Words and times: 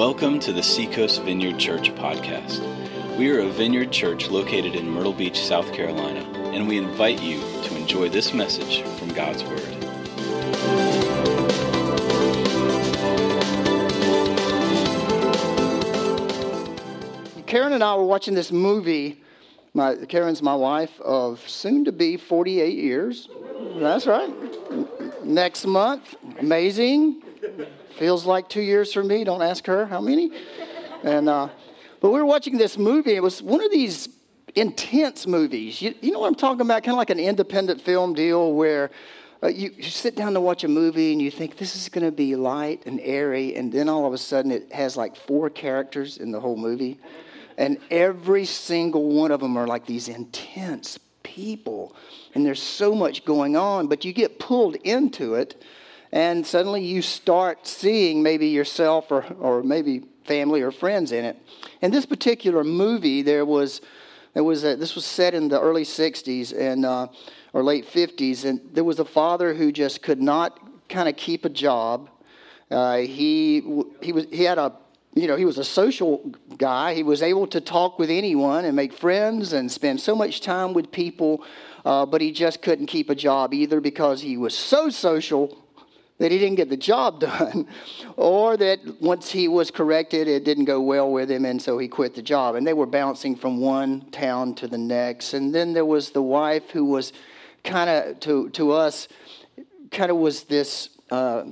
Welcome 0.00 0.40
to 0.40 0.52
the 0.54 0.62
Seacoast 0.62 1.20
Vineyard 1.24 1.58
Church 1.58 1.94
podcast. 1.94 2.58
We 3.18 3.30
are 3.32 3.40
a 3.40 3.50
vineyard 3.50 3.92
church 3.92 4.30
located 4.30 4.74
in 4.74 4.88
Myrtle 4.88 5.12
Beach, 5.12 5.38
South 5.38 5.74
Carolina, 5.74 6.20
and 6.54 6.66
we 6.66 6.78
invite 6.78 7.20
you 7.20 7.38
to 7.64 7.76
enjoy 7.76 8.08
this 8.08 8.32
message 8.32 8.80
from 8.98 9.10
God's 9.10 9.44
Word. 9.44 9.60
Karen 17.46 17.74
and 17.74 17.84
I 17.84 17.94
were 17.94 18.06
watching 18.06 18.32
this 18.32 18.50
movie. 18.50 19.20
My, 19.74 19.96
Karen's 20.08 20.40
my 20.40 20.54
wife 20.54 20.98
of 21.02 21.46
soon 21.46 21.84
to 21.84 21.92
be 21.92 22.16
48 22.16 22.74
years. 22.74 23.28
That's 23.74 24.06
right. 24.06 24.32
Next 25.22 25.66
month. 25.66 26.14
Amazing. 26.38 27.22
Feels 28.00 28.24
like 28.24 28.48
two 28.48 28.62
years 28.62 28.94
for 28.94 29.04
me. 29.04 29.24
Don't 29.24 29.42
ask 29.42 29.66
her 29.66 29.84
how 29.84 30.00
many. 30.00 30.32
And 31.04 31.28
uh, 31.28 31.50
but 32.00 32.08
we 32.08 32.18
were 32.18 32.24
watching 32.24 32.56
this 32.56 32.78
movie. 32.78 33.14
It 33.14 33.22
was 33.22 33.42
one 33.42 33.62
of 33.62 33.70
these 33.70 34.08
intense 34.54 35.26
movies. 35.26 35.82
You, 35.82 35.94
you 36.00 36.10
know 36.10 36.20
what 36.20 36.28
I'm 36.28 36.34
talking 36.34 36.62
about? 36.62 36.82
Kind 36.82 36.94
of 36.94 36.96
like 36.96 37.10
an 37.10 37.20
independent 37.20 37.82
film 37.82 38.14
deal 38.14 38.54
where 38.54 38.90
uh, 39.42 39.48
you, 39.48 39.74
you 39.76 39.82
sit 39.82 40.16
down 40.16 40.32
to 40.32 40.40
watch 40.40 40.64
a 40.64 40.68
movie 40.68 41.12
and 41.12 41.20
you 41.20 41.30
think 41.30 41.58
this 41.58 41.76
is 41.76 41.90
going 41.90 42.06
to 42.06 42.10
be 42.10 42.36
light 42.36 42.86
and 42.86 43.00
airy, 43.02 43.54
and 43.54 43.70
then 43.70 43.86
all 43.86 44.06
of 44.06 44.14
a 44.14 44.18
sudden 44.18 44.50
it 44.50 44.72
has 44.72 44.96
like 44.96 45.14
four 45.14 45.50
characters 45.50 46.16
in 46.16 46.32
the 46.32 46.40
whole 46.40 46.56
movie, 46.56 46.98
and 47.58 47.76
every 47.90 48.46
single 48.46 49.10
one 49.10 49.30
of 49.30 49.40
them 49.40 49.58
are 49.58 49.66
like 49.66 49.84
these 49.84 50.08
intense 50.08 50.98
people, 51.22 51.94
and 52.34 52.46
there's 52.46 52.62
so 52.62 52.94
much 52.94 53.26
going 53.26 53.56
on, 53.56 53.88
but 53.88 54.06
you 54.06 54.14
get 54.14 54.38
pulled 54.38 54.76
into 54.76 55.34
it 55.34 55.62
and 56.12 56.46
suddenly 56.46 56.84
you 56.84 57.02
start 57.02 57.66
seeing 57.66 58.22
maybe 58.22 58.48
yourself 58.48 59.10
or, 59.10 59.24
or 59.38 59.62
maybe 59.62 60.04
family 60.24 60.62
or 60.62 60.70
friends 60.70 61.12
in 61.12 61.24
it. 61.24 61.36
In 61.82 61.90
this 61.90 62.06
particular 62.06 62.64
movie, 62.64 63.22
there 63.22 63.44
was, 63.44 63.80
there 64.34 64.44
was 64.44 64.64
a, 64.64 64.76
this 64.76 64.94
was 64.94 65.06
set 65.06 65.34
in 65.34 65.48
the 65.48 65.60
early 65.60 65.84
60s 65.84 66.56
and, 66.56 66.84
uh, 66.84 67.08
or 67.52 67.62
late 67.62 67.86
50s, 67.86 68.44
and 68.44 68.60
there 68.72 68.84
was 68.84 68.98
a 68.98 69.04
father 69.04 69.54
who 69.54 69.72
just 69.72 70.02
could 70.02 70.20
not 70.20 70.58
kind 70.88 71.08
of 71.08 71.16
keep 71.16 71.44
a 71.44 71.48
job. 71.48 72.10
Uh, 72.70 72.98
he, 72.98 73.60
he, 74.02 74.12
was, 74.12 74.26
he 74.30 74.44
had 74.44 74.58
a 74.58 74.72
you 75.14 75.26
know, 75.26 75.34
he 75.34 75.44
was 75.44 75.58
a 75.58 75.64
social 75.64 76.18
guy. 76.56 76.94
He 76.94 77.02
was 77.02 77.20
able 77.20 77.48
to 77.48 77.60
talk 77.60 77.98
with 77.98 78.10
anyone 78.10 78.64
and 78.64 78.76
make 78.76 78.92
friends 78.92 79.52
and 79.52 79.70
spend 79.70 80.00
so 80.00 80.14
much 80.14 80.40
time 80.40 80.72
with 80.72 80.92
people, 80.92 81.44
uh, 81.84 82.06
but 82.06 82.20
he 82.20 82.30
just 82.30 82.62
couldn't 82.62 82.86
keep 82.86 83.10
a 83.10 83.14
job 83.16 83.52
either 83.52 83.80
because 83.80 84.22
he 84.22 84.36
was 84.36 84.56
so 84.56 84.88
social 84.88 85.60
that 86.20 86.30
he 86.30 86.38
didn't 86.38 86.56
get 86.56 86.68
the 86.68 86.76
job 86.76 87.18
done, 87.20 87.66
or 88.16 88.56
that 88.58 88.78
once 89.00 89.30
he 89.30 89.48
was 89.48 89.70
corrected, 89.70 90.28
it 90.28 90.44
didn't 90.44 90.66
go 90.66 90.80
well 90.80 91.10
with 91.10 91.30
him, 91.30 91.44
and 91.46 91.60
so 91.60 91.78
he 91.78 91.88
quit 91.88 92.14
the 92.14 92.22
job. 92.22 92.54
And 92.54 92.66
they 92.66 92.74
were 92.74 92.86
bouncing 92.86 93.34
from 93.34 93.60
one 93.60 94.02
town 94.10 94.54
to 94.56 94.68
the 94.68 94.78
next. 94.78 95.32
And 95.34 95.52
then 95.52 95.72
there 95.72 95.86
was 95.86 96.10
the 96.10 96.22
wife 96.22 96.70
who 96.70 96.84
was 96.84 97.14
kind 97.64 97.88
of, 97.88 98.20
to, 98.20 98.50
to 98.50 98.72
us, 98.72 99.08
kind 99.90 100.10
of 100.10 100.18
was 100.18 100.44
this, 100.44 100.90
uh, 101.10 101.44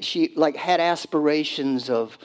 she 0.00 0.32
like 0.36 0.56
had 0.56 0.80
aspirations 0.80 1.90
of, 1.90 2.16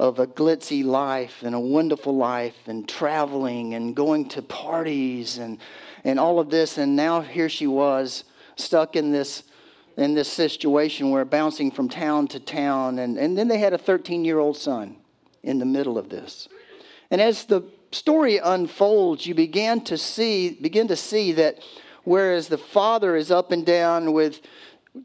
of 0.00 0.18
a 0.20 0.26
glitzy 0.26 0.82
life 0.82 1.42
and 1.42 1.54
a 1.54 1.60
wonderful 1.60 2.16
life 2.16 2.56
and 2.66 2.88
traveling 2.88 3.74
and 3.74 3.94
going 3.94 4.26
to 4.30 4.40
parties 4.40 5.36
and, 5.36 5.58
and 6.02 6.18
all 6.18 6.40
of 6.40 6.48
this. 6.48 6.78
And 6.78 6.96
now 6.96 7.20
here 7.20 7.50
she 7.50 7.66
was 7.66 8.24
stuck 8.56 8.96
in 8.96 9.12
this 9.12 9.44
in 9.96 10.14
this 10.14 10.30
situation 10.30 11.10
where 11.10 11.24
bouncing 11.24 11.70
from 11.70 11.88
town 11.88 12.28
to 12.28 12.40
town. 12.40 12.98
And, 12.98 13.18
and 13.18 13.36
then 13.36 13.48
they 13.48 13.58
had 13.58 13.72
a 13.72 13.78
13 13.78 14.24
year 14.24 14.38
old 14.38 14.56
son 14.56 14.96
in 15.42 15.58
the 15.58 15.64
middle 15.64 15.98
of 15.98 16.08
this. 16.08 16.48
And 17.10 17.20
as 17.20 17.44
the 17.44 17.62
story 17.90 18.38
unfolds, 18.38 19.26
you 19.26 19.34
begin 19.34 19.82
to 19.84 19.98
see, 19.98 20.50
begin 20.60 20.88
to 20.88 20.96
see 20.96 21.32
that 21.32 21.58
whereas 22.04 22.48
the 22.48 22.58
father 22.58 23.16
is 23.16 23.30
up 23.30 23.52
and 23.52 23.66
down 23.66 24.12
with 24.12 24.40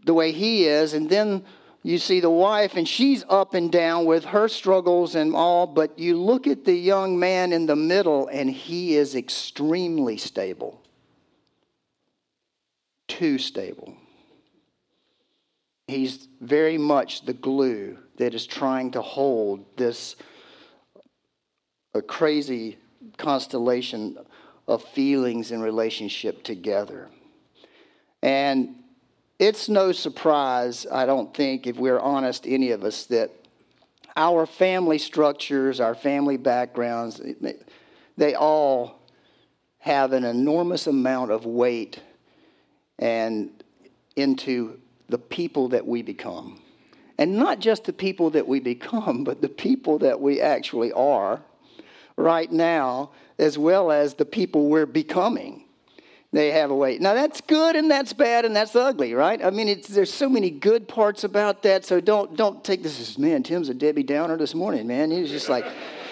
the 0.05 0.13
way 0.13 0.31
he 0.31 0.65
is, 0.65 0.93
and 0.93 1.09
then 1.09 1.43
you 1.83 1.97
see 1.97 2.19
the 2.19 2.29
wife 2.29 2.75
and 2.75 2.87
she's 2.87 3.23
up 3.29 3.53
and 3.53 3.71
down 3.71 4.05
with 4.05 4.25
her 4.25 4.49
struggles 4.49 5.15
and 5.15 5.33
all, 5.33 5.65
but 5.65 5.97
you 5.97 6.17
look 6.17 6.45
at 6.45 6.65
the 6.65 6.73
young 6.73 7.17
man 7.17 7.53
in 7.53 7.65
the 7.65 7.75
middle 7.75 8.27
and 8.27 8.49
he 8.49 8.95
is 8.95 9.15
extremely 9.15 10.17
stable. 10.17 10.81
Too 13.07 13.37
stable. 13.37 13.95
He's 15.87 16.27
very 16.41 16.77
much 16.77 17.25
the 17.25 17.33
glue 17.33 17.97
that 18.17 18.33
is 18.33 18.45
trying 18.45 18.91
to 18.91 19.01
hold 19.01 19.65
this 19.77 20.15
a 21.93 22.01
crazy 22.01 22.77
constellation 23.17 24.17
of 24.67 24.83
feelings 24.83 25.51
and 25.51 25.63
relationship 25.63 26.43
together. 26.43 27.07
And 28.21 28.75
it's 29.39 29.69
no 29.69 29.91
surprise, 29.93 30.85
I 30.91 31.05
don't 31.05 31.33
think, 31.33 31.67
if 31.67 31.77
we're 31.77 31.99
honest, 31.99 32.45
any 32.45 32.71
of 32.71 32.83
us, 32.83 33.05
that 33.05 33.31
our 34.17 34.45
family 34.45 34.97
structures, 34.97 35.79
our 35.79 35.95
family 35.95 36.37
backgrounds, 36.37 37.21
they 38.17 38.35
all 38.35 38.99
have 39.79 40.11
an 40.11 40.25
enormous 40.25 40.87
amount 40.87 41.31
of 41.31 41.45
weight 41.45 42.01
and 42.99 43.51
into 44.15 44.81
the 45.09 45.17
people 45.17 45.69
that 45.69 45.85
we 45.85 46.01
become. 46.01 46.59
And 47.17 47.35
not 47.35 47.59
just 47.59 47.85
the 47.85 47.93
people 47.93 48.29
that 48.31 48.47
we 48.47 48.59
become, 48.59 49.23
but 49.25 49.41
the 49.41 49.49
people 49.49 49.99
that 49.99 50.19
we 50.19 50.41
actually 50.41 50.91
are 50.93 51.41
right 52.15 52.51
now, 52.51 53.11
as 53.37 53.57
well 53.57 53.91
as 53.91 54.15
the 54.15 54.25
people 54.25 54.69
we're 54.69 54.85
becoming. 54.85 55.63
They 56.33 56.51
have 56.51 56.71
a 56.71 56.75
weight. 56.75 56.99
Now 56.99 57.13
that's 57.13 57.39
good 57.39 57.75
and 57.77 57.89
that's 57.89 58.11
bad 58.11 58.43
and 58.43 58.53
that's 58.53 58.75
ugly, 58.75 59.13
right? 59.13 59.43
I 59.43 59.49
mean, 59.49 59.81
there's 59.87 60.13
so 60.13 60.27
many 60.27 60.49
good 60.49 60.87
parts 60.87 61.23
about 61.23 61.63
that. 61.63 61.85
So 61.85 62.01
don't 62.01 62.35
don't 62.35 62.63
take 62.65 62.83
this 62.83 62.99
as 62.99 63.17
man. 63.17 63.43
Tim's 63.43 63.69
a 63.69 63.73
Debbie 63.73 64.03
Downer 64.03 64.35
this 64.35 64.53
morning, 64.53 64.87
man. 64.87 65.09
He's 65.09 65.29
just 65.29 65.47
like, 65.47 65.65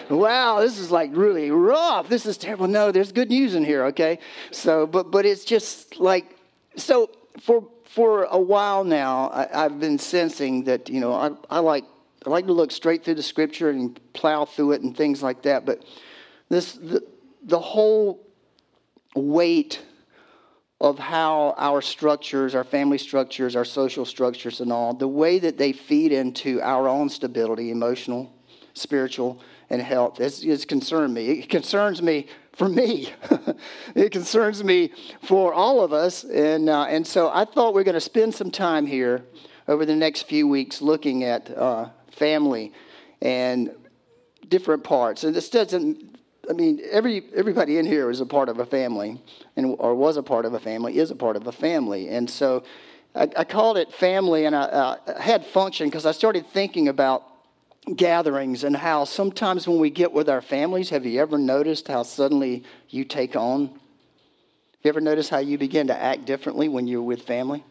wow, 0.10 0.62
this 0.62 0.80
is 0.80 0.90
like 0.90 1.12
really 1.14 1.52
rough. 1.52 2.08
This 2.08 2.26
is 2.26 2.38
terrible. 2.38 2.68
No, 2.68 2.92
there's 2.92 3.12
good 3.12 3.30
news 3.30 3.56
in 3.56 3.66
here, 3.66 3.86
okay? 3.88 4.20
So, 4.52 4.88
but 4.88 5.12
but 5.12 5.26
it's 5.26 5.44
just 5.44 6.00
like 6.00 6.40
so 6.78 7.10
for 7.42 7.68
for 7.86 8.26
a 8.26 8.40
while 8.40 8.84
now, 8.84 9.30
I, 9.32 9.64
have 9.64 9.80
been 9.80 10.00
sensing 10.00 10.64
that, 10.66 10.90
you 10.90 11.00
know, 11.00 11.14
I, 11.14 11.32
I, 11.50 11.60
like, 11.60 11.86
I 12.26 12.30
like 12.30 12.48
to 12.48 12.54
look 12.54 12.72
straight 12.72 13.04
through 13.04 13.16
the 13.16 13.24
scripture 13.24 13.70
and 13.70 14.00
plow 14.14 14.46
through 14.46 14.74
it 14.74 14.82
and 14.82 14.96
things 14.96 15.22
like 15.22 15.44
that. 15.44 15.66
But 15.66 15.84
this, 16.50 16.74
the, 16.74 17.06
the 17.44 17.60
whole 17.60 18.26
weight 19.16 19.82
of 20.82 21.00
how 21.00 21.54
our 21.58 21.82
structures, 21.82 22.54
our 22.54 22.64
family 22.64 22.98
structures, 22.98 23.56
our 23.56 23.66
social 23.66 24.04
structures, 24.04 24.60
and 24.60 24.72
all, 24.72 24.94
the 24.94 25.08
way 25.08 25.40
that 25.40 25.58
they 25.58 25.72
feed 25.72 26.12
into 26.12 26.62
our 26.62 26.88
own 26.88 27.10
stability, 27.10 27.72
emotional, 27.72 28.34
spiritual, 28.74 29.40
and 29.70 29.82
health, 29.82 30.20
is, 30.20 30.44
it's 30.44 30.66
concerned 30.66 31.14
me. 31.14 31.40
It 31.40 31.50
concerns 31.50 32.02
me 32.02 32.28
for 32.56 32.68
me. 32.70 33.14
it 33.96 34.12
concerns 34.12 34.64
me 34.64 34.92
for 35.22 35.54
all 35.54 35.84
of 35.84 35.94
us. 35.94 36.24
And, 36.24 36.70
uh, 36.70 36.84
and 36.84 37.06
so 37.06 37.30
I 37.30 37.46
thought 37.46 37.74
we 37.74 37.82
are 37.82 37.84
going 37.84 37.94
to 37.94 38.02
spend 38.02 38.34
some 38.34 38.52
time 38.52 38.86
here 38.86 39.24
over 39.68 39.86
the 39.86 39.96
next 39.96 40.24
few 40.24 40.48
weeks 40.48 40.82
looking 40.82 41.24
at 41.24 41.56
uh, 41.56 41.90
family 42.12 42.72
and 43.22 43.72
different 44.48 44.84
parts. 44.84 45.24
And 45.24 45.36
this 45.36 45.50
doesn't, 45.50 46.18
I 46.50 46.54
mean, 46.54 46.82
every, 46.92 47.24
everybody 47.36 47.78
in 47.78 47.86
here 47.86 48.10
is 48.10 48.22
a 48.22 48.26
part 48.26 48.50
of 48.50 48.60
a 48.60 48.66
family, 48.66 49.22
and, 49.56 49.76
or 49.80 49.96
was 49.96 50.18
a 50.18 50.24
part 50.24 50.46
of 50.46 50.54
a 50.54 50.60
family, 50.60 50.98
is 50.98 51.12
a 51.12 51.16
part 51.16 51.36
of 51.36 51.48
a 51.48 51.52
family. 51.52 52.10
And 52.10 52.30
so 52.30 52.64
I, 53.16 53.30
I 53.36 53.44
called 53.44 53.78
it 53.78 53.92
family, 53.92 54.46
and 54.46 54.56
I, 54.56 54.64
uh, 54.64 55.20
had 55.20 55.46
function 55.46 55.88
because 55.88 56.06
I 56.06 56.12
started 56.12 56.46
thinking 56.48 56.88
about 56.88 57.24
gatherings 57.96 58.64
and 58.64 58.76
how 58.76 59.06
sometimes 59.06 59.68
when 59.68 59.80
we 59.80 59.90
get 59.90 60.12
with 60.12 60.30
our 60.30 60.42
families, 60.42 60.90
have 60.90 61.06
you 61.06 61.22
ever 61.22 61.38
noticed 61.38 61.88
how 61.88 62.04
suddenly 62.04 62.64
you 62.90 63.06
take 63.06 63.36
on? 63.36 63.80
You 64.84 64.90
ever 64.90 65.02
notice 65.02 65.30
how 65.30 65.40
you 65.40 65.58
begin 65.58 65.88
to 65.88 65.98
act 65.98 66.26
differently 66.26 66.70
when 66.70 66.88
you're 66.88 67.02
with 67.02 67.24
family? 67.24 67.64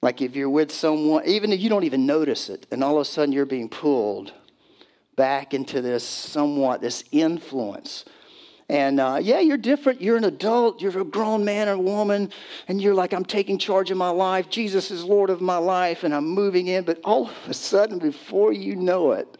Like 0.00 0.22
if 0.22 0.36
you're 0.36 0.50
with 0.50 0.70
someone, 0.70 1.24
even 1.26 1.52
if 1.52 1.60
you 1.60 1.68
don't 1.68 1.84
even 1.84 2.06
notice 2.06 2.48
it, 2.48 2.66
and 2.70 2.84
all 2.84 2.96
of 2.96 3.02
a 3.02 3.04
sudden 3.04 3.32
you're 3.32 3.46
being 3.46 3.68
pulled 3.68 4.32
back 5.16 5.52
into 5.52 5.80
this 5.80 6.04
somewhat, 6.04 6.80
this 6.80 7.02
influence 7.10 8.04
and 8.68 9.00
uh, 9.00 9.18
yeah, 9.20 9.40
you're 9.40 9.56
different. 9.56 10.02
You're 10.02 10.18
an 10.18 10.24
adult. 10.24 10.82
You're 10.82 11.00
a 11.00 11.04
grown 11.04 11.44
man 11.44 11.68
or 11.68 11.78
woman. 11.78 12.30
And 12.68 12.82
you're 12.82 12.94
like, 12.94 13.14
I'm 13.14 13.24
taking 13.24 13.58
charge 13.58 13.90
of 13.90 13.96
my 13.96 14.10
life. 14.10 14.50
Jesus 14.50 14.90
is 14.90 15.04
Lord 15.04 15.30
of 15.30 15.40
my 15.40 15.56
life. 15.56 16.04
And 16.04 16.14
I'm 16.14 16.26
moving 16.26 16.66
in. 16.66 16.84
But 16.84 17.00
all 17.02 17.28
of 17.28 17.36
a 17.48 17.54
sudden, 17.54 17.98
before 17.98 18.52
you 18.52 18.76
know 18.76 19.12
it, 19.12 19.38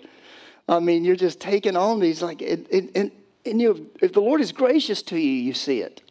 I 0.66 0.80
mean, 0.80 1.04
you're 1.04 1.16
just 1.16 1.40
taking 1.40 1.76
on 1.76 2.00
these, 2.00 2.22
like, 2.22 2.40
and, 2.42 2.66
and, 2.70 3.12
and 3.44 3.60
you, 3.60 3.90
if 4.00 4.12
the 4.12 4.20
Lord 4.20 4.40
is 4.40 4.52
gracious 4.52 5.02
to 5.04 5.19
you, 5.19 5.30
you 5.30 5.52
see 5.52 5.80
it. 5.80 6.02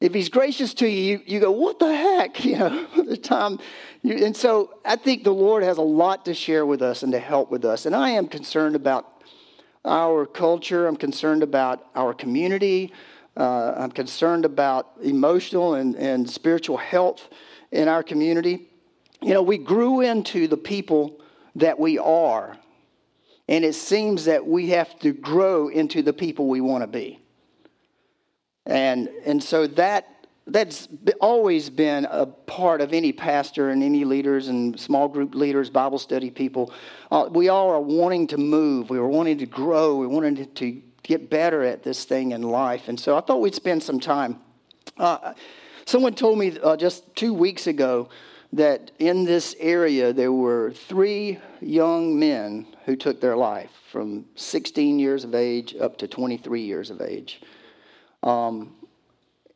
If 0.00 0.12
he's 0.14 0.28
gracious 0.28 0.74
to 0.74 0.88
you, 0.88 1.00
you, 1.00 1.22
you 1.26 1.40
go, 1.40 1.52
what 1.52 1.78
the 1.78 1.94
heck? 1.94 2.44
You 2.44 2.58
know, 2.58 2.86
the 3.04 3.16
time. 3.16 3.58
You, 4.02 4.24
and 4.24 4.36
so 4.36 4.78
I 4.84 4.96
think 4.96 5.22
the 5.22 5.32
Lord 5.32 5.62
has 5.62 5.78
a 5.78 5.82
lot 5.82 6.24
to 6.24 6.34
share 6.34 6.66
with 6.66 6.82
us 6.82 7.02
and 7.02 7.12
to 7.12 7.20
help 7.20 7.50
with 7.50 7.64
us. 7.64 7.86
And 7.86 7.94
I 7.94 8.10
am 8.10 8.26
concerned 8.26 8.74
about 8.74 9.11
our 9.84 10.26
culture. 10.26 10.86
I'm 10.86 10.96
concerned 10.96 11.42
about 11.42 11.86
our 11.94 12.14
community. 12.14 12.92
Uh, 13.36 13.74
I'm 13.76 13.90
concerned 13.90 14.44
about 14.44 14.90
emotional 15.02 15.74
and, 15.74 15.96
and 15.96 16.28
spiritual 16.28 16.76
health 16.76 17.28
in 17.70 17.88
our 17.88 18.02
community. 18.02 18.68
You 19.20 19.34
know, 19.34 19.42
we 19.42 19.58
grew 19.58 20.00
into 20.00 20.48
the 20.48 20.56
people 20.56 21.20
that 21.56 21.78
we 21.78 21.98
are, 21.98 22.56
and 23.48 23.64
it 23.64 23.74
seems 23.74 24.26
that 24.26 24.46
we 24.46 24.70
have 24.70 24.98
to 25.00 25.12
grow 25.12 25.68
into 25.68 26.02
the 26.02 26.12
people 26.12 26.48
we 26.48 26.60
want 26.60 26.82
to 26.82 26.88
be. 26.88 27.20
And, 28.66 29.08
and 29.24 29.42
so 29.42 29.66
that 29.66 30.11
that's 30.46 30.88
always 31.20 31.70
been 31.70 32.06
a 32.10 32.26
part 32.26 32.80
of 32.80 32.92
any 32.92 33.12
pastor 33.12 33.70
and 33.70 33.82
any 33.82 34.04
leaders 34.04 34.48
and 34.48 34.78
small 34.78 35.08
group 35.08 35.34
leaders, 35.34 35.70
Bible 35.70 35.98
study 35.98 36.30
people. 36.30 36.72
Uh, 37.10 37.28
we 37.30 37.48
all 37.48 37.70
are 37.70 37.80
wanting 37.80 38.26
to 38.28 38.36
move. 38.36 38.90
We 38.90 38.98
are 38.98 39.06
wanting 39.06 39.38
to 39.38 39.46
grow. 39.46 39.96
We 39.96 40.06
wanted 40.06 40.54
to 40.56 40.82
get 41.02 41.30
better 41.30 41.62
at 41.62 41.82
this 41.82 42.04
thing 42.04 42.32
in 42.32 42.42
life. 42.42 42.88
And 42.88 42.98
so 42.98 43.16
I 43.16 43.20
thought 43.20 43.40
we'd 43.40 43.54
spend 43.54 43.82
some 43.82 44.00
time. 44.00 44.40
Uh, 44.96 45.34
someone 45.84 46.14
told 46.14 46.38
me 46.38 46.58
uh, 46.60 46.76
just 46.76 47.14
two 47.14 47.34
weeks 47.34 47.66
ago 47.66 48.08
that 48.52 48.90
in 48.98 49.24
this 49.24 49.56
area 49.58 50.12
there 50.12 50.32
were 50.32 50.72
three 50.72 51.38
young 51.60 52.18
men 52.18 52.66
who 52.84 52.96
took 52.96 53.20
their 53.20 53.36
life 53.36 53.70
from 53.90 54.26
16 54.34 54.98
years 54.98 55.24
of 55.24 55.34
age 55.34 55.74
up 55.80 55.96
to 55.98 56.08
23 56.08 56.60
years 56.60 56.90
of 56.90 57.00
age. 57.00 57.40
Um, 58.22 58.74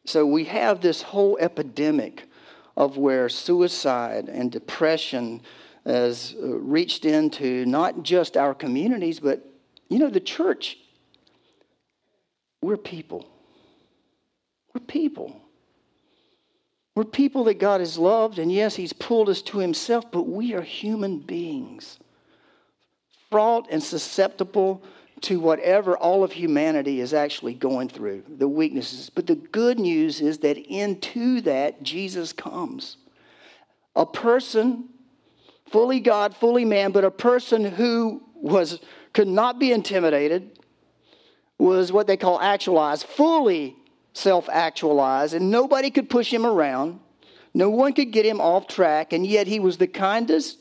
so 0.08 0.25
we 0.25 0.44
have 0.44 0.81
this 0.81 1.03
whole 1.03 1.37
epidemic 1.38 2.29
of 2.76 2.97
where 2.97 3.29
suicide 3.29 4.29
and 4.29 4.53
depression 4.53 5.41
has 5.85 6.35
uh, 6.43 6.47
reached 6.47 7.05
into 7.05 7.64
not 7.67 8.03
just 8.03 8.37
our 8.37 8.55
communities, 8.55 9.20
but 9.20 9.44
you 9.88 9.99
know, 9.99 10.11
the 10.11 10.20
church. 10.20 10.79
We're 12.61 12.76
people. 12.76 13.26
We're 14.75 14.81
people. 14.81 15.41
We're 16.94 17.05
people 17.05 17.44
that 17.44 17.59
God 17.59 17.81
has 17.81 17.99
loved, 17.99 18.38
and 18.38 18.50
yes, 18.50 18.75
He's 18.75 18.93
pulled 18.93 19.29
us 19.29 19.43
to 19.43 19.59
Himself, 19.59 20.11
but 20.11 20.23
we 20.23 20.55
are 20.55 20.62
human 20.62 21.19
beings, 21.19 21.99
fraught 23.31 23.69
and 23.70 23.82
susceptible 23.82 24.82
to 25.22 25.40
whatever 25.40 25.96
all 25.96 26.22
of 26.22 26.32
humanity 26.32 27.00
is 27.00 27.14
actually 27.14 27.54
going 27.54 27.88
through, 27.88 28.22
the 28.28 28.48
weaknesses. 28.48 29.10
But 29.10 29.26
the 29.26 29.34
good 29.34 29.78
news 29.78 30.20
is 30.20 30.38
that 30.38 30.58
into 30.58 31.40
that, 31.42 31.82
Jesus 31.82 32.32
comes. 32.32 32.98
A 33.94 34.04
person, 34.04 34.90
fully 35.70 36.00
God, 36.00 36.36
fully 36.36 36.64
man, 36.64 36.92
but 36.92 37.04
a 37.04 37.10
person 37.10 37.64
who 37.64 38.22
was 38.34 38.78
could 39.14 39.28
not 39.28 39.58
be 39.58 39.72
intimidated, 39.72 40.58
was 41.58 41.90
what 41.90 42.06
they 42.06 42.18
call 42.18 42.38
actualized, 42.38 43.06
fully 43.06 43.74
self 44.12 44.48
actualized, 44.50 45.32
and 45.32 45.50
nobody 45.50 45.90
could 45.90 46.10
push 46.10 46.32
him 46.32 46.44
around. 46.44 47.00
No 47.54 47.70
one 47.70 47.94
could 47.94 48.10
get 48.10 48.26
him 48.26 48.40
off 48.40 48.68
track, 48.68 49.14
and 49.14 49.26
yet 49.26 49.46
he 49.46 49.58
was 49.58 49.78
the 49.78 49.86
kindest, 49.86 50.58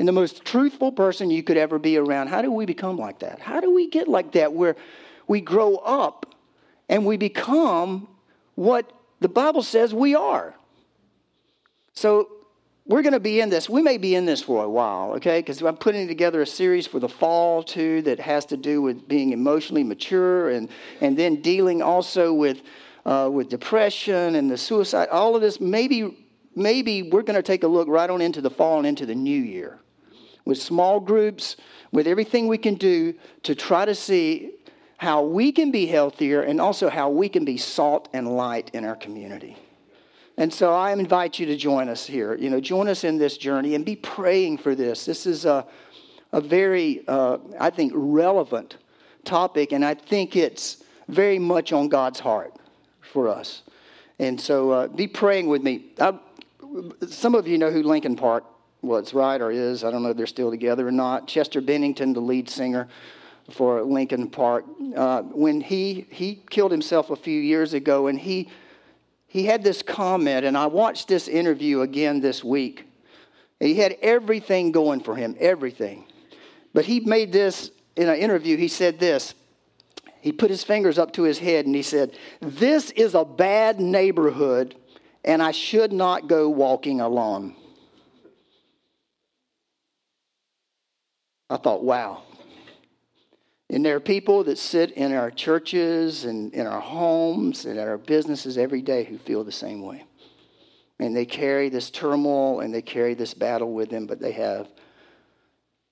and 0.00 0.08
the 0.08 0.12
most 0.12 0.46
truthful 0.46 0.90
person 0.90 1.28
you 1.28 1.42
could 1.42 1.58
ever 1.58 1.78
be 1.78 1.98
around. 1.98 2.28
How 2.28 2.40
do 2.40 2.50
we 2.50 2.64
become 2.64 2.96
like 2.96 3.18
that? 3.18 3.38
How 3.38 3.60
do 3.60 3.70
we 3.70 3.86
get 3.86 4.08
like 4.08 4.32
that 4.32 4.54
where 4.54 4.74
we 5.28 5.42
grow 5.42 5.76
up 5.76 6.34
and 6.88 7.04
we 7.04 7.18
become 7.18 8.08
what 8.54 8.90
the 9.20 9.28
Bible 9.28 9.62
says 9.62 9.92
we 9.92 10.14
are? 10.14 10.54
So 11.92 12.30
we're 12.86 13.02
going 13.02 13.12
to 13.12 13.20
be 13.20 13.42
in 13.42 13.50
this. 13.50 13.68
We 13.68 13.82
may 13.82 13.98
be 13.98 14.14
in 14.14 14.24
this 14.24 14.40
for 14.40 14.64
a 14.64 14.70
while, 14.70 15.12
okay? 15.16 15.40
Because 15.40 15.60
I'm 15.60 15.76
putting 15.76 16.08
together 16.08 16.40
a 16.40 16.46
series 16.46 16.86
for 16.86 16.98
the 16.98 17.08
fall 17.08 17.62
too 17.62 18.00
that 18.02 18.18
has 18.20 18.46
to 18.46 18.56
do 18.56 18.80
with 18.80 19.06
being 19.06 19.32
emotionally 19.32 19.84
mature 19.84 20.48
and 20.48 20.70
and 21.02 21.14
then 21.14 21.42
dealing 21.42 21.82
also 21.82 22.32
with 22.32 22.62
uh, 23.04 23.28
with 23.30 23.50
depression 23.50 24.34
and 24.34 24.50
the 24.50 24.56
suicide. 24.56 25.10
All 25.10 25.36
of 25.36 25.42
this. 25.42 25.60
Maybe 25.60 26.16
maybe 26.56 27.02
we're 27.02 27.20
going 27.20 27.36
to 27.36 27.42
take 27.42 27.64
a 27.64 27.68
look 27.68 27.86
right 27.86 28.08
on 28.08 28.22
into 28.22 28.40
the 28.40 28.50
fall 28.50 28.78
and 28.78 28.86
into 28.86 29.04
the 29.04 29.14
new 29.14 29.38
year 29.38 29.78
with 30.44 30.60
small 30.60 31.00
groups, 31.00 31.56
with 31.92 32.06
everything 32.06 32.48
we 32.48 32.58
can 32.58 32.74
do 32.74 33.14
to 33.42 33.54
try 33.54 33.84
to 33.84 33.94
see 33.94 34.52
how 34.96 35.22
we 35.22 35.50
can 35.50 35.70
be 35.70 35.86
healthier 35.86 36.42
and 36.42 36.60
also 36.60 36.88
how 36.88 37.08
we 37.08 37.28
can 37.28 37.44
be 37.44 37.56
salt 37.56 38.08
and 38.12 38.36
light 38.36 38.70
in 38.74 38.84
our 38.84 38.96
community. 38.96 39.56
And 40.36 40.52
so 40.52 40.74
I 40.74 40.92
invite 40.92 41.38
you 41.38 41.46
to 41.46 41.56
join 41.56 41.88
us 41.88 42.06
here. 42.06 42.34
You 42.34 42.50
know, 42.50 42.60
join 42.60 42.88
us 42.88 43.04
in 43.04 43.18
this 43.18 43.36
journey 43.36 43.74
and 43.74 43.84
be 43.84 43.96
praying 43.96 44.58
for 44.58 44.74
this. 44.74 45.04
This 45.04 45.26
is 45.26 45.44
a, 45.44 45.66
a 46.32 46.40
very, 46.40 47.02
uh, 47.08 47.38
I 47.58 47.70
think, 47.70 47.92
relevant 47.94 48.76
topic, 49.24 49.72
and 49.72 49.84
I 49.84 49.94
think 49.94 50.36
it's 50.36 50.82
very 51.08 51.38
much 51.38 51.72
on 51.72 51.88
God's 51.88 52.20
heart 52.20 52.54
for 53.00 53.28
us. 53.28 53.62
And 54.18 54.40
so 54.40 54.70
uh, 54.70 54.88
be 54.88 55.06
praying 55.06 55.48
with 55.48 55.62
me. 55.62 55.86
I, 55.98 56.18
some 57.08 57.34
of 57.34 57.48
you 57.48 57.58
know 57.58 57.70
who 57.70 57.82
Linkin 57.82 58.16
Park 58.16 58.44
was, 58.82 59.12
right, 59.14 59.40
or 59.40 59.50
is. 59.50 59.84
I 59.84 59.90
don't 59.90 60.02
know 60.02 60.10
if 60.10 60.16
they're 60.16 60.26
still 60.26 60.50
together 60.50 60.88
or 60.88 60.92
not. 60.92 61.28
Chester 61.28 61.60
Bennington, 61.60 62.12
the 62.12 62.20
lead 62.20 62.48
singer 62.48 62.88
for 63.50 63.82
Linkin 63.82 64.30
Park, 64.30 64.64
uh, 64.96 65.22
when 65.22 65.60
he, 65.60 66.06
he 66.10 66.42
killed 66.50 66.70
himself 66.70 67.10
a 67.10 67.16
few 67.16 67.40
years 67.40 67.74
ago, 67.74 68.06
and 68.06 68.18
he, 68.18 68.48
he 69.26 69.44
had 69.44 69.62
this 69.62 69.82
comment, 69.82 70.44
and 70.44 70.56
I 70.56 70.66
watched 70.66 71.08
this 71.08 71.28
interview 71.28 71.80
again 71.80 72.20
this 72.20 72.44
week. 72.44 72.86
He 73.58 73.74
had 73.74 73.96
everything 74.00 74.72
going 74.72 75.00
for 75.00 75.14
him, 75.14 75.36
everything. 75.38 76.06
But 76.72 76.86
he 76.86 77.00
made 77.00 77.32
this 77.32 77.70
in 77.96 78.08
an 78.08 78.16
interview, 78.16 78.56
he 78.56 78.68
said 78.68 78.98
this. 78.98 79.34
He 80.20 80.32
put 80.32 80.50
his 80.50 80.62
fingers 80.62 80.98
up 80.98 81.12
to 81.14 81.22
his 81.22 81.38
head 81.38 81.66
and 81.66 81.74
he 81.74 81.82
said, 81.82 82.16
This 82.40 82.90
is 82.90 83.14
a 83.14 83.24
bad 83.24 83.80
neighborhood, 83.80 84.74
and 85.24 85.42
I 85.42 85.50
should 85.50 85.92
not 85.92 86.28
go 86.28 86.48
walking 86.48 87.00
alone. 87.00 87.54
I 91.50 91.56
thought, 91.56 91.82
wow. 91.82 92.22
And 93.68 93.84
there 93.84 93.96
are 93.96 94.00
people 94.00 94.44
that 94.44 94.56
sit 94.56 94.92
in 94.92 95.12
our 95.12 95.30
churches 95.30 96.24
and 96.24 96.54
in 96.54 96.66
our 96.66 96.80
homes 96.80 97.64
and 97.64 97.78
at 97.78 97.88
our 97.88 97.98
businesses 97.98 98.56
every 98.56 98.82
day 98.82 99.04
who 99.04 99.18
feel 99.18 99.44
the 99.44 99.52
same 99.52 99.82
way. 99.82 100.04
And 101.00 101.16
they 101.16 101.26
carry 101.26 101.68
this 101.68 101.90
turmoil 101.90 102.60
and 102.60 102.72
they 102.72 102.82
carry 102.82 103.14
this 103.14 103.34
battle 103.34 103.72
with 103.72 103.90
them, 103.90 104.06
but 104.06 104.20
they 104.20 104.32
have 104.32 104.68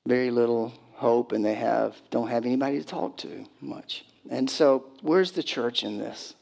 very 0.07 0.31
little 0.31 0.73
hope 0.93 1.33
and 1.33 1.45
they 1.45 1.55
have 1.55 1.97
don't 2.11 2.29
have 2.29 2.45
anybody 2.45 2.79
to 2.79 2.85
talk 2.85 3.17
to 3.19 3.45
much. 3.61 4.05
And 4.31 4.49
so, 4.49 4.87
where's 5.01 5.33
the 5.33 5.43
church 5.43 5.83
in 5.83 5.99
this? 5.99 6.35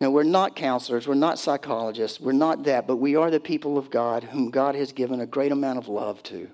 Now, 0.00 0.10
we're 0.10 0.22
not 0.22 0.56
counselors, 0.56 1.06
we're 1.06 1.14
not 1.14 1.38
psychologists, 1.38 2.20
we're 2.20 2.32
not 2.32 2.64
that, 2.64 2.86
but 2.86 2.96
we 2.96 3.16
are 3.16 3.30
the 3.30 3.40
people 3.40 3.76
of 3.76 3.90
God 3.90 4.24
whom 4.24 4.50
God 4.50 4.74
has 4.74 4.92
given 4.92 5.20
a 5.20 5.26
great 5.26 5.52
amount 5.52 5.78
of 5.78 5.88
love 5.88 6.22
to 6.24 6.48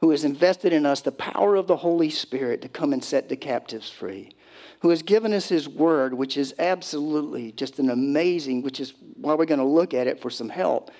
who 0.00 0.10
has 0.10 0.24
invested 0.24 0.72
in 0.72 0.86
us 0.86 1.02
the 1.02 1.12
power 1.12 1.56
of 1.56 1.66
the 1.66 1.76
Holy 1.76 2.10
Spirit 2.10 2.62
to 2.62 2.68
come 2.68 2.92
and 2.92 3.04
set 3.04 3.28
the 3.28 3.36
captives 3.36 3.90
free, 3.90 4.34
who 4.80 4.88
has 4.88 5.02
given 5.02 5.32
us 5.32 5.48
his 5.48 5.68
word, 5.68 6.14
which 6.14 6.36
is 6.36 6.54
absolutely 6.58 7.52
just 7.52 7.78
an 7.78 7.90
amazing, 7.90 8.62
which 8.62 8.80
is 8.80 8.94
why 9.16 9.34
we're 9.34 9.44
going 9.44 9.60
to 9.60 9.66
look 9.66 9.92
at 9.92 10.06
it 10.06 10.20
for 10.20 10.30
some 10.30 10.48
help. 10.48 10.90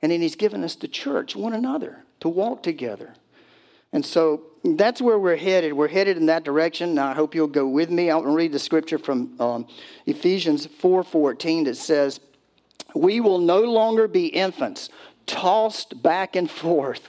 And 0.00 0.12
then 0.12 0.20
he's 0.20 0.36
given 0.36 0.62
us 0.62 0.76
the 0.76 0.88
church, 0.88 1.34
one 1.34 1.54
another, 1.54 2.04
to 2.20 2.28
walk 2.28 2.62
together. 2.62 3.14
And 3.92 4.04
so 4.04 4.42
that's 4.62 5.00
where 5.00 5.18
we're 5.18 5.36
headed. 5.36 5.72
We're 5.72 5.88
headed 5.88 6.16
in 6.16 6.26
that 6.26 6.44
direction. 6.44 6.94
Now, 6.94 7.08
I 7.08 7.14
hope 7.14 7.34
you'll 7.34 7.46
go 7.48 7.66
with 7.66 7.90
me. 7.90 8.10
I'll 8.10 8.22
read 8.22 8.52
the 8.52 8.58
scripture 8.58 8.98
from 8.98 9.40
um, 9.40 9.66
Ephesians 10.04 10.66
4.14 10.66 11.64
that 11.64 11.76
says, 11.76 12.20
We 12.94 13.20
will 13.20 13.38
no 13.38 13.62
longer 13.62 14.06
be 14.06 14.26
infants, 14.26 14.88
tossed 15.26 16.00
back 16.00 16.36
and 16.36 16.48
forth 16.48 17.08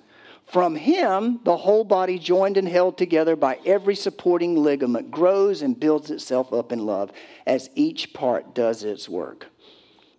From 0.51 0.75
him, 0.75 1.39
the 1.45 1.55
whole 1.55 1.85
body, 1.85 2.19
joined 2.19 2.57
and 2.57 2.67
held 2.67 2.97
together 2.97 3.37
by 3.37 3.59
every 3.65 3.95
supporting 3.95 4.57
ligament, 4.57 5.09
grows 5.09 5.61
and 5.61 5.79
builds 5.79 6.11
itself 6.11 6.51
up 6.51 6.73
in 6.73 6.85
love 6.85 7.11
as 7.47 7.69
each 7.73 8.11
part 8.13 8.53
does 8.53 8.83
its 8.83 9.07
work. 9.07 9.47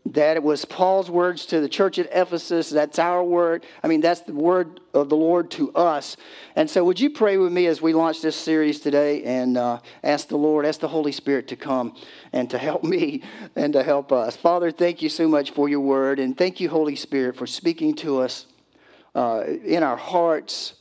that 0.05 0.37
it 0.37 0.43
was 0.43 0.65
Paul's 0.65 1.09
words 1.09 1.47
to 1.47 1.61
the 1.61 1.69
church 1.69 1.99
at 1.99 2.09
Ephesus. 2.11 2.71
That's 2.71 2.99
our 2.99 3.23
word. 3.23 3.65
I 3.85 3.89
mean, 3.89 4.01
that's 4.01 4.23
the 4.23 4.33
word 4.33 4.81
of 4.93 5.09
the 5.09 5.17
Lord 5.17 5.51
to 5.53 5.71
us. 5.75 6.17
And 6.57 6.69
so, 6.69 6.83
would 6.85 6.99
you 6.99 7.11
pray 7.11 7.37
with 7.37 7.53
me 7.53 7.67
as 7.67 7.81
we 7.81 7.93
launch 7.93 8.21
this 8.21 8.35
series 8.35 8.81
today 8.81 9.23
and 9.23 9.57
uh, 9.57 9.79
ask 10.03 10.27
the 10.27 10.37
Lord, 10.37 10.67
ask 10.67 10.81
the 10.81 10.89
Holy 10.89 11.13
Spirit 11.13 11.47
to 11.49 11.57
come 11.57 11.95
and 12.33 12.51
to 12.51 12.59
help 12.59 12.83
me 12.97 13.23
and 13.55 13.73
to 13.75 13.83
help 13.85 14.11
us? 14.11 14.35
Father, 14.37 14.73
thank 14.73 15.03
you 15.03 15.09
so 15.09 15.29
much 15.29 15.53
for 15.53 15.69
your 15.69 15.81
word. 15.81 16.19
And 16.19 16.37
thank 16.37 16.59
you, 16.59 16.69
Holy 16.69 16.97
Spirit, 16.97 17.37
for 17.37 17.47
speaking 17.47 17.95
to 17.97 18.19
us 18.19 18.47
uh, 19.15 19.45
in 19.65 19.83
our 19.83 19.97
hearts, 19.97 20.75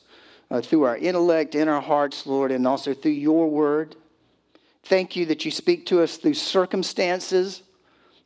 uh, 0.49 0.61
through 0.61 0.83
our 0.83 0.97
intellect, 0.97 1.55
in 1.55 1.67
our 1.67 1.81
hearts, 1.81 2.25
Lord, 2.25 2.51
and 2.51 2.65
also 2.67 2.93
through 2.93 3.11
your 3.11 3.49
word. 3.49 3.95
Thank 4.83 5.15
you 5.15 5.25
that 5.27 5.45
you 5.45 5.51
speak 5.51 5.85
to 5.87 6.01
us 6.01 6.17
through 6.17 6.33
circumstances 6.33 7.63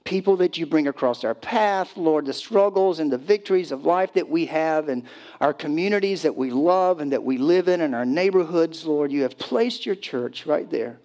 people 0.05 0.37
that 0.37 0.55
you 0.55 0.67
bring 0.67 0.87
across 0.87 1.23
our 1.23 1.33
path, 1.33 1.97
Lord, 1.97 2.27
the 2.27 2.33
struggles 2.33 2.99
and 2.99 3.11
the 3.11 3.17
victories 3.17 3.71
of 3.71 3.85
life 3.85 4.13
that 4.13 4.29
we 4.29 4.45
have 4.45 4.87
and 4.87 5.03
our 5.41 5.53
communities 5.53 6.21
that 6.21 6.35
we 6.35 6.51
love 6.51 6.99
and 6.99 7.11
that 7.11 7.23
we 7.23 7.39
live 7.39 7.67
in 7.67 7.81
and 7.81 7.95
our 7.95 8.05
neighborhoods, 8.05 8.85
Lord, 8.85 9.11
you 9.11 9.23
have 9.23 9.37
placed 9.39 9.83
your 9.85 9.95
church 9.95 10.45
right 10.45 10.69
there 10.69 10.99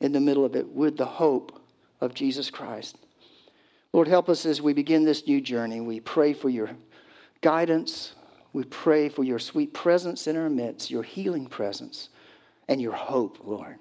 in 0.00 0.12
the 0.12 0.20
middle 0.20 0.46
of 0.46 0.56
it 0.56 0.66
with 0.66 0.96
the 0.96 1.04
hope 1.04 1.60
of 2.00 2.14
Jesus 2.14 2.50
Christ. 2.50 2.96
Lord, 3.92 4.08
help 4.08 4.30
us 4.30 4.46
as 4.46 4.62
we 4.62 4.72
begin 4.72 5.04
this 5.04 5.26
new 5.26 5.40
journey. 5.40 5.80
We 5.80 6.00
pray 6.00 6.32
for 6.32 6.48
your 6.48 6.70
guidance. 7.40 8.14
We 8.52 8.64
pray 8.64 9.08
for 9.08 9.24
your 9.24 9.38
sweet 9.38 9.74
presence 9.74 10.26
in 10.26 10.36
our 10.36 10.50
midst, 10.50 10.90
your 10.90 11.02
healing 11.02 11.46
presence, 11.46 12.08
and 12.68 12.80
your 12.80 12.92
hope, 12.92 13.38
Lord 13.44 13.76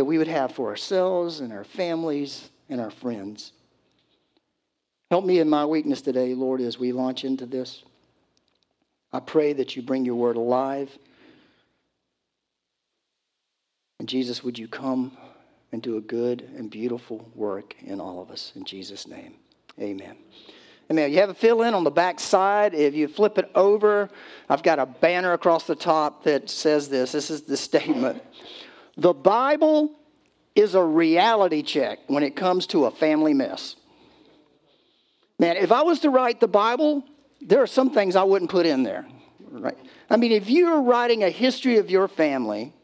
that 0.00 0.06
we 0.06 0.16
would 0.16 0.28
have 0.28 0.52
for 0.52 0.68
ourselves 0.68 1.40
and 1.40 1.52
our 1.52 1.62
families 1.62 2.48
and 2.70 2.80
our 2.80 2.90
friends. 2.90 3.52
Help 5.10 5.26
me 5.26 5.40
in 5.40 5.46
my 5.46 5.66
weakness 5.66 6.00
today, 6.00 6.34
Lord, 6.34 6.62
as 6.62 6.78
we 6.78 6.90
launch 6.90 7.22
into 7.22 7.44
this. 7.44 7.82
I 9.12 9.20
pray 9.20 9.52
that 9.52 9.76
you 9.76 9.82
bring 9.82 10.06
your 10.06 10.14
word 10.14 10.36
alive. 10.36 10.90
And 13.98 14.08
Jesus, 14.08 14.42
would 14.42 14.58
you 14.58 14.68
come 14.68 15.14
and 15.70 15.82
do 15.82 15.98
a 15.98 16.00
good 16.00 16.48
and 16.56 16.70
beautiful 16.70 17.30
work 17.34 17.74
in 17.82 18.00
all 18.00 18.22
of 18.22 18.30
us? 18.30 18.52
In 18.56 18.64
Jesus' 18.64 19.06
name, 19.06 19.34
amen. 19.78 20.16
Amen. 20.90 21.12
You 21.12 21.18
have 21.18 21.30
a 21.30 21.34
fill 21.34 21.62
in 21.62 21.72
on 21.72 21.84
the 21.84 21.90
back 21.90 22.18
side. 22.18 22.74
If 22.74 22.94
you 22.94 23.06
flip 23.06 23.38
it 23.38 23.48
over, 23.54 24.10
I've 24.48 24.64
got 24.64 24.80
a 24.80 24.86
banner 24.86 25.32
across 25.34 25.64
the 25.64 25.76
top 25.76 26.24
that 26.24 26.50
says 26.50 26.88
this. 26.88 27.12
This 27.12 27.30
is 27.30 27.42
the 27.42 27.56
statement. 27.56 28.22
The 28.96 29.14
Bible 29.14 29.92
is 30.56 30.74
a 30.74 30.82
reality 30.82 31.62
check 31.62 32.00
when 32.08 32.24
it 32.24 32.34
comes 32.34 32.66
to 32.68 32.86
a 32.86 32.90
family 32.90 33.34
mess. 33.34 33.76
Man, 35.38 35.56
if 35.56 35.70
I 35.70 35.82
was 35.82 36.00
to 36.00 36.10
write 36.10 36.40
the 36.40 36.48
Bible, 36.48 37.04
there 37.40 37.62
are 37.62 37.68
some 37.68 37.90
things 37.90 38.16
I 38.16 38.24
wouldn't 38.24 38.50
put 38.50 38.66
in 38.66 38.82
there. 38.82 39.06
Right? 39.52 39.78
I 40.10 40.16
mean, 40.16 40.32
if 40.32 40.50
you're 40.50 40.82
writing 40.82 41.22
a 41.22 41.30
history 41.30 41.78
of 41.78 41.88
your 41.88 42.08
family, 42.08 42.74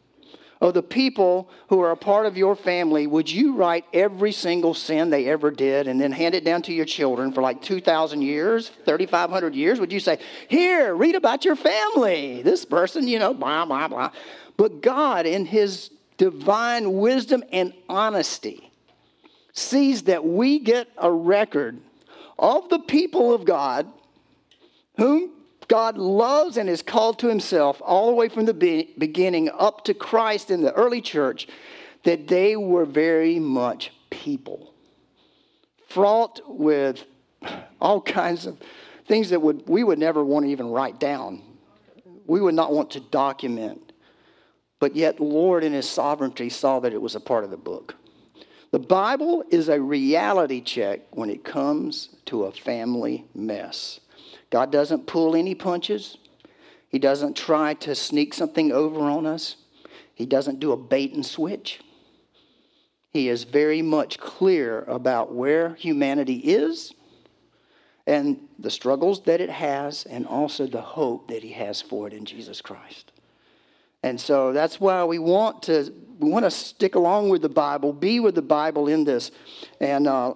of 0.61 0.75
the 0.75 0.83
people 0.83 1.51
who 1.69 1.81
are 1.81 1.91
a 1.91 1.97
part 1.97 2.27
of 2.27 2.37
your 2.37 2.57
family, 2.57 3.07
would 3.07 3.31
you 3.31 3.55
write 3.55 3.85
every 3.93 4.33
single 4.33 4.73
sin 4.73 5.11
they 5.11 5.27
ever 5.27 5.51
did 5.51 5.87
and 5.87 6.01
then 6.01 6.13
hand 6.13 6.35
it 6.35 6.45
down 6.45 6.63
to 6.63 6.73
your 6.73 6.87
children 6.87 7.33
for 7.33 7.43
like 7.43 7.61
2,000 7.63 8.23
years, 8.23 8.71
3,500 8.85 9.55
years? 9.55 9.79
Would 9.81 9.93
you 9.93 10.01
say, 10.01 10.19
Here, 10.49 10.95
read 10.95 11.15
about 11.15 11.45
your 11.45 11.57
family? 11.57 12.43
This 12.43 12.65
person, 12.65 13.07
you 13.07 13.19
know, 13.19 13.35
blah, 13.35 13.67
blah, 13.67 13.89
blah. 13.89 14.11
But 14.57 14.81
God, 14.81 15.27
in 15.27 15.45
His 15.45 15.91
divine 16.17 16.95
wisdom 16.95 17.45
and 17.53 17.75
honesty 17.89 18.71
sees 19.53 20.05
that 20.05 20.25
we 20.25 20.59
get 20.59 20.89
a 20.97 21.11
record 21.11 21.79
of 22.39 22.69
the 22.69 22.79
people 22.79 23.35
of 23.35 23.45
God 23.45 23.87
whom 24.97 25.31
God 25.69 25.99
loves 25.99 26.57
and 26.57 26.69
is 26.69 26.83
called 26.83 27.19
to 27.21 27.29
himself 27.29 27.81
all 27.85 28.07
the 28.07 28.15
way 28.15 28.29
from 28.29 28.45
the 28.45 28.55
be- 28.55 28.95
beginning 28.99 29.51
up 29.59 29.85
to 29.85 29.95
Christ 29.95 30.51
in 30.51 30.63
the 30.63 30.73
early 30.73 31.01
church, 31.01 31.49
that 32.05 32.29
they 32.29 32.57
were 32.57 32.85
very 32.85 33.39
much 33.39 33.93
people, 34.11 34.73
fraught 35.89 36.41
with 36.47 37.05
all 37.81 38.01
kinds 38.01 38.47
of 38.47 38.59
things 39.07 39.31
that 39.31 39.41
would, 39.41 39.69
we 39.69 39.83
would 39.83 39.99
never 39.99 40.25
want 40.25 40.45
to 40.47 40.51
even 40.51 40.69
write 40.69 41.01
down. 41.01 41.43
We 42.27 42.41
would 42.41 42.55
not 42.55 42.73
want 42.73 42.91
to 42.93 43.01
document. 43.01 43.93
But 44.79 44.95
yet, 44.95 45.21
Lord, 45.21 45.65
in 45.65 45.73
His 45.73 45.89
sovereignty, 45.89 46.49
saw 46.49 46.81
that 46.81 46.93
it 46.93 47.01
was 47.01 47.15
a 47.15 47.21
part 47.21 47.45
of 47.45 47.51
the 47.51 47.57
book. 47.57 47.95
The 48.73 48.79
Bible 48.81 49.45
is 49.51 49.69
a 49.69 49.81
reality 49.81 50.61
check 50.61 51.01
when 51.13 51.31
it 51.31 51.45
comes 51.45 52.11
to 52.27 52.45
a 52.45 52.53
family 52.53 53.25
mess. 53.35 54.01
God 54.51 54.71
doesn't 54.71 55.07
pull 55.07 55.35
any 55.35 55.55
punches, 55.55 56.19
He 56.89 56.99
doesn't 56.99 57.37
try 57.37 57.75
to 57.75 57.95
sneak 57.95 58.35
something 58.35 58.73
over 58.73 59.01
on 59.01 59.27
us, 59.27 59.57
He 60.15 60.27
doesn't 60.27 60.61
do 60.61 60.73
a 60.73 60.77
bait 60.77 61.13
and 61.13 61.25
switch. 61.25 61.81
He 63.11 63.29
is 63.31 63.45
very 63.45 63.81
much 63.81 64.19
clear 64.19 64.83
about 64.83 65.35
where 65.35 65.75
humanity 65.77 66.37
is 66.37 66.93
and 68.07 68.47
the 68.59 68.71
struggles 68.71 69.23
that 69.23 69.41
it 69.41 69.51
has, 69.51 70.05
and 70.05 70.27
also 70.27 70.67
the 70.67 70.81
hope 70.81 71.29
that 71.29 71.43
He 71.43 71.53
has 71.53 71.83
for 71.83 72.07
it 72.07 72.13
in 72.13 72.25
Jesus 72.25 72.61
Christ. 72.61 73.11
And 74.03 74.21
so 74.21 74.53
that's 74.53 74.79
why 74.81 75.05
we 75.05 75.19
want 75.19 75.65
to 75.65 75.93
we 76.19 76.31
want 76.31 76.45
to 76.45 76.51
stick 76.51 76.95
along 76.95 77.29
with 77.29 77.43
the 77.43 77.49
Bible, 77.49 77.93
be 77.93 78.21
with 78.21 78.35
the 78.35 78.43
Bible 78.43 78.89
in 78.89 79.05
this. 79.05 79.33
And 79.81 80.07
uh, 80.07 80.35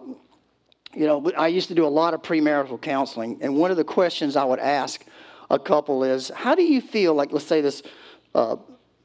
you 0.94 1.06
know, 1.06 1.30
I 1.36 1.48
used 1.48 1.68
to 1.68 1.74
do 1.74 1.86
a 1.86 1.88
lot 1.88 2.14
of 2.14 2.22
premarital 2.22 2.80
counseling, 2.80 3.38
and 3.40 3.56
one 3.56 3.70
of 3.70 3.76
the 3.76 3.84
questions 3.84 4.36
I 4.36 4.44
would 4.44 4.58
ask 4.58 5.04
a 5.50 5.58
couple 5.58 6.04
is, 6.04 6.28
"How 6.28 6.54
do 6.54 6.62
you 6.62 6.80
feel?" 6.80 7.14
Like, 7.14 7.32
let's 7.32 7.46
say 7.46 7.60
this. 7.60 7.82
Uh, 8.34 8.56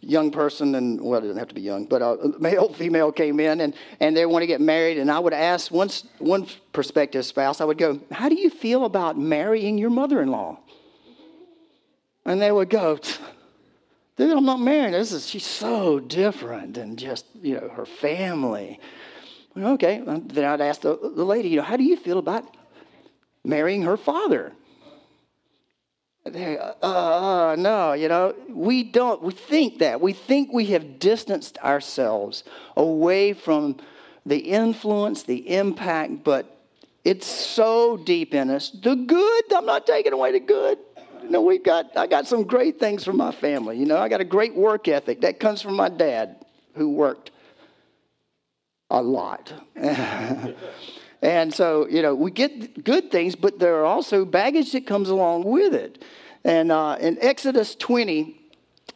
young 0.02 0.30
person 0.30 0.76
and 0.76 1.02
well 1.02 1.18
it 1.18 1.22
doesn't 1.22 1.38
have 1.38 1.48
to 1.48 1.56
be 1.56 1.62
young 1.62 1.86
but 1.86 2.00
a 2.00 2.36
male 2.38 2.72
female 2.72 3.12
came 3.12 3.40
in 3.40 3.60
and, 3.62 3.74
and 4.00 4.16
they 4.16 4.28
want 4.28 4.44
to 4.44 4.46
get 4.46 4.62
married 4.62 5.00
and 5.00 5.10
i 5.10 5.18
would 5.18 5.34
ask 5.34 5.72
one, 5.72 5.90
one 6.20 6.46
prospective 6.74 7.26
spouse 7.26 7.60
i 7.60 7.66
would 7.66 7.80
go 7.80 8.00
how 8.12 8.30
do 8.30 8.36
you 8.36 8.52
feel 8.52 8.86
about 8.86 9.18
marrying 9.18 9.80
your 9.80 9.90
mother-in-law 9.90 10.60
and 12.26 12.40
they 12.40 12.52
would 12.52 12.70
go 12.70 13.00
Dude, 14.18 14.32
I'm 14.32 14.46
not 14.46 14.62
married. 14.62 14.94
This 14.94 15.12
is 15.12 15.28
she's 15.28 15.46
so 15.46 16.00
different 16.00 16.76
than 16.76 16.96
just 16.96 17.26
you 17.42 17.56
know 17.56 17.70
her 17.70 17.86
family. 17.86 18.80
Okay, 19.58 20.04
then 20.06 20.44
I'd 20.44 20.62
ask 20.62 20.82
the, 20.82 20.98
the 20.98 21.24
lady, 21.24 21.50
you 21.50 21.58
know, 21.58 21.64
how 21.64 21.78
do 21.78 21.84
you 21.84 21.96
feel 21.96 22.18
about 22.18 22.44
marrying 23.44 23.84
her 23.84 23.96
father? 23.96 24.52
They, 26.26 26.58
uh, 26.58 26.74
uh, 26.82 27.56
no, 27.58 27.94
you 27.94 28.08
know, 28.10 28.36
we 28.50 28.84
don't. 28.84 29.22
We 29.22 29.32
think 29.32 29.80
that. 29.80 30.02
We 30.02 30.12
think 30.12 30.52
we 30.52 30.66
have 30.68 31.00
distanced 31.00 31.58
ourselves 31.60 32.44
away 32.76 33.34
from 33.34 33.78
the 34.26 34.40
influence, 34.40 35.24
the 35.24 35.56
impact, 35.56 36.24
but 36.24 36.52
it's 37.04 37.28
so 37.28 37.96
deep 37.96 38.34
in 38.34 38.50
us. 38.50 38.72
The 38.72 38.96
good, 38.96 39.54
I'm 39.54 39.68
not 39.68 39.86
taking 39.86 40.14
away 40.14 40.32
the 40.32 40.40
good 40.40 40.80
you 41.26 41.32
know, 41.32 41.42
we 41.42 41.58
got, 41.58 41.98
I 41.98 42.06
got 42.06 42.28
some 42.28 42.44
great 42.44 42.80
things 42.80 43.04
from 43.04 43.18
my 43.18 43.32
family. 43.32 43.78
You 43.78 43.86
know, 43.86 43.98
I 43.98 44.10
got 44.10 44.22
a 44.22 44.26
great 44.26 44.56
work 44.56 44.88
ethic. 44.88 45.22
That 45.22 45.40
comes 45.40 45.60
from 45.60 45.76
my 45.76 45.90
dad, 45.90 46.46
who 46.76 46.92
worked 46.92 47.32
a 48.90 49.02
lot. 49.02 49.54
and 49.76 51.54
so, 51.54 51.88
you 51.88 52.02
know, 52.02 52.14
we 52.14 52.32
get 52.32 52.84
good 52.84 53.12
things, 53.12 53.36
but 53.36 53.60
there 53.60 53.78
are 53.78 53.86
also 53.86 54.26
baggage 54.26 54.72
that 54.74 54.86
comes 54.86 55.10
along 55.10 55.44
with 55.44 55.74
it. 55.74 56.04
And 56.44 56.72
uh, 56.72 56.98
in 57.00 57.18
Exodus 57.22 57.76
20, 57.76 58.40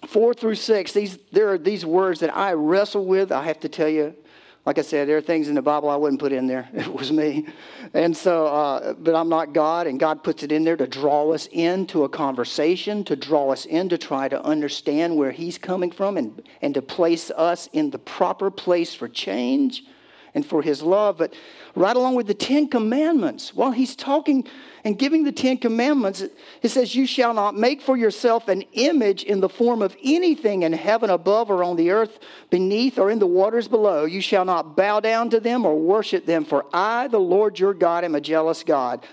4 0.08 0.34
through 0.34 0.56
6, 0.56 0.94
these, 0.94 1.18
there 1.32 1.50
are 1.50 1.58
these 1.58 1.86
words 1.86 2.20
that 2.20 2.36
I 2.36 2.54
wrestle 2.54 3.06
with, 3.06 3.32
I 3.32 3.44
have 3.46 3.60
to 3.62 3.70
tell 3.70 3.90
you, 3.90 4.16
like 4.70 4.78
I 4.78 4.84
said, 4.84 5.10
there 5.10 5.18
are 5.18 5.22
things 5.22 5.48
in 5.48 5.56
the 5.56 5.64
Bible 5.64 5.90
I 5.90 5.96
wouldn't 5.96 6.20
put 6.20 6.32
in 6.32 6.46
there. 6.46 6.70
It 6.76 6.94
was 6.94 7.12
me. 7.12 7.48
And 7.96 8.16
so, 8.16 8.46
uh, 8.46 8.94
but 8.94 9.16
I'm 9.16 9.28
not 9.28 9.52
God, 9.52 9.88
and 9.88 10.00
God 10.00 10.24
puts 10.24 10.44
it 10.44 10.52
in 10.52 10.64
there 10.64 10.78
to 10.78 10.86
draw 10.86 11.32
us 11.32 11.48
into 11.48 12.04
a 12.04 12.10
conversation, 12.10 13.04
to 13.06 13.16
draw 13.16 13.52
us 13.52 13.66
in 13.66 13.90
to 13.90 13.98
try 13.98 14.30
to 14.30 14.40
understand 14.44 15.18
where 15.18 15.32
He's 15.32 15.58
coming 15.58 15.90
from 15.90 16.18
and, 16.18 16.44
and 16.62 16.76
to 16.76 16.84
place 16.84 17.32
us 17.32 17.68
in 17.74 17.90
the 17.90 17.98
proper 17.98 18.52
place 18.52 18.94
for 18.94 19.08
change 19.08 19.86
and 20.36 20.46
for 20.46 20.62
his 20.62 20.84
love. 20.84 21.18
But 21.18 21.34
right 21.74 21.96
along 21.96 22.14
with 22.14 22.28
the 22.28 22.36
Ten 22.36 22.68
Commandments, 22.68 23.56
while 23.56 23.72
he's 23.72 23.96
talking 23.96 24.48
and 24.84 24.98
giving 24.98 25.24
the 25.24 25.32
Ten 25.32 25.58
Commandments, 25.58 26.22
it 26.22 26.70
says, 26.70 26.96
You 26.96 27.06
shall 27.06 27.34
not 27.34 27.56
make 27.56 27.82
for 27.82 27.98
yourself 27.98 28.48
an 28.48 28.64
image 28.74 29.24
in 29.24 29.40
the 29.40 29.50
form 29.50 29.82
of 29.82 29.96
anything 30.04 30.64
in 30.64 30.74
heaven 30.74 31.10
above 31.10 31.50
or 31.50 31.64
on 31.64 31.76
the 31.76 31.92
earth 31.92 32.20
beneath 32.50 32.98
or 32.98 33.10
in 33.12 33.20
the 33.20 33.28
waters 33.28 33.68
below. 33.68 34.06
You 34.06 34.22
shall 34.22 34.46
not 34.46 34.76
bow 34.76 35.00
down 35.00 35.30
to 35.32 35.40
them 35.40 35.66
or 35.66 35.78
worship 35.78 36.26
them, 36.26 36.46
for 36.46 36.66
I, 36.74 37.08
the 37.08 37.20
Lord 37.20 37.60
your 37.60 37.74
God, 37.74 38.04
am 38.04 38.16
a 38.16 38.22
jealous 38.22 38.64
God. 38.64 39.06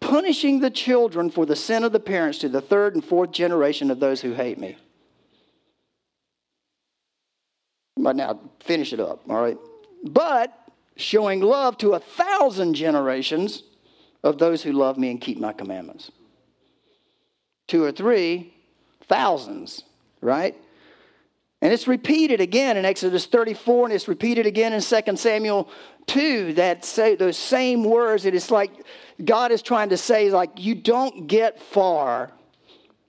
Punishing 0.00 0.60
the 0.60 0.70
children 0.70 1.30
for 1.30 1.46
the 1.46 1.56
sin 1.56 1.84
of 1.84 1.92
the 1.92 2.00
parents 2.00 2.38
to 2.38 2.48
the 2.48 2.60
third 2.60 2.94
and 2.94 3.04
fourth 3.04 3.30
generation 3.30 3.90
of 3.90 4.00
those 4.00 4.20
who 4.20 4.34
hate 4.34 4.58
me. 4.58 4.76
But 7.96 8.16
now, 8.16 8.40
finish 8.60 8.92
it 8.92 9.00
up, 9.00 9.22
all 9.30 9.40
right? 9.40 9.56
But 10.02 10.52
showing 10.96 11.40
love 11.40 11.78
to 11.78 11.94
a 11.94 12.00
thousand 12.00 12.74
generations 12.74 13.62
of 14.24 14.38
those 14.38 14.62
who 14.62 14.72
love 14.72 14.98
me 14.98 15.10
and 15.10 15.20
keep 15.20 15.38
my 15.38 15.52
commandments. 15.52 16.10
Two 17.68 17.84
or 17.84 17.92
three, 17.92 18.54
thousands, 19.06 19.84
right? 20.20 20.56
And 21.60 21.72
it's 21.72 21.86
repeated 21.86 22.40
again 22.40 22.76
in 22.76 22.84
Exodus 22.84 23.26
34, 23.26 23.86
and 23.86 23.94
it's 23.94 24.08
repeated 24.08 24.46
again 24.46 24.72
in 24.72 24.80
2 24.80 25.16
Samuel 25.16 25.68
2, 26.06 26.54
that 26.54 26.84
say 26.84 27.14
those 27.14 27.36
same 27.36 27.84
words. 27.84 28.24
It 28.24 28.34
is 28.34 28.50
like 28.50 28.70
God 29.22 29.52
is 29.52 29.62
trying 29.62 29.90
to 29.90 29.96
say, 29.96 30.30
like, 30.30 30.50
you 30.56 30.74
don't 30.74 31.26
get 31.26 31.60
far, 31.60 32.32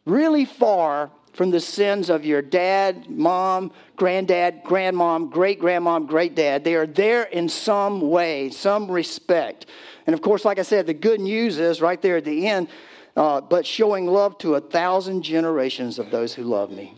really 0.05 0.45
far 0.45 1.11
from 1.35 1.51
the 1.51 1.59
sins 1.59 2.09
of 2.09 2.25
your 2.25 2.41
dad, 2.41 3.09
mom, 3.09 3.71
granddad, 3.97 4.63
grandmom, 4.63 5.29
great 5.29 5.59
grandmom, 5.59 6.07
great 6.07 6.33
dad. 6.33 6.63
They 6.63 6.75
are 6.75 6.87
there 6.87 7.23
in 7.23 7.49
some 7.49 8.09
way, 8.09 8.49
some 8.49 8.89
respect. 8.89 9.65
And 10.07 10.13
of 10.13 10.21
course, 10.21 10.45
like 10.45 10.59
I 10.59 10.61
said, 10.61 10.87
the 10.87 10.93
good 10.93 11.19
news 11.19 11.59
is 11.59 11.81
right 11.81 12.01
there 12.01 12.17
at 12.17 12.25
the 12.25 12.47
end, 12.47 12.69
uh, 13.17 13.41
but 13.41 13.65
showing 13.65 14.07
love 14.07 14.37
to 14.39 14.55
a 14.55 14.61
thousand 14.61 15.23
generations 15.23 15.99
of 15.99 16.09
those 16.09 16.33
who 16.33 16.43
love 16.43 16.71
me. 16.71 16.93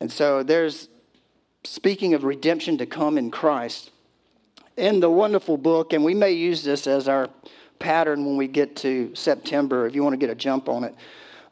And 0.00 0.10
so 0.10 0.44
there's, 0.44 0.88
speaking 1.64 2.14
of 2.14 2.22
redemption 2.22 2.78
to 2.78 2.86
come 2.86 3.18
in 3.18 3.32
Christ, 3.32 3.90
in 4.76 5.00
the 5.00 5.10
wonderful 5.10 5.56
book, 5.56 5.92
and 5.92 6.04
we 6.04 6.14
may 6.14 6.30
use 6.30 6.62
this 6.62 6.86
as 6.86 7.08
our 7.08 7.28
pattern 7.80 8.24
when 8.24 8.36
we 8.36 8.46
get 8.46 8.76
to 8.76 9.12
September 9.16 9.88
if 9.88 9.94
you 9.96 10.04
want 10.04 10.12
to 10.12 10.18
get 10.18 10.30
a 10.30 10.36
jump 10.36 10.68
on 10.68 10.84
it. 10.84 10.94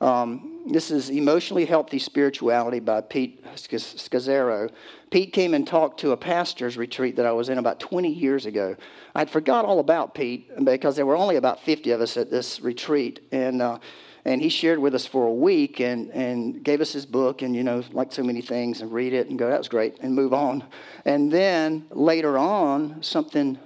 Um, 0.00 0.55
this 0.68 0.90
is 0.90 1.10
Emotionally 1.10 1.64
Healthy 1.64 1.98
Spirituality 2.00 2.80
by 2.80 3.00
Pete 3.00 3.44
Scazzero. 3.54 4.70
Pete 5.10 5.32
came 5.32 5.54
and 5.54 5.66
talked 5.66 6.00
to 6.00 6.10
a 6.10 6.16
pastor's 6.16 6.76
retreat 6.76 7.16
that 7.16 7.26
I 7.26 7.32
was 7.32 7.48
in 7.48 7.58
about 7.58 7.78
20 7.78 8.12
years 8.12 8.46
ago. 8.46 8.76
I'd 9.14 9.30
forgot 9.30 9.64
all 9.64 9.78
about 9.78 10.14
Pete 10.14 10.50
because 10.64 10.96
there 10.96 11.06
were 11.06 11.16
only 11.16 11.36
about 11.36 11.60
50 11.62 11.92
of 11.92 12.00
us 12.00 12.16
at 12.16 12.30
this 12.30 12.60
retreat. 12.60 13.20
And, 13.30 13.62
uh, 13.62 13.78
and 14.24 14.42
he 14.42 14.48
shared 14.48 14.80
with 14.80 14.94
us 14.94 15.06
for 15.06 15.26
a 15.26 15.32
week 15.32 15.80
and, 15.80 16.10
and 16.10 16.62
gave 16.64 16.80
us 16.80 16.92
his 16.92 17.06
book 17.06 17.42
and, 17.42 17.54
you 17.54 17.62
know, 17.62 17.84
like 17.92 18.12
so 18.12 18.24
many 18.24 18.42
things, 18.42 18.80
and 18.80 18.92
read 18.92 19.12
it 19.12 19.28
and 19.28 19.38
go, 19.38 19.48
that 19.48 19.58
was 19.58 19.68
great, 19.68 19.98
and 20.00 20.14
move 20.14 20.34
on. 20.34 20.64
And 21.04 21.30
then 21.30 21.86
later 21.90 22.36
on, 22.36 23.02
something 23.02 23.58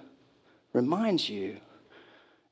reminds 0.74 1.30
you 1.30 1.56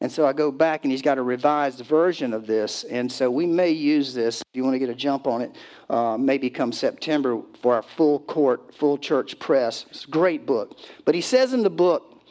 and 0.00 0.12
so 0.12 0.26
I 0.26 0.33
go 0.33 0.52
back 0.52 0.85
and 0.85 0.93
he's 0.93 1.02
got 1.02 1.19
a 1.19 1.23
revised 1.23 1.81
version 1.81 2.33
of 2.33 2.47
this. 2.47 2.85
And 2.85 3.11
so 3.11 3.31
we 3.31 3.47
may 3.47 3.71
use 3.71 4.14
this, 4.14 4.40
if 4.43 4.57
you 4.57 4.62
want 4.62 4.75
to 4.75 4.78
get 4.78 4.88
a 4.88 4.95
jump 4.95 5.26
on 5.26 5.43
it, 5.43 5.57
uh, 5.90 6.17
maybe 6.17 6.50
come 6.50 6.71
September 6.71 7.43
for 7.61 7.75
our 7.75 7.83
full 7.83 8.21
court, 8.21 8.75
full 8.76 8.97
church 8.97 9.38
press. 9.40 9.87
It's 9.90 10.05
a 10.05 10.09
great 10.11 10.47
book. 10.47 10.78
But 11.05 11.17
he 11.17 11.21
says 11.21 11.52
in 11.52 11.64
the 11.64 11.71
book, 11.71 12.23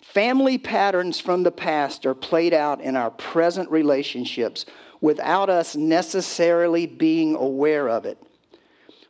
family 0.00 0.56
patterns 0.56 1.18
from 1.18 1.42
the 1.42 1.50
past 1.50 2.06
are 2.06 2.14
played 2.14 2.54
out 2.54 2.80
in 2.80 2.94
our 2.94 3.10
present 3.10 3.68
relationships 3.72 4.64
without 5.00 5.50
us 5.50 5.74
necessarily 5.74 6.86
being 6.86 7.34
aware 7.34 7.88
of 7.88 8.06
it. 8.06 8.22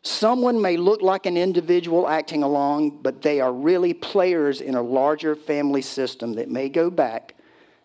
Someone 0.01 0.63
may 0.63 0.79
look 0.79 1.03
like 1.03 1.27
an 1.27 1.37
individual 1.37 2.09
acting 2.09 2.43
along, 2.43 3.03
but 3.03 3.21
they 3.21 3.41
are 3.41 3.53
really 3.53 3.93
players 3.93 4.63
in 4.63 4.75
a 4.75 4.83
larger 4.83 5.35
family 5.37 5.83
system 5.83 6.33
that 6.35 6.49
may 6.49 6.71
go 6.71 6.89
back 6.89 7.36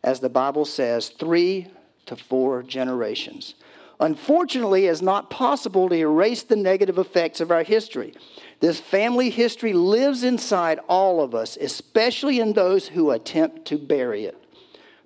as 0.03 0.19
the 0.19 0.29
Bible 0.29 0.65
says, 0.65 1.09
three 1.09 1.67
to 2.05 2.15
four 2.15 2.63
generations. 2.63 3.55
Unfortunately, 3.99 4.87
it's 4.87 5.01
not 5.01 5.29
possible 5.29 5.87
to 5.87 5.95
erase 5.95 6.41
the 6.41 6.55
negative 6.55 6.97
effects 6.97 7.39
of 7.39 7.51
our 7.51 7.61
history. 7.61 8.15
This 8.59 8.79
family 8.79 9.29
history 9.29 9.73
lives 9.73 10.23
inside 10.23 10.79
all 10.89 11.21
of 11.21 11.35
us, 11.35 11.55
especially 11.57 12.39
in 12.39 12.53
those 12.53 12.87
who 12.87 13.11
attempt 13.11 13.65
to 13.65 13.77
bury 13.77 14.25
it. 14.25 14.37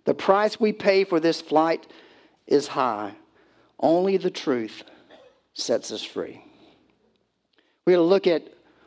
The 0.06 0.14
price 0.14 0.60
we 0.60 0.72
pay 0.72 1.04
for 1.04 1.20
this 1.20 1.42
flight 1.42 1.86
is 2.48 2.68
high. 2.68 3.16
Only 3.80 4.16
the 4.16 4.32
truth 4.32 4.84
sets 5.54 5.92
us 5.92 6.04
free. 6.04 6.42
To 7.88 8.02
look 8.02 8.28
at 8.28 8.44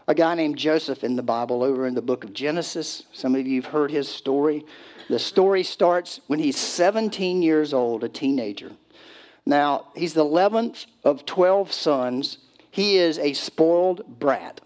a 0.06 0.14
guy 0.14 0.34
named 0.34 0.56
Joseph 0.56 1.04
in 1.04 1.16
the 1.16 1.22
Bible 1.22 1.62
over 1.62 1.86
in 1.86 1.94
the 1.94 2.02
book 2.02 2.24
of 2.24 2.32
Genesis. 2.32 3.02
Some 3.12 3.34
of 3.34 3.46
you 3.46 3.60
have 3.60 3.70
heard 3.70 3.90
his 3.90 4.08
story. 4.08 4.64
The 5.08 5.18
story 5.18 5.62
starts 5.62 6.20
when 6.26 6.38
he's 6.38 6.58
17 6.58 7.42
years 7.42 7.72
old, 7.72 8.04
a 8.04 8.08
teenager. 8.08 8.72
Now, 9.46 9.86
he's 9.96 10.12
the 10.12 10.24
11th 10.24 10.86
of 11.04 11.24
12 11.24 11.72
sons. 11.72 12.38
He 12.70 12.98
is 12.98 13.18
a 13.18 13.32
spoiled 13.32 14.18
brat. 14.18 14.60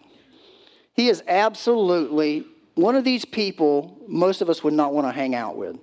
He 0.94 1.09
is 1.09 1.22
absolutely 1.28 2.44
one 2.74 2.96
of 2.96 3.05
these 3.05 3.24
people 3.24 3.96
most 4.09 4.40
of 4.40 4.50
us 4.50 4.64
would 4.64 4.74
not 4.74 4.92
want 4.92 5.07
to 5.07 5.12
hang 5.12 5.35
out 5.35 5.57
with. 5.57 5.76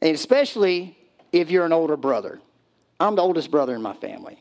And 0.00 0.14
especially 0.14 0.96
if 1.32 1.50
you're 1.50 1.66
an 1.66 1.72
older 1.72 1.96
brother. 1.96 2.40
I'm 2.98 3.16
the 3.16 3.22
oldest 3.22 3.50
brother 3.50 3.74
in 3.74 3.82
my 3.82 3.94
family. 3.94 4.38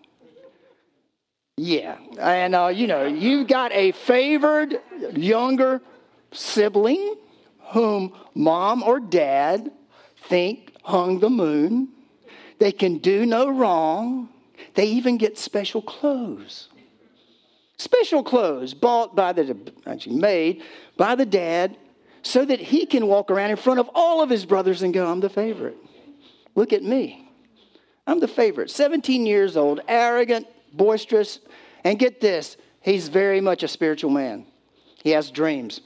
Yeah. 1.57 1.97
And, 2.19 2.55
uh, 2.55 2.67
you 2.67 2.87
know, 2.87 3.05
you've 3.05 3.47
got 3.47 3.71
a 3.73 3.91
favored 3.91 4.79
younger 5.13 5.81
sibling 6.31 7.15
whom 7.71 8.13
mom 8.33 8.83
or 8.83 8.99
dad 8.99 9.71
think 10.27 10.73
hung 10.83 11.19
the 11.19 11.29
moon. 11.29 11.89
They 12.59 12.71
can 12.71 12.97
do 12.97 13.25
no 13.25 13.49
wrong. 13.49 14.29
They 14.75 14.85
even 14.85 15.17
get 15.17 15.37
special 15.37 15.81
clothes. 15.81 16.69
Special 17.77 18.23
clothes 18.23 18.73
bought 18.73 19.15
by 19.15 19.33
the, 19.33 19.55
actually 19.85 20.17
made 20.17 20.63
by 20.97 21.15
the 21.15 21.25
dad 21.25 21.77
so 22.21 22.43
that 22.43 22.59
he 22.59 22.85
can 22.85 23.07
walk 23.07 23.31
around 23.31 23.51
in 23.51 23.55
front 23.55 23.79
of 23.79 23.89
all 23.95 24.21
of 24.21 24.29
his 24.29 24.45
brothers 24.45 24.81
and 24.81 24.93
go, 24.93 25.09
I'm 25.09 25.21
the 25.21 25.29
favorite. 25.29 25.77
Look 26.55 26.73
at 26.73 26.83
me. 26.83 27.31
I'm 28.05 28.19
the 28.19 28.27
favorite. 28.27 28.69
17 28.69 29.25
years 29.25 29.55
old, 29.55 29.79
arrogant, 29.87 30.47
boisterous, 30.73 31.39
and 31.83 31.97
get 31.97 32.19
this, 32.19 32.57
he's 32.81 33.07
very 33.07 33.39
much 33.39 33.63
a 33.63 33.67
spiritual 33.67 34.09
man. 34.09 34.45
He 35.01 35.11
has 35.11 35.31
dreams 35.31 35.79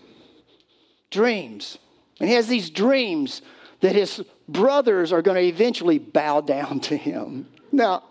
dreams. 1.13 1.77
And 2.19 2.27
he 2.27 2.35
has 2.35 2.47
these 2.47 2.69
dreams 2.69 3.41
that 3.79 3.95
his 3.95 4.23
brothers 4.49 5.13
are 5.13 5.21
going 5.21 5.35
to 5.37 5.47
eventually 5.47 5.99
bow 5.99 6.41
down 6.41 6.79
to 6.81 6.97
him. 6.97 7.47
Now, 7.71 8.03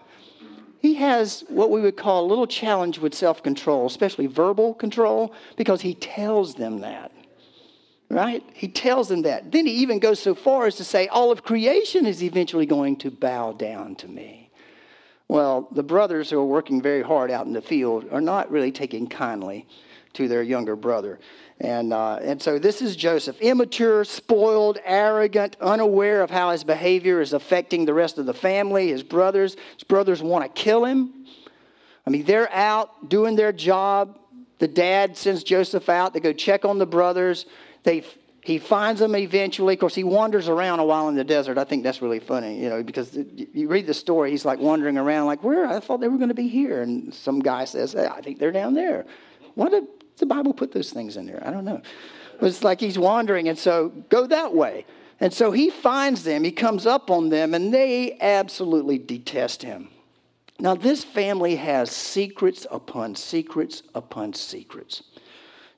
he 0.80 0.94
has 0.94 1.44
what 1.48 1.70
we 1.70 1.80
would 1.80 1.96
call 1.96 2.24
a 2.24 2.28
little 2.28 2.46
challenge 2.46 2.98
with 2.98 3.14
self 3.14 3.42
control, 3.42 3.86
especially 3.86 4.26
verbal 4.26 4.74
control, 4.74 5.32
because 5.56 5.80
he 5.80 5.94
tells 5.94 6.54
them 6.54 6.80
that. 6.80 7.12
Right? 8.08 8.44
He 8.52 8.68
tells 8.68 9.08
them 9.08 9.22
that. 9.22 9.52
Then 9.52 9.66
he 9.66 9.72
even 9.74 9.98
goes 9.98 10.18
so 10.18 10.34
far 10.34 10.66
as 10.66 10.76
to 10.76 10.84
say, 10.84 11.08
All 11.08 11.30
of 11.30 11.42
creation 11.42 12.04
is 12.04 12.22
eventually 12.22 12.66
going 12.66 12.96
to 12.96 13.10
bow 13.10 13.52
down 13.52 13.94
to 13.96 14.08
me. 14.08 14.50
Well, 15.28 15.68
the 15.72 15.82
brothers 15.82 16.28
who 16.28 16.38
are 16.38 16.44
working 16.44 16.82
very 16.82 17.00
hard 17.00 17.30
out 17.30 17.46
in 17.46 17.54
the 17.54 17.62
field 17.62 18.06
are 18.12 18.20
not 18.20 18.50
really 18.50 18.72
taking 18.72 19.06
kindly 19.06 19.66
to 20.12 20.28
their 20.28 20.42
younger 20.42 20.76
brother. 20.76 21.20
And, 21.62 21.92
uh, 21.92 22.16
and 22.16 22.42
so 22.42 22.58
this 22.58 22.82
is 22.82 22.96
Joseph, 22.96 23.40
immature, 23.40 24.02
spoiled, 24.04 24.80
arrogant, 24.84 25.56
unaware 25.60 26.22
of 26.22 26.28
how 26.28 26.50
his 26.50 26.64
behavior 26.64 27.20
is 27.20 27.32
affecting 27.32 27.84
the 27.84 27.94
rest 27.94 28.18
of 28.18 28.26
the 28.26 28.34
family, 28.34 28.88
his 28.88 29.04
brothers. 29.04 29.56
His 29.74 29.84
brothers 29.84 30.20
want 30.20 30.44
to 30.44 30.60
kill 30.60 30.84
him. 30.84 31.24
I 32.04 32.10
mean, 32.10 32.24
they're 32.24 32.52
out 32.52 33.08
doing 33.08 33.36
their 33.36 33.52
job. 33.52 34.18
The 34.58 34.66
dad 34.66 35.16
sends 35.16 35.44
Joseph 35.44 35.88
out 35.88 36.14
to 36.14 36.20
go 36.20 36.32
check 36.32 36.64
on 36.64 36.78
the 36.78 36.86
brothers. 36.86 37.46
They, 37.84 38.04
he 38.40 38.58
finds 38.58 38.98
them 38.98 39.14
eventually. 39.14 39.74
Of 39.74 39.80
course, 39.80 39.94
he 39.94 40.02
wanders 40.02 40.48
around 40.48 40.80
a 40.80 40.84
while 40.84 41.08
in 41.10 41.14
the 41.14 41.22
desert. 41.22 41.58
I 41.58 41.64
think 41.64 41.84
that's 41.84 42.02
really 42.02 42.18
funny, 42.18 42.60
you 42.60 42.70
know, 42.70 42.82
because 42.82 43.16
you 43.36 43.68
read 43.68 43.86
the 43.86 43.94
story, 43.94 44.32
he's 44.32 44.44
like 44.44 44.58
wandering 44.58 44.98
around, 44.98 45.26
like, 45.26 45.44
where? 45.44 45.64
I 45.64 45.78
thought 45.78 46.00
they 46.00 46.08
were 46.08 46.18
going 46.18 46.30
to 46.30 46.34
be 46.34 46.48
here. 46.48 46.82
And 46.82 47.14
some 47.14 47.38
guy 47.38 47.66
says, 47.66 47.92
hey, 47.92 48.08
I 48.08 48.20
think 48.20 48.40
they're 48.40 48.50
down 48.50 48.74
there. 48.74 49.06
What 49.54 49.70
did 49.70 49.84
the 50.22 50.26
Bible 50.26 50.54
put 50.54 50.70
those 50.70 50.92
things 50.92 51.16
in 51.16 51.26
there? 51.26 51.42
I 51.44 51.50
don't 51.50 51.64
know. 51.64 51.82
It's 52.40 52.62
like 52.62 52.78
he's 52.78 52.96
wandering, 52.96 53.48
and 53.48 53.58
so 53.58 53.88
go 54.08 54.24
that 54.28 54.54
way. 54.54 54.86
And 55.18 55.34
so 55.34 55.50
he 55.50 55.68
finds 55.68 56.22
them, 56.22 56.44
he 56.44 56.52
comes 56.52 56.86
up 56.86 57.10
on 57.10 57.28
them, 57.28 57.54
and 57.54 57.74
they 57.74 58.16
absolutely 58.20 58.98
detest 58.98 59.64
him. 59.64 59.88
Now, 60.60 60.76
this 60.76 61.02
family 61.02 61.56
has 61.56 61.90
secrets 61.90 62.68
upon 62.70 63.16
secrets 63.16 63.82
upon 63.96 64.32
secrets. 64.34 65.02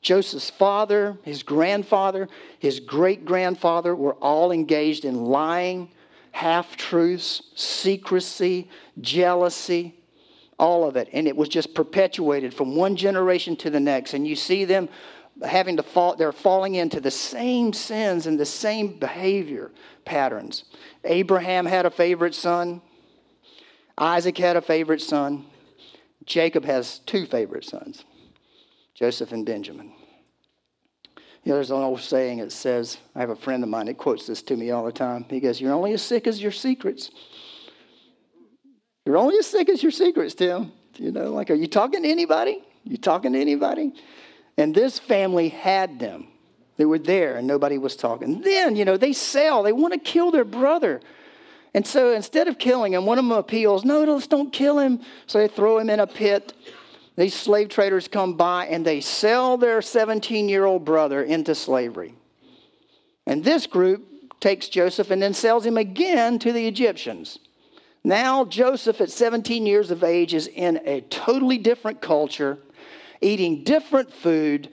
Joseph's 0.02 0.50
father, 0.50 1.16
his 1.22 1.42
grandfather, 1.42 2.28
his 2.58 2.80
great 2.80 3.24
grandfather 3.24 3.94
were 3.94 4.14
all 4.16 4.52
engaged 4.52 5.06
in 5.06 5.24
lying, 5.24 5.90
half 6.32 6.76
truths, 6.76 7.42
secrecy, 7.54 8.68
jealousy, 9.00 9.94
all 10.58 10.86
of 10.86 10.96
it. 10.96 11.08
And 11.12 11.26
it 11.26 11.36
was 11.36 11.48
just 11.48 11.74
perpetuated 11.74 12.54
from 12.54 12.76
one 12.76 12.96
generation 12.96 13.56
to 13.56 13.70
the 13.70 13.80
next. 13.80 14.14
And 14.14 14.26
you 14.26 14.36
see 14.36 14.64
them 14.64 14.88
having 15.42 15.76
to 15.76 15.82
fall, 15.82 16.16
they're 16.16 16.32
falling 16.32 16.76
into 16.76 17.00
the 17.00 17.10
same 17.10 17.72
sins 17.72 18.26
and 18.26 18.38
the 18.38 18.46
same 18.46 18.98
behavior 18.98 19.72
patterns. 20.04 20.64
Abraham 21.02 21.66
had 21.66 21.86
a 21.86 21.90
favorite 21.90 22.34
son, 22.34 22.80
Isaac 23.98 24.38
had 24.38 24.56
a 24.56 24.60
favorite 24.60 25.00
son, 25.00 25.46
Jacob 26.24 26.64
has 26.64 27.00
two 27.00 27.26
favorite 27.26 27.64
sons, 27.64 28.04
Joseph 28.94 29.32
and 29.32 29.44
Benjamin. 29.44 29.92
You 31.42 31.50
know, 31.50 31.56
there's 31.56 31.70
an 31.70 31.76
old 31.76 32.00
saying 32.00 32.38
that 32.38 32.52
says, 32.52 32.96
I 33.14 33.20
have 33.20 33.28
a 33.28 33.36
friend 33.36 33.62
of 33.62 33.68
mine 33.68 33.86
that 33.86 33.98
quotes 33.98 34.26
this 34.26 34.40
to 34.42 34.56
me 34.56 34.70
all 34.70 34.84
the 34.84 34.92
time. 34.92 35.26
He 35.28 35.40
goes, 35.40 35.60
You're 35.60 35.74
only 35.74 35.92
as 35.92 36.00
sick 36.00 36.26
as 36.26 36.40
your 36.40 36.52
secrets. 36.52 37.10
You're 39.04 39.16
only 39.16 39.38
as 39.38 39.46
sick 39.46 39.68
as 39.68 39.82
your 39.82 39.92
secrets, 39.92 40.34
Tim. 40.34 40.72
You 40.96 41.12
know, 41.12 41.30
like, 41.32 41.50
are 41.50 41.54
you 41.54 41.66
talking 41.66 42.02
to 42.02 42.08
anybody? 42.08 42.62
You 42.84 42.96
talking 42.96 43.32
to 43.32 43.40
anybody? 43.40 43.92
And 44.56 44.74
this 44.74 44.98
family 44.98 45.48
had 45.48 45.98
them. 45.98 46.28
They 46.76 46.84
were 46.84 46.98
there 46.98 47.36
and 47.36 47.46
nobody 47.46 47.78
was 47.78 47.96
talking. 47.96 48.40
Then, 48.40 48.76
you 48.76 48.84
know, 48.84 48.96
they 48.96 49.12
sell, 49.12 49.62
they 49.62 49.72
want 49.72 49.92
to 49.94 49.98
kill 49.98 50.30
their 50.30 50.44
brother. 50.44 51.00
And 51.72 51.86
so 51.86 52.12
instead 52.12 52.48
of 52.48 52.58
killing 52.58 52.94
him, 52.94 53.06
one 53.06 53.18
of 53.18 53.24
them 53.24 53.32
appeals, 53.32 53.84
no, 53.84 54.04
let's 54.04 54.26
don't 54.26 54.52
kill 54.52 54.78
him. 54.78 55.00
So 55.26 55.38
they 55.38 55.48
throw 55.48 55.78
him 55.78 55.90
in 55.90 56.00
a 56.00 56.06
pit. 56.06 56.52
These 57.16 57.34
slave 57.34 57.68
traders 57.68 58.08
come 58.08 58.36
by 58.36 58.66
and 58.66 58.84
they 58.84 59.00
sell 59.00 59.56
their 59.56 59.82
17 59.82 60.48
year 60.48 60.64
old 60.64 60.84
brother 60.84 61.22
into 61.22 61.54
slavery. 61.54 62.14
And 63.26 63.44
this 63.44 63.66
group 63.66 64.40
takes 64.40 64.68
Joseph 64.68 65.10
and 65.10 65.22
then 65.22 65.34
sells 65.34 65.64
him 65.64 65.76
again 65.76 66.38
to 66.40 66.52
the 66.52 66.66
Egyptians. 66.66 67.38
Now, 68.04 68.44
Joseph, 68.44 69.00
at 69.00 69.10
17 69.10 69.64
years 69.64 69.90
of 69.90 70.04
age, 70.04 70.34
is 70.34 70.46
in 70.46 70.80
a 70.84 71.00
totally 71.00 71.56
different 71.56 72.02
culture, 72.02 72.58
eating 73.22 73.64
different 73.64 74.12
food, 74.12 74.68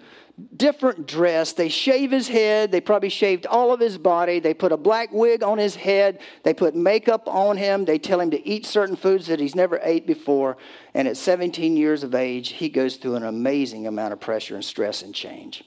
different 0.57 1.07
dress. 1.07 1.53
They 1.53 1.69
shave 1.69 2.11
his 2.11 2.27
head. 2.27 2.73
They 2.73 2.81
probably 2.81 3.07
shaved 3.07 3.45
all 3.45 3.71
of 3.71 3.79
his 3.79 3.97
body. 3.97 4.41
They 4.41 4.53
put 4.53 4.73
a 4.73 4.77
black 4.77 5.13
wig 5.13 5.43
on 5.43 5.57
his 5.57 5.75
head. 5.75 6.19
They 6.43 6.53
put 6.53 6.75
makeup 6.75 7.23
on 7.27 7.55
him. 7.55 7.85
They 7.85 7.99
tell 7.99 8.19
him 8.19 8.31
to 8.31 8.47
eat 8.47 8.65
certain 8.65 8.97
foods 8.97 9.27
that 9.27 9.39
he's 9.39 9.55
never 9.55 9.79
ate 9.81 10.05
before. 10.05 10.57
And 10.93 11.07
at 11.07 11.15
17 11.15 11.77
years 11.77 12.03
of 12.03 12.13
age, 12.13 12.49
he 12.49 12.67
goes 12.67 12.97
through 12.97 13.15
an 13.15 13.23
amazing 13.23 13.87
amount 13.87 14.11
of 14.11 14.19
pressure 14.19 14.55
and 14.55 14.65
stress 14.65 15.03
and 15.03 15.15
change. 15.15 15.63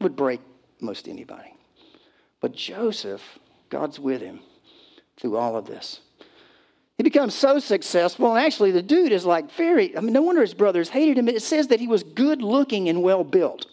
Would 0.00 0.16
break 0.16 0.40
most 0.80 1.06
anybody. 1.06 1.54
But 2.40 2.52
Joseph, 2.52 3.22
God's 3.70 4.00
with 4.00 4.20
him 4.20 4.40
through 5.16 5.36
all 5.36 5.56
of 5.56 5.66
this. 5.66 6.00
He 6.96 7.02
becomes 7.02 7.34
so 7.34 7.58
successful, 7.58 8.34
and 8.34 8.44
actually, 8.44 8.70
the 8.70 8.82
dude 8.82 9.12
is 9.12 9.26
like 9.26 9.52
very, 9.52 9.96
I 9.96 10.00
mean, 10.00 10.14
no 10.14 10.22
wonder 10.22 10.40
his 10.40 10.54
brothers 10.54 10.88
hated 10.88 11.18
him. 11.18 11.28
It 11.28 11.42
says 11.42 11.68
that 11.68 11.78
he 11.78 11.86
was 11.86 12.02
good 12.02 12.40
looking 12.40 12.88
and 12.88 13.02
well 13.02 13.22
built. 13.22 13.66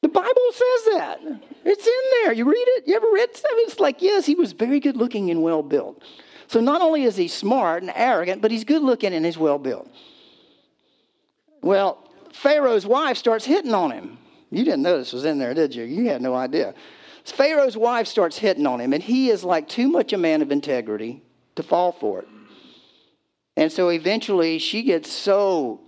The 0.00 0.08
Bible 0.08 0.52
says 0.52 0.94
that. 0.94 1.20
It's 1.64 1.86
in 1.86 2.22
there. 2.22 2.32
You 2.32 2.44
read 2.44 2.64
it? 2.66 2.88
You 2.88 2.96
ever 2.96 3.06
read 3.12 3.36
stuff? 3.36 3.52
It's 3.56 3.78
like, 3.78 4.02
yes, 4.02 4.26
he 4.26 4.34
was 4.34 4.52
very 4.52 4.80
good 4.80 4.96
looking 4.96 5.30
and 5.30 5.42
well 5.42 5.62
built. 5.62 6.02
So 6.48 6.60
not 6.60 6.80
only 6.80 7.04
is 7.04 7.16
he 7.16 7.28
smart 7.28 7.82
and 7.82 7.92
arrogant, 7.94 8.42
but 8.42 8.50
he's 8.50 8.64
good 8.64 8.82
looking 8.82 9.14
and 9.14 9.24
he's 9.24 9.38
well 9.38 9.58
built. 9.58 9.88
Well, 11.62 12.10
Pharaoh's 12.32 12.84
wife 12.84 13.16
starts 13.16 13.44
hitting 13.44 13.74
on 13.74 13.90
him. 13.92 14.18
You 14.50 14.64
didn't 14.64 14.82
know 14.82 14.98
this 14.98 15.12
was 15.12 15.24
in 15.24 15.38
there, 15.38 15.54
did 15.54 15.74
you? 15.74 15.84
You 15.84 16.08
had 16.08 16.20
no 16.20 16.34
idea. 16.34 16.74
Pharaoh's 17.24 17.76
wife 17.76 18.06
starts 18.06 18.38
hitting 18.38 18.66
on 18.66 18.80
him, 18.80 18.92
and 18.92 19.02
he 19.02 19.30
is 19.30 19.44
like 19.44 19.68
too 19.68 19.88
much 19.88 20.12
a 20.12 20.18
man 20.18 20.42
of 20.42 20.50
integrity 20.50 21.22
to 21.56 21.62
fall 21.62 21.92
for 21.92 22.20
it. 22.20 22.28
And 23.56 23.70
so 23.70 23.90
eventually 23.90 24.58
she 24.58 24.82
gets 24.82 25.10
so 25.12 25.80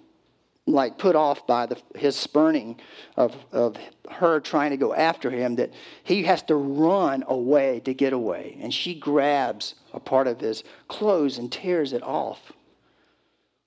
like 0.67 0.99
put 0.99 1.15
off 1.15 1.47
by 1.47 1.67
the, 1.67 1.81
his 1.95 2.17
spurning 2.17 2.81
of, 3.17 3.37
of 3.53 3.77
her 4.11 4.41
trying 4.41 4.71
to 4.71 4.77
go 4.77 4.95
after 4.95 5.31
him 5.31 5.57
that 5.57 5.71
he 6.05 6.23
has 6.23 6.43
to 6.43 6.55
run 6.55 7.23
away 7.27 7.81
to 7.81 7.93
get 7.93 8.13
away. 8.13 8.57
And 8.61 8.73
she 8.73 8.95
grabs 8.95 9.75
a 9.93 10.01
part 10.01 10.27
of 10.27 10.41
his 10.41 10.65
clothes 10.89 11.39
and 11.39 11.53
tears 11.53 11.93
it 11.93 12.03
off. 12.03 12.53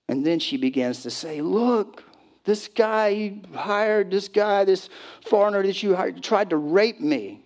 And 0.07 0.25
then 0.25 0.39
she 0.39 0.57
begins 0.57 1.03
to 1.03 1.11
say, 1.11 1.41
Look, 1.41 2.03
this 2.45 2.67
guy 2.67 3.09
you 3.09 3.41
hired, 3.53 4.09
this 4.09 4.29
guy, 4.29 4.63
this 4.63 4.89
foreigner 5.25 5.61
that 5.63 5.83
you 5.83 5.95
hired, 5.95 6.23
tried 6.23 6.49
to 6.51 6.57
rape 6.57 6.99
me. 6.99 7.43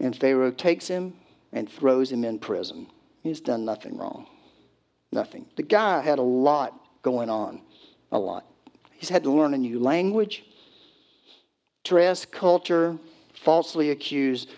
And 0.00 0.14
Pharaoh 0.14 0.50
takes 0.50 0.88
him 0.88 1.14
and 1.52 1.70
throws 1.70 2.12
him 2.12 2.24
in 2.24 2.38
prison. 2.38 2.86
He's 3.22 3.40
done 3.40 3.64
nothing 3.64 3.96
wrong. 3.96 4.26
Nothing. 5.12 5.46
The 5.56 5.62
guy 5.62 6.00
had 6.00 6.18
a 6.18 6.22
lot 6.22 7.02
going 7.02 7.30
on. 7.30 7.62
A 8.12 8.18
lot. 8.18 8.46
He's 8.92 9.08
had 9.08 9.24
to 9.24 9.30
learn 9.30 9.54
a 9.54 9.58
new 9.58 9.78
language, 9.78 10.44
dress, 11.84 12.24
culture, 12.24 12.98
falsely 13.42 13.90
accused. 13.90 14.50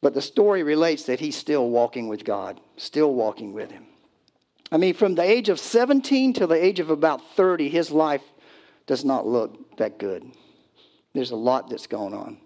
But 0.00 0.14
the 0.14 0.22
story 0.22 0.62
relates 0.62 1.04
that 1.04 1.20
he's 1.20 1.36
still 1.36 1.70
walking 1.70 2.08
with 2.08 2.24
God, 2.24 2.60
still 2.76 3.14
walking 3.14 3.52
with 3.52 3.70
Him. 3.70 3.86
I 4.70 4.76
mean, 4.76 4.94
from 4.94 5.14
the 5.14 5.22
age 5.22 5.48
of 5.48 5.60
17 5.60 6.32
to 6.34 6.46
the 6.46 6.62
age 6.62 6.80
of 6.80 6.90
about 6.90 7.20
30, 7.36 7.68
his 7.68 7.90
life 7.90 8.22
does 8.86 9.04
not 9.04 9.26
look 9.26 9.76
that 9.76 9.98
good. 9.98 10.24
There's 11.14 11.30
a 11.30 11.36
lot 11.36 11.68
that's 11.68 11.86
going 11.86 12.14
on. 12.14 12.38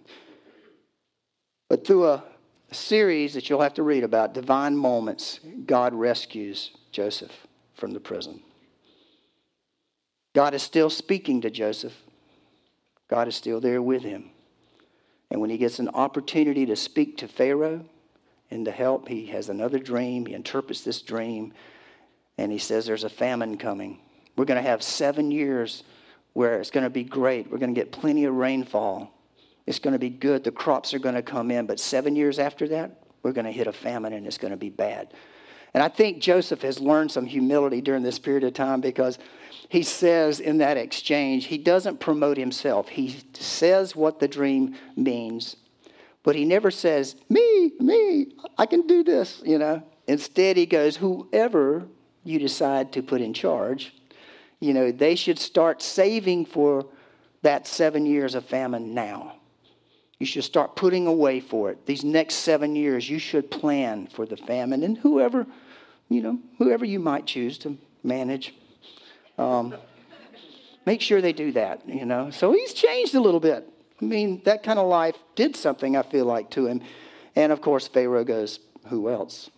But 1.69 1.87
through 1.87 2.07
a 2.07 2.25
series 2.71 3.35
that 3.35 3.49
you'll 3.49 3.63
have 3.63 3.75
to 3.75 3.83
read 3.83 4.05
about, 4.05 4.35
Divine 4.35 4.77
Moments, 4.77 5.41
God 5.67 5.95
rescues 5.95 6.73
Joseph 6.93 7.47
from 7.75 7.93
the 7.93 8.01
prison. 8.01 8.41
God 10.35 10.55
is 10.55 10.63
still 10.63 10.91
speaking 10.91 11.41
to 11.41 11.51
Joseph. 11.51 11.95
God 13.09 13.29
is 13.29 13.37
still 13.37 13.61
there 13.61 13.81
with 13.81 14.03
him. 14.03 14.31
And 15.31 15.41
when 15.41 15.51
he 15.51 15.59
gets 15.59 15.79
an 15.79 15.89
opportunity 15.89 16.67
to 16.67 16.77
speak 16.77 17.17
to 17.19 17.29
Pharaoh 17.29 17.85
and 18.51 18.65
to 18.65 18.71
help, 18.71 19.09
he 19.09 19.27
has 19.27 19.49
another 19.49 19.79
dream. 19.79 20.27
He 20.27 20.35
interprets 20.35 20.83
this 20.83 21.03
dream 21.03 21.53
and 22.39 22.53
he 22.53 22.59
says, 22.59 22.87
There's 22.87 23.05
a 23.05 23.09
famine 23.09 23.59
coming. 23.59 23.99
We're 24.37 24.45
going 24.45 24.63
to 24.63 24.69
have 24.69 24.83
seven 24.83 25.31
years 25.31 25.83
where 26.35 26.61
it's 26.61 26.71
going 26.71 26.85
to 26.85 26.91
be 26.91 27.03
great. 27.03 27.51
We're 27.51 27.59
going 27.59 27.75
to 27.75 27.81
get 27.81 27.93
plenty 27.93 28.25
of 28.27 28.35
rainfall. 28.35 29.13
It's 29.67 29.79
going 29.79 29.93
to 29.93 29.99
be 29.99 30.11
good. 30.11 30.45
The 30.45 30.53
crops 30.53 30.95
are 30.95 30.99
going 30.99 31.15
to 31.15 31.23
come 31.23 31.51
in. 31.51 31.67
But 31.67 31.81
seven 31.81 32.15
years 32.17 32.39
after 32.39 32.69
that, 32.69 33.03
we're 33.23 33.33
going 33.33 33.47
to 33.47 33.53
hit 33.53 33.67
a 33.67 33.73
famine 33.73 34.13
and 34.13 34.27
it's 34.27 34.39
going 34.39 34.53
to 34.53 34.57
be 34.57 34.71
bad. 34.71 35.13
And 35.75 35.83
I 35.83 35.89
think 35.89 36.21
Joseph 36.21 36.63
has 36.63 36.81
learned 36.81 37.11
some 37.11 37.27
humility 37.27 37.83
during 37.83 38.03
this 38.03 38.19
period 38.19 38.45
of 38.45 38.55
time 38.55 38.81
because 38.81 39.19
he 39.69 39.83
says 39.83 40.41
in 40.41 40.59
that 40.59 40.77
exchange, 40.77 41.47
he 41.47 41.59
doesn't 41.59 42.01
promote 42.01 42.39
himself. 42.39 42.89
He 42.89 43.19
says 43.35 43.95
what 43.95 44.19
the 44.19 44.29
dream 44.29 44.77
means, 44.97 45.57
but 46.23 46.35
he 46.35 46.45
never 46.45 46.71
says, 46.71 47.17
Me, 47.29 47.73
me, 47.79 48.33
I 48.57 48.67
can 48.67 48.87
do 48.87 49.03
this, 49.05 49.43
you 49.45 49.59
know. 49.59 49.83
Instead, 50.07 50.57
he 50.57 50.67
goes, 50.67 50.97
Whoever 50.97 51.87
you 52.25 52.39
decide 52.39 52.93
to 52.93 53.03
put 53.03 53.21
in 53.21 53.35
charge, 53.35 53.95
you 54.61 54.73
know, 54.73 54.91
they 54.91 55.15
should 55.15 55.39
start 55.39 55.83
saving 55.83 56.47
for 56.47 56.87
that 57.43 57.67
seven 57.67 58.07
years 58.07 58.35
of 58.35 58.45
famine 58.47 58.95
now. 58.95 59.36
You 60.19 60.27
should 60.27 60.45
start 60.45 60.77
putting 60.77 61.07
away 61.07 61.41
for 61.41 61.71
it. 61.71 61.85
These 61.87 62.03
next 62.03 62.37
seven 62.37 62.75
years, 62.75 63.09
you 63.09 63.19
should 63.19 63.51
plan 63.51 64.07
for 64.07 64.25
the 64.25 64.37
famine. 64.37 64.83
And 64.83 64.97
whoever, 64.97 65.47
you 66.09 66.23
know, 66.23 66.39
whoever 66.59 66.85
you 66.85 66.99
might 66.99 67.27
choose 67.27 67.59
to 67.59 67.77
manage, 68.03 68.55
um, 69.37 69.75
make 70.87 71.03
sure 71.03 71.21
they 71.21 71.35
do 71.35 71.53
that, 71.53 71.87
you 71.87 72.07
know. 72.07 72.31
So 72.31 72.53
he's 72.53 72.73
changed 72.73 73.15
a 73.15 73.21
little 73.21 73.41
bit. 73.41 73.69
I 74.01 74.05
mean, 74.05 74.43
that 74.45 74.63
kind 74.63 74.79
of 74.79 74.87
life 74.87 75.17
did 75.35 75.57
something, 75.57 75.97
I 75.97 76.03
feel 76.03 76.25
like, 76.25 76.51
to 76.51 76.67
him. 76.67 76.83
And 77.35 77.53
of 77.53 77.61
course, 77.61 77.87
Pharaoh 77.87 78.25
goes, 78.25 78.61
Who 78.89 79.11
else? 79.11 79.51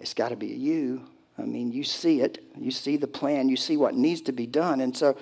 It's 0.00 0.14
got 0.14 0.28
to 0.28 0.36
be 0.36 0.48
you. 0.48 1.02
I 1.38 1.42
mean, 1.42 1.72
you 1.72 1.82
see 1.82 2.20
it. 2.20 2.44
You 2.56 2.70
see 2.70 2.96
the 2.96 3.06
plan. 3.06 3.48
You 3.48 3.56
see 3.56 3.76
what 3.76 3.94
needs 3.94 4.20
to 4.22 4.32
be 4.32 4.46
done. 4.46 4.80
And 4.80 4.96
so 4.96 5.16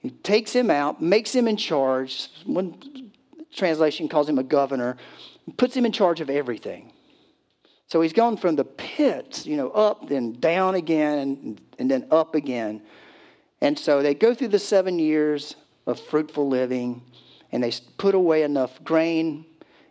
he 0.00 0.10
takes 0.10 0.52
him 0.52 0.70
out, 0.70 1.02
makes 1.02 1.34
him 1.34 1.46
in 1.46 1.56
charge. 1.56 2.28
One 2.44 3.11
translation 3.54 4.08
calls 4.08 4.28
him 4.28 4.38
a 4.38 4.42
governor, 4.42 4.96
puts 5.56 5.76
him 5.76 5.84
in 5.84 5.92
charge 5.92 6.20
of 6.20 6.30
everything. 6.30 6.92
So 7.86 8.00
he's 8.00 8.12
gone 8.12 8.36
from 8.36 8.56
the 8.56 8.64
pits, 8.64 9.44
you 9.44 9.56
know, 9.56 9.70
up, 9.70 10.08
then 10.08 10.32
down 10.32 10.74
again, 10.74 11.18
and, 11.18 11.60
and 11.78 11.90
then 11.90 12.06
up 12.10 12.34
again. 12.34 12.82
And 13.60 13.78
so 13.78 14.02
they 14.02 14.14
go 14.14 14.34
through 14.34 14.48
the 14.48 14.58
seven 14.58 14.98
years 14.98 15.56
of 15.86 16.00
fruitful 16.00 16.48
living, 16.48 17.02
and 17.50 17.62
they 17.62 17.72
put 17.98 18.14
away 18.14 18.44
enough 18.44 18.82
grain, 18.82 19.44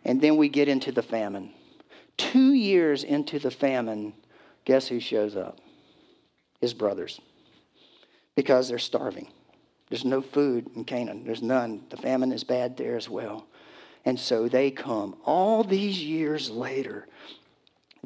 and 0.04 0.20
then 0.20 0.38
we 0.38 0.50
get 0.50 0.68
into 0.68 0.92
the 0.92 1.04
famine. 1.04 1.52
Two 2.18 2.54
years 2.54 3.04
into 3.04 3.40
the 3.40 3.52
famine, 3.52 4.14
guess 4.66 4.88
who 4.88 5.00
shows 5.00 5.36
up? 5.36 5.60
His 6.60 6.74
brothers. 6.74 7.22
Because 8.36 8.68
they're 8.68 8.80
starving. 8.80 9.28
There's 9.90 10.06
no 10.06 10.22
food 10.22 10.70
in 10.76 10.86
Canaan, 10.86 11.24
there's 11.26 11.42
none. 11.42 11.84
The 11.90 11.98
famine 11.98 12.32
is 12.32 12.44
bad 12.44 12.78
there 12.78 12.96
as 12.96 13.10
well. 13.10 13.46
And 14.06 14.20
so 14.20 14.48
they 14.48 14.72
come. 14.72 15.16
All 15.26 15.64
these 15.64 16.04
years 16.04 16.50
later, 16.50 17.08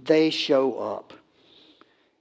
they 0.01 0.29
show 0.29 0.77
up. 0.77 1.13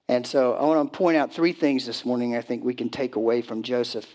And 0.09 0.27
so 0.27 0.55
I 0.55 0.65
want 0.65 0.93
to 0.93 0.97
point 0.97 1.17
out 1.17 1.33
three 1.33 1.53
things 1.53 1.87
this 1.87 2.05
morning 2.05 2.37
I 2.37 2.43
think 2.43 2.63
we 2.63 2.75
can 2.75 2.91
take 2.91 3.17
away 3.17 3.43
from 3.43 3.63
Joseph 3.63 4.07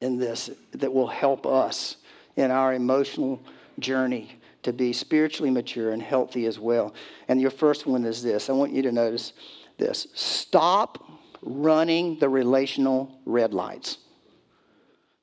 in 0.00 0.18
this 0.18 0.50
that 0.72 0.92
will 0.92 1.06
help 1.06 1.46
us 1.46 1.96
in 2.36 2.50
our 2.50 2.74
emotional 2.74 3.40
journey 3.78 4.38
to 4.64 4.72
be 4.72 4.92
spiritually 4.92 5.50
mature 5.50 5.92
and 5.92 6.02
healthy 6.02 6.46
as 6.46 6.58
well. 6.58 6.94
And 7.28 7.40
your 7.40 7.50
first 7.50 7.86
one 7.86 8.04
is 8.04 8.22
this 8.22 8.50
I 8.50 8.52
want 8.52 8.72
you 8.72 8.82
to 8.82 8.92
notice 8.92 9.32
this 9.78 10.08
stop 10.14 11.02
running 11.42 12.18
the 12.18 12.28
relational 12.28 13.18
red 13.24 13.54
lights. 13.54 13.98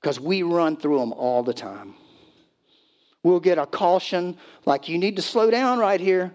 because 0.01 0.19
we 0.19 0.43
run 0.43 0.77
through 0.77 0.99
them 0.99 1.13
all 1.13 1.43
the 1.43 1.53
time. 1.53 1.93
We'll 3.23 3.39
get 3.39 3.57
a 3.57 3.65
caution 3.65 4.37
like, 4.65 4.87
you 4.87 4.97
need 4.97 5.17
to 5.17 5.21
slow 5.21 5.51
down 5.51 5.79
right 5.79 5.99
here. 5.99 6.33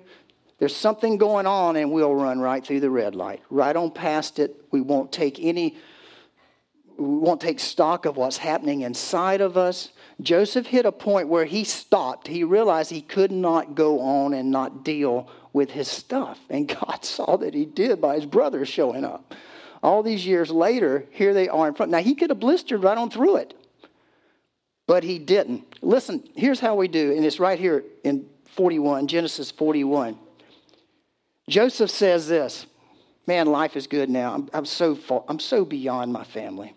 There's 0.58 0.76
something 0.76 1.18
going 1.18 1.46
on, 1.46 1.76
and 1.76 1.90
we'll 1.90 2.14
run 2.14 2.40
right 2.40 2.64
through 2.64 2.80
the 2.80 2.90
red 2.90 3.14
light, 3.14 3.42
right 3.50 3.74
on 3.74 3.90
past 3.90 4.38
it. 4.38 4.64
We 4.70 4.80
won't 4.80 5.10
take 5.10 5.38
any, 5.40 5.76
we 6.96 7.18
won't 7.18 7.40
take 7.40 7.58
stock 7.58 8.04
of 8.04 8.16
what's 8.16 8.36
happening 8.36 8.82
inside 8.82 9.40
of 9.40 9.56
us. 9.56 9.90
Joseph 10.20 10.66
hit 10.66 10.86
a 10.86 10.92
point 10.92 11.28
where 11.28 11.44
he 11.44 11.64
stopped. 11.64 12.28
He 12.28 12.44
realized 12.44 12.90
he 12.90 13.00
could 13.00 13.32
not 13.32 13.74
go 13.74 14.00
on 14.00 14.32
and 14.32 14.50
not 14.50 14.84
deal 14.84 15.28
with 15.52 15.70
his 15.70 15.88
stuff. 15.88 16.38
And 16.48 16.68
God 16.80 17.04
saw 17.04 17.36
that 17.36 17.54
he 17.54 17.64
did 17.64 18.00
by 18.00 18.16
his 18.16 18.26
brothers 18.26 18.68
showing 18.68 19.04
up. 19.04 19.34
All 19.82 20.02
these 20.02 20.24
years 20.24 20.50
later, 20.50 21.04
here 21.10 21.34
they 21.34 21.48
are 21.48 21.68
in 21.68 21.74
front. 21.74 21.92
Now, 21.92 21.98
he 21.98 22.14
could 22.14 22.30
have 22.30 22.40
blistered 22.40 22.82
right 22.82 22.96
on 22.96 23.10
through 23.10 23.36
it, 23.36 23.54
but 24.86 25.02
he 25.04 25.18
didn't. 25.18 25.64
Listen, 25.82 26.22
here's 26.34 26.60
how 26.60 26.74
we 26.74 26.88
do, 26.88 27.12
and 27.12 27.24
it's 27.24 27.40
right 27.40 27.58
here 27.58 27.84
in 28.02 28.26
41, 28.56 29.06
Genesis 29.08 29.50
41. 29.50 30.18
Joseph 31.48 31.90
says 31.90 32.28
this 32.28 32.66
Man, 33.26 33.46
life 33.46 33.76
is 33.76 33.86
good 33.86 34.10
now. 34.10 34.34
I'm, 34.34 34.50
I'm, 34.52 34.64
so 34.64 34.94
far, 34.94 35.24
I'm 35.28 35.40
so 35.40 35.64
beyond 35.64 36.12
my 36.12 36.24
family. 36.24 36.74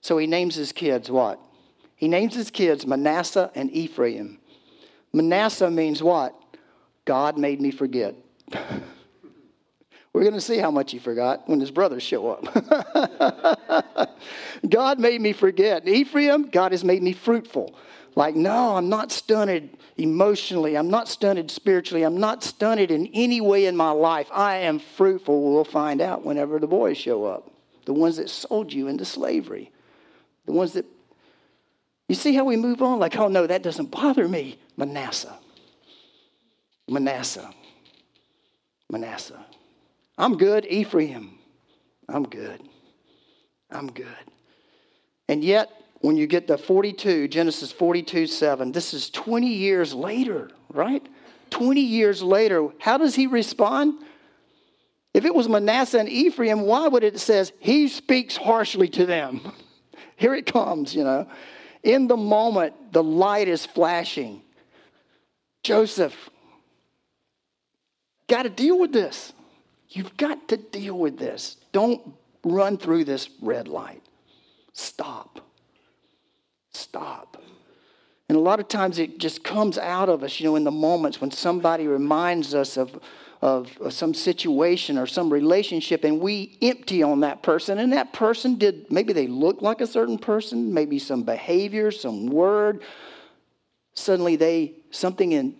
So 0.00 0.16
he 0.18 0.26
names 0.26 0.54
his 0.54 0.72
kids 0.72 1.10
what? 1.10 1.40
He 1.96 2.08
names 2.08 2.34
his 2.34 2.50
kids 2.50 2.86
Manasseh 2.86 3.50
and 3.54 3.70
Ephraim. 3.72 4.38
Manasseh 5.12 5.70
means 5.70 6.02
what? 6.02 6.34
God 7.04 7.38
made 7.38 7.60
me 7.60 7.70
forget. 7.70 8.14
We're 10.12 10.22
going 10.22 10.34
to 10.34 10.40
see 10.40 10.58
how 10.58 10.70
much 10.70 10.92
he 10.92 10.98
forgot 10.98 11.48
when 11.48 11.60
his 11.60 11.70
brothers 11.70 12.02
show 12.02 12.30
up. 12.30 12.44
God 14.68 14.98
made 14.98 15.20
me 15.20 15.32
forget. 15.32 15.86
Ephraim, 15.86 16.48
God 16.50 16.72
has 16.72 16.82
made 16.82 17.02
me 17.02 17.12
fruitful. 17.12 17.74
Like, 18.16 18.34
no, 18.34 18.76
I'm 18.76 18.88
not 18.88 19.12
stunted 19.12 19.76
emotionally. 19.96 20.76
I'm 20.76 20.90
not 20.90 21.08
stunted 21.08 21.50
spiritually. 21.50 22.02
I'm 22.02 22.18
not 22.18 22.42
stunted 22.42 22.90
in 22.90 23.06
any 23.14 23.40
way 23.40 23.66
in 23.66 23.76
my 23.76 23.90
life. 23.90 24.28
I 24.32 24.56
am 24.56 24.78
fruitful. 24.78 25.54
We'll 25.54 25.64
find 25.64 26.00
out 26.00 26.24
whenever 26.24 26.58
the 26.58 26.66
boys 26.66 26.98
show 26.98 27.26
up. 27.26 27.50
The 27.84 27.92
ones 27.92 28.16
that 28.16 28.28
sold 28.28 28.72
you 28.72 28.88
into 28.88 29.04
slavery. 29.04 29.70
The 30.46 30.52
ones 30.52 30.72
that. 30.72 30.86
You 32.08 32.14
see 32.14 32.34
how 32.34 32.44
we 32.44 32.56
move 32.56 32.82
on? 32.82 32.98
Like, 32.98 33.16
oh 33.16 33.28
no, 33.28 33.46
that 33.46 33.62
doesn't 33.62 33.90
bother 33.90 34.26
me. 34.26 34.58
Manasseh. 34.76 35.36
Manasseh. 36.88 37.52
Manasseh. 38.90 39.44
I'm 40.18 40.36
good. 40.36 40.66
Ephraim. 40.66 41.38
I'm 42.08 42.24
good. 42.24 42.60
I'm 43.70 43.90
good. 43.90 44.06
And 45.28 45.44
yet, 45.44 45.70
when 46.00 46.16
you 46.16 46.26
get 46.26 46.48
to 46.48 46.58
42, 46.58 47.28
Genesis 47.28 47.70
42 47.70 48.26
7, 48.26 48.72
this 48.72 48.92
is 48.92 49.10
20 49.10 49.46
years 49.46 49.94
later, 49.94 50.50
right? 50.70 51.06
20 51.50 51.80
years 51.80 52.22
later, 52.22 52.68
how 52.78 52.98
does 52.98 53.14
he 53.14 53.26
respond? 53.26 53.94
If 55.14 55.24
it 55.24 55.34
was 55.34 55.48
Manasseh 55.48 55.98
and 55.98 56.08
Ephraim, 56.08 56.62
why 56.62 56.88
would 56.88 57.04
it 57.04 57.18
says 57.18 57.52
he 57.58 57.88
speaks 57.88 58.36
harshly 58.36 58.88
to 58.88 59.06
them? 59.06 59.40
Here 60.16 60.34
it 60.34 60.46
comes, 60.46 60.94
you 60.94 61.04
know. 61.04 61.28
In 61.82 62.08
the 62.08 62.16
moment, 62.16 62.92
the 62.92 63.02
light 63.02 63.48
is 63.48 63.64
flashing. 63.64 64.42
Joseph, 65.62 66.14
got 68.26 68.42
to 68.42 68.50
deal 68.50 68.78
with 68.78 68.92
this. 68.92 69.32
You've 69.88 70.16
got 70.16 70.48
to 70.48 70.56
deal 70.56 70.98
with 70.98 71.18
this. 71.18 71.56
Don't 71.72 72.14
run 72.44 72.76
through 72.76 73.04
this 73.04 73.30
red 73.40 73.68
light. 73.68 74.02
Stop. 74.72 75.40
Stop. 76.72 77.42
And 78.28 78.36
a 78.36 78.40
lot 78.40 78.60
of 78.60 78.68
times 78.68 78.98
it 78.98 79.18
just 79.18 79.42
comes 79.42 79.78
out 79.78 80.08
of 80.08 80.22
us, 80.22 80.38
you 80.38 80.44
know, 80.44 80.56
in 80.56 80.64
the 80.64 80.70
moments 80.70 81.20
when 81.20 81.30
somebody 81.30 81.86
reminds 81.86 82.54
us 82.54 82.76
of, 82.76 83.00
of, 83.40 83.70
some 83.88 84.12
situation 84.12 84.98
or 84.98 85.06
some 85.06 85.32
relationship 85.32 86.04
and 86.04 86.20
we 86.20 86.58
empty 86.60 87.02
on 87.02 87.20
that 87.20 87.42
person. 87.42 87.78
And 87.78 87.92
that 87.94 88.12
person 88.12 88.56
did, 88.56 88.92
maybe 88.92 89.14
they 89.14 89.26
look 89.26 89.62
like 89.62 89.80
a 89.80 89.86
certain 89.86 90.18
person, 90.18 90.74
maybe 90.74 90.98
some 90.98 91.22
behavior, 91.22 91.90
some 91.90 92.26
word. 92.26 92.82
Suddenly 93.94 94.36
they, 94.36 94.74
something 94.90 95.32
in, 95.32 95.56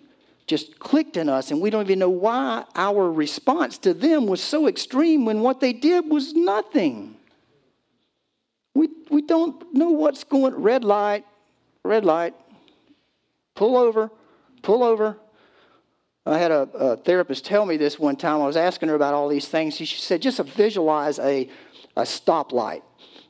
just 0.48 0.78
clicked 0.78 1.16
in 1.16 1.28
us 1.28 1.50
and 1.50 1.60
we 1.60 1.70
don't 1.70 1.84
even 1.84 1.98
know 1.98 2.08
why 2.08 2.64
our 2.74 3.12
response 3.12 3.78
to 3.78 3.94
them 3.94 4.26
was 4.26 4.40
so 4.40 4.66
extreme 4.66 5.24
when 5.24 5.40
what 5.40 5.60
they 5.60 5.72
did 5.72 6.08
was 6.08 6.34
nothing. 6.34 7.16
We, 8.74 8.88
we 9.10 9.22
don't 9.22 9.74
know 9.74 9.90
what's 9.90 10.24
going 10.24 10.54
red 10.54 10.84
light, 10.84 11.24
red 11.84 12.04
light, 12.04 12.34
pull 13.54 13.76
over, 13.76 14.10
pull 14.62 14.82
over. 14.82 15.18
I 16.24 16.38
had 16.38 16.50
a, 16.50 16.62
a, 16.74 16.96
therapist 16.96 17.44
tell 17.44 17.64
me 17.64 17.76
this 17.76 17.98
one 17.98 18.16
time. 18.16 18.40
I 18.40 18.46
was 18.46 18.56
asking 18.56 18.88
her 18.90 18.94
about 18.94 19.14
all 19.14 19.28
these 19.28 19.48
things. 19.48 19.74
She 19.74 19.86
said, 19.86 20.20
just 20.20 20.38
visualize 20.40 21.18
a, 21.18 21.48
a 21.96 22.02
stoplight, 22.02 22.82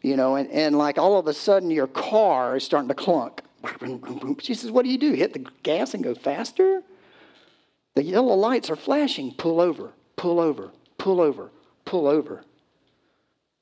you 0.03 0.17
know, 0.17 0.37
and, 0.37 0.51
and 0.51 0.77
like 0.77 0.99
all 0.99 1.19
of 1.19 1.27
a 1.29 1.35
sudden 1.35 1.71
your 1.71 1.87
car 1.87 2.57
is 2.57 2.65
starting 2.65 2.89
to 2.89 2.95
clunk. 2.95 3.43
She 4.41 4.55
says, 4.55 4.71
What 4.71 4.85
do 4.85 4.91
you 4.91 4.99
do? 4.99 5.13
Hit 5.13 5.33
the 5.33 5.45
gas 5.63 5.95
and 5.95 6.03
go 6.03 6.15
faster? 6.15 6.83
The 7.95 8.03
yellow 8.03 8.35
lights 8.35 8.71
are 8.71 8.77
flashing. 8.77 9.35
Pull 9.35 9.61
over, 9.61 9.93
pull 10.17 10.41
over, 10.41 10.71
pull 10.99 11.21
over, 11.21 11.51
pull 11.85 12.07
over. 12.07 12.45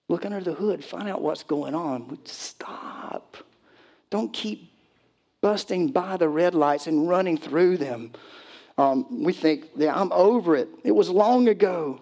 Look 0.09 0.25
under 0.25 0.41
the 0.41 0.53
hood, 0.53 0.85
find 0.85 1.09
out 1.09 1.23
what's 1.23 1.43
going 1.43 1.75
on. 1.75 2.19
Stop. 2.25 3.37
Don't 4.11 4.33
keep 4.33 4.71
busting 5.41 5.89
by 5.89 6.17
the 6.17 6.29
red 6.29 6.55
lights 6.55 6.87
and 6.87 7.09
running 7.09 7.37
through 7.37 7.79
them. 7.79 8.13
Um, 8.79 9.25
we 9.25 9.33
think, 9.33 9.67
yeah, 9.75 9.99
I'm 9.99 10.13
over 10.13 10.55
it. 10.55 10.69
It 10.85 10.93
was 10.93 11.09
long 11.09 11.49
ago. 11.49 12.01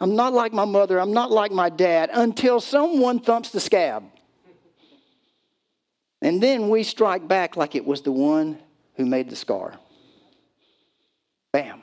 I'm 0.00 0.16
not 0.16 0.32
like 0.32 0.52
my 0.52 0.64
mother. 0.64 1.00
I'm 1.00 1.12
not 1.12 1.30
like 1.30 1.52
my 1.52 1.68
dad 1.68 2.10
until 2.12 2.60
someone 2.60 3.20
thumps 3.20 3.50
the 3.50 3.60
scab. 3.60 4.04
And 6.20 6.42
then 6.42 6.68
we 6.68 6.82
strike 6.82 7.26
back 7.28 7.56
like 7.56 7.74
it 7.74 7.84
was 7.84 8.02
the 8.02 8.12
one 8.12 8.58
who 8.96 9.06
made 9.06 9.30
the 9.30 9.36
scar. 9.36 9.78
Bam. 11.52 11.82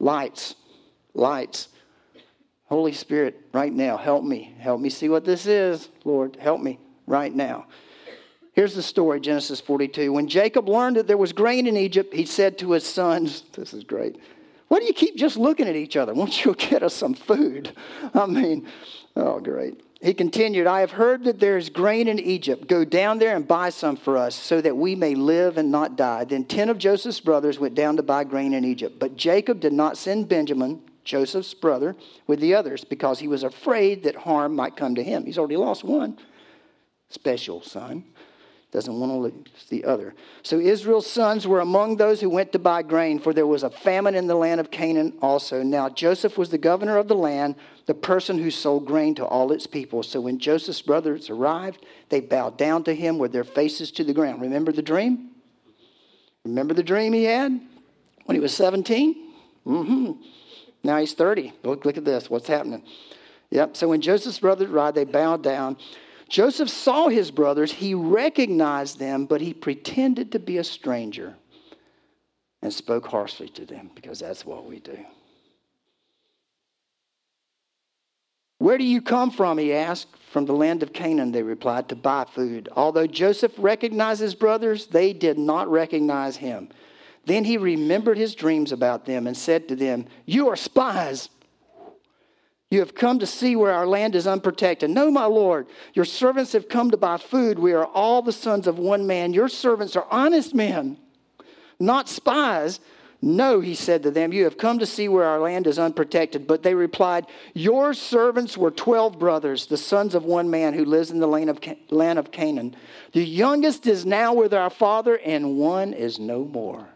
Lights. 0.00 0.54
Lights. 1.14 1.68
Holy 2.66 2.92
Spirit, 2.92 3.40
right 3.52 3.72
now, 3.72 3.96
help 3.96 4.24
me. 4.24 4.54
Help 4.58 4.80
me 4.80 4.90
see 4.90 5.08
what 5.08 5.24
this 5.24 5.46
is. 5.46 5.88
Lord, 6.04 6.36
help 6.36 6.60
me 6.60 6.78
right 7.06 7.34
now. 7.34 7.66
Here's 8.52 8.74
the 8.74 8.82
story 8.82 9.20
Genesis 9.20 9.60
42. 9.60 10.12
When 10.12 10.28
Jacob 10.28 10.68
learned 10.68 10.96
that 10.96 11.06
there 11.06 11.16
was 11.16 11.32
grain 11.32 11.66
in 11.66 11.76
Egypt, 11.76 12.12
he 12.12 12.26
said 12.26 12.58
to 12.58 12.72
his 12.72 12.84
sons, 12.84 13.44
This 13.52 13.72
is 13.72 13.84
great. 13.84 14.18
Why 14.68 14.78
do 14.78 14.84
you 14.84 14.92
keep 14.92 15.16
just 15.16 15.36
looking 15.36 15.66
at 15.66 15.76
each 15.76 15.96
other? 15.96 16.14
Won't 16.14 16.44
you 16.44 16.54
get 16.58 16.82
us 16.82 16.94
some 16.94 17.14
food? 17.14 17.72
I 18.14 18.26
mean, 18.26 18.68
oh, 19.16 19.40
great. 19.40 19.82
He 20.00 20.14
continued, 20.14 20.68
I 20.68 20.80
have 20.80 20.92
heard 20.92 21.24
that 21.24 21.40
there 21.40 21.56
is 21.56 21.70
grain 21.70 22.06
in 22.06 22.20
Egypt. 22.20 22.68
Go 22.68 22.84
down 22.84 23.18
there 23.18 23.34
and 23.34 23.48
buy 23.48 23.70
some 23.70 23.96
for 23.96 24.16
us 24.16 24.36
so 24.36 24.60
that 24.60 24.76
we 24.76 24.94
may 24.94 25.16
live 25.16 25.58
and 25.58 25.72
not 25.72 25.96
die. 25.96 26.22
Then 26.24 26.44
10 26.44 26.68
of 26.68 26.78
Joseph's 26.78 27.18
brothers 27.18 27.58
went 27.58 27.74
down 27.74 27.96
to 27.96 28.02
buy 28.04 28.22
grain 28.22 28.54
in 28.54 28.64
Egypt. 28.64 29.00
But 29.00 29.16
Jacob 29.16 29.58
did 29.58 29.72
not 29.72 29.98
send 29.98 30.28
Benjamin 30.28 30.82
Joseph's 31.08 31.54
brother, 31.54 31.96
with 32.26 32.38
the 32.38 32.54
others 32.54 32.84
because 32.84 33.18
he 33.18 33.28
was 33.28 33.42
afraid 33.42 34.02
that 34.02 34.14
harm 34.14 34.54
might 34.54 34.76
come 34.76 34.94
to 34.94 35.02
him. 35.02 35.24
He's 35.24 35.38
already 35.38 35.56
lost 35.56 35.82
one 35.82 36.18
special 37.08 37.62
son, 37.62 38.04
doesn't 38.70 39.00
want 39.00 39.10
to 39.10 39.16
lose 39.16 39.66
the 39.70 39.84
other. 39.84 40.14
So 40.42 40.58
Israel's 40.58 41.06
sons 41.06 41.46
were 41.46 41.60
among 41.60 41.96
those 41.96 42.20
who 42.20 42.28
went 42.28 42.52
to 42.52 42.58
buy 42.58 42.82
grain, 42.82 43.18
for 43.18 43.32
there 43.32 43.46
was 43.46 43.62
a 43.62 43.70
famine 43.70 44.14
in 44.14 44.26
the 44.26 44.34
land 44.34 44.60
of 44.60 44.70
Canaan 44.70 45.14
also. 45.22 45.62
Now 45.62 45.88
Joseph 45.88 46.36
was 46.36 46.50
the 46.50 46.58
governor 46.58 46.98
of 46.98 47.08
the 47.08 47.14
land, 47.14 47.54
the 47.86 47.94
person 47.94 48.38
who 48.38 48.50
sold 48.50 48.84
grain 48.84 49.14
to 49.14 49.24
all 49.24 49.52
its 49.52 49.66
people. 49.66 50.02
So 50.02 50.20
when 50.20 50.38
Joseph's 50.38 50.82
brothers 50.82 51.30
arrived, 51.30 51.86
they 52.10 52.20
bowed 52.20 52.58
down 52.58 52.84
to 52.84 52.94
him 52.94 53.18
with 53.18 53.32
their 53.32 53.44
faces 53.44 53.90
to 53.92 54.04
the 54.04 54.12
ground. 54.12 54.42
Remember 54.42 54.70
the 54.70 54.82
dream? 54.82 55.30
Remember 56.44 56.74
the 56.74 56.82
dream 56.82 57.14
he 57.14 57.24
had 57.24 57.58
when 58.26 58.34
he 58.34 58.40
was 58.40 58.54
17? 58.54 59.32
Mm-hmm. 59.66 60.12
Now 60.84 60.98
he's 60.98 61.14
30. 61.14 61.54
Look, 61.62 61.84
look 61.86 61.96
at 61.96 62.04
this. 62.04 62.28
What's 62.28 62.46
happening? 62.46 62.82
Yep. 63.50 63.76
So 63.76 63.88
when 63.88 64.02
Joseph's 64.02 64.38
brothers 64.38 64.70
arrived, 64.70 64.96
they 64.96 65.04
bowed 65.04 65.42
down. 65.42 65.78
Joseph 66.28 66.68
saw 66.68 67.08
his 67.08 67.30
brothers. 67.30 67.72
He 67.72 67.94
recognized 67.94 68.98
them, 68.98 69.26
but 69.26 69.40
he 69.40 69.54
pretended 69.54 70.32
to 70.32 70.38
be 70.38 70.58
a 70.58 70.64
stranger 70.64 71.34
and 72.62 72.72
spoke 72.72 73.06
harshly 73.06 73.48
to 73.50 73.64
them 73.64 73.90
because 73.94 74.18
that's 74.18 74.44
what 74.44 74.66
we 74.66 74.80
do. 74.80 74.98
Where 78.58 78.76
do 78.76 78.84
you 78.84 79.00
come 79.00 79.30
from? 79.30 79.58
He 79.58 79.72
asked. 79.72 80.08
From 80.30 80.44
the 80.44 80.52
land 80.52 80.82
of 80.82 80.92
Canaan, 80.92 81.32
they 81.32 81.42
replied, 81.42 81.88
to 81.88 81.96
buy 81.96 82.26
food. 82.26 82.68
Although 82.76 83.06
Joseph 83.06 83.52
recognized 83.56 84.20
his 84.20 84.34
brothers, 84.34 84.88
they 84.88 85.14
did 85.14 85.38
not 85.38 85.70
recognize 85.70 86.36
him. 86.36 86.68
Then 87.24 87.44
he 87.44 87.56
remembered 87.56 88.18
his 88.18 88.34
dreams 88.34 88.70
about 88.70 89.06
them 89.06 89.26
and 89.26 89.34
said 89.34 89.68
to 89.68 89.76
them, 89.76 90.04
You 90.26 90.48
are 90.48 90.56
spies. 90.56 91.30
You 92.70 92.80
have 92.80 92.94
come 92.94 93.18
to 93.20 93.26
see 93.26 93.56
where 93.56 93.72
our 93.72 93.86
land 93.86 94.14
is 94.14 94.26
unprotected. 94.26 94.90
No, 94.90 95.10
my 95.10 95.24
Lord, 95.24 95.68
your 95.94 96.04
servants 96.04 96.52
have 96.52 96.68
come 96.68 96.90
to 96.90 96.98
buy 96.98 97.16
food. 97.16 97.58
We 97.58 97.72
are 97.72 97.86
all 97.86 98.20
the 98.20 98.32
sons 98.32 98.66
of 98.66 98.78
one 98.78 99.06
man. 99.06 99.32
Your 99.32 99.48
servants 99.48 99.96
are 99.96 100.06
honest 100.10 100.54
men, 100.54 100.98
not 101.80 102.08
spies. 102.08 102.80
No, 103.20 103.60
he 103.60 103.74
said 103.74 104.04
to 104.04 104.10
them, 104.10 104.32
You 104.32 104.44
have 104.44 104.58
come 104.58 104.78
to 104.78 104.86
see 104.86 105.08
where 105.08 105.24
our 105.24 105.40
land 105.40 105.66
is 105.66 105.78
unprotected. 105.78 106.46
But 106.46 106.62
they 106.62 106.74
replied, 106.74 107.26
Your 107.54 107.94
servants 107.94 108.56
were 108.56 108.70
12 108.70 109.18
brothers, 109.18 109.66
the 109.66 109.76
sons 109.76 110.14
of 110.14 110.24
one 110.24 110.50
man 110.50 110.74
who 110.74 110.84
lives 110.84 111.10
in 111.10 111.18
the 111.18 111.26
land 111.26 111.50
of, 111.50 111.58
land 111.90 112.18
of 112.18 112.30
Canaan. 112.30 112.76
The 113.12 113.24
youngest 113.24 113.86
is 113.86 114.06
now 114.06 114.34
with 114.34 114.54
our 114.54 114.70
father, 114.70 115.18
and 115.18 115.56
one 115.56 115.94
is 115.94 116.20
no 116.20 116.44
more. 116.44 116.86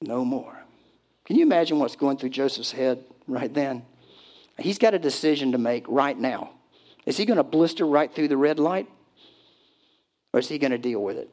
No 0.00 0.24
more. 0.24 0.57
Can 1.28 1.36
you 1.36 1.42
imagine 1.42 1.78
what's 1.78 1.94
going 1.94 2.16
through 2.16 2.30
Joseph's 2.30 2.72
head 2.72 3.04
right 3.26 3.52
then? 3.52 3.84
He's 4.58 4.78
got 4.78 4.94
a 4.94 4.98
decision 4.98 5.52
to 5.52 5.58
make 5.58 5.84
right 5.86 6.18
now. 6.18 6.52
Is 7.04 7.18
he 7.18 7.26
going 7.26 7.36
to 7.36 7.42
blister 7.42 7.84
right 7.84 8.10
through 8.10 8.28
the 8.28 8.36
red 8.38 8.58
light? 8.58 8.88
Or 10.32 10.40
is 10.40 10.48
he 10.48 10.56
going 10.56 10.70
to 10.70 10.78
deal 10.78 11.02
with 11.02 11.18
it 11.18 11.28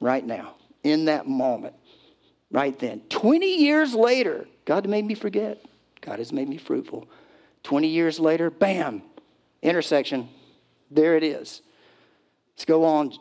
right 0.00 0.24
now, 0.24 0.54
in 0.82 1.04
that 1.04 1.26
moment, 1.26 1.74
right 2.50 2.78
then? 2.78 3.02
20 3.10 3.58
years 3.58 3.94
later, 3.94 4.48
God 4.64 4.88
made 4.88 5.04
me 5.04 5.14
forget. 5.14 5.62
God 6.00 6.20
has 6.20 6.32
made 6.32 6.48
me 6.48 6.56
fruitful. 6.56 7.06
20 7.64 7.86
years 7.86 8.18
later, 8.18 8.48
bam, 8.48 9.02
intersection. 9.60 10.30
There 10.90 11.16
it 11.16 11.22
is. 11.22 11.60
Let's 12.54 12.64
go 12.64 12.82
on 12.86 13.12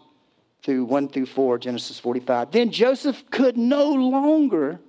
through 0.63 0.85
1 0.85 1.09
through 1.09 1.25
4, 1.25 1.57
Genesis 1.57 1.99
45. 1.99 2.51
Then 2.51 2.71
Joseph 2.71 3.29
could 3.29 3.57
no 3.57 3.91
longer 3.91 4.79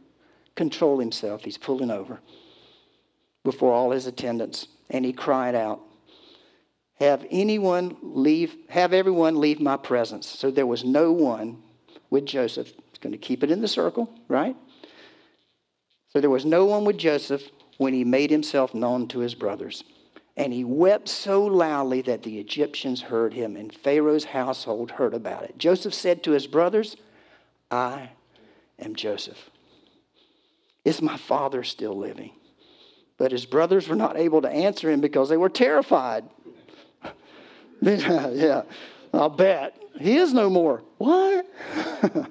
control 0.59 0.99
himself. 0.99 1.44
He's 1.44 1.57
pulling 1.57 1.90
over 1.90 2.21
before 3.44 3.73
all 3.73 3.92
his 3.92 4.07
attendants, 4.07 4.66
and 4.90 5.05
he 5.05 5.12
cried 5.12 5.55
out, 5.55 5.81
Have 6.99 7.25
anyone 7.31 7.97
leave, 8.03 8.55
have 8.68 8.92
everyone 8.92 9.40
leave 9.40 9.61
my 9.61 9.79
presence. 9.79 10.27
So 10.27 10.51
there 10.51 10.66
was 10.66 10.85
no 10.85 11.12
one 11.12 11.62
with 12.11 12.27
Joseph. 12.27 12.66
He's 12.66 12.99
going 13.01 13.12
to 13.12 13.18
keep 13.18 13.42
it 13.42 13.51
in 13.51 13.62
the 13.62 13.68
circle, 13.68 14.12
right? 14.27 14.57
So 16.12 16.21
there 16.21 16.29
was 16.29 16.44
no 16.44 16.66
one 16.66 16.85
with 16.85 16.99
Joseph 16.99 17.42
when 17.79 17.94
he 17.94 18.05
made 18.05 18.31
himself 18.31 18.75
known 18.75 19.07
to 19.09 19.21
his 19.21 19.35
brothers. 19.35 19.85
And 20.37 20.53
he 20.53 20.64
wept 20.64 21.09
so 21.09 21.44
loudly 21.44 22.03
that 22.03 22.23
the 22.25 22.38
Egyptians 22.38 23.03
heard 23.03 23.33
him, 23.33 23.57
and 23.57 23.73
Pharaoh's 23.73 24.25
household 24.25 24.90
heard 24.92 25.14
about 25.14 25.44
it. 25.44 25.57
Joseph 25.57 25.94
said 25.94 26.23
to 26.25 26.33
his 26.33 26.47
brothers, 26.47 26.97
I 27.71 28.11
am 28.79 28.97
Joseph. 28.97 29.51
Is 30.85 31.03
my 31.03 31.17
father 31.17 31.62
still 31.62 31.97
living? 31.97 32.33
But 33.17 33.33
his 33.33 33.47
brothers 33.47 33.88
were 33.88 33.97
not 33.97 34.17
able 34.17 34.43
to 34.43 34.49
answer 34.49 34.91
him 34.91 35.01
because 35.01 35.29
they 35.29 35.37
were 35.37 35.49
terrified. 35.49 36.25
yeah, 37.81 38.62
I'll 39.12 39.29
bet. 39.29 39.77
He 39.99 40.17
is 40.17 40.33
no 40.33 40.49
more. 40.49 40.83
What? 40.99 41.47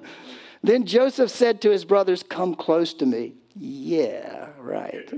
then 0.62 0.86
Joseph 0.86 1.30
said 1.30 1.60
to 1.62 1.70
his 1.70 1.84
brothers, 1.84 2.22
Come 2.22 2.54
close 2.54 2.94
to 2.94 3.06
me. 3.06 3.34
Yeah, 3.54 4.48
right. 4.58 5.08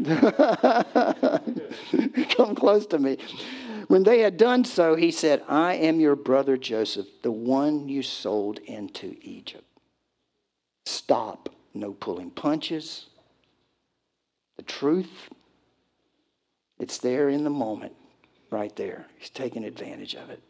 Come 2.36 2.54
close 2.54 2.86
to 2.86 2.98
me. 2.98 3.18
When 3.88 4.02
they 4.04 4.20
had 4.20 4.36
done 4.36 4.64
so, 4.64 4.94
he 4.94 5.10
said, 5.10 5.42
I 5.48 5.74
am 5.74 6.00
your 6.00 6.16
brother 6.16 6.56
Joseph, 6.56 7.06
the 7.22 7.32
one 7.32 7.88
you 7.88 8.02
sold 8.02 8.58
into 8.60 9.16
Egypt. 9.20 9.64
Stop. 10.86 11.48
No 11.74 11.92
pulling 11.92 12.30
punches. 12.30 13.06
Truth, 14.80 15.28
it's 16.78 16.96
there 16.96 17.28
in 17.28 17.44
the 17.44 17.50
moment, 17.50 17.92
right 18.48 18.74
there. 18.76 19.04
He's 19.18 19.28
taking 19.28 19.62
advantage 19.62 20.14
of 20.14 20.30
it. 20.30 20.42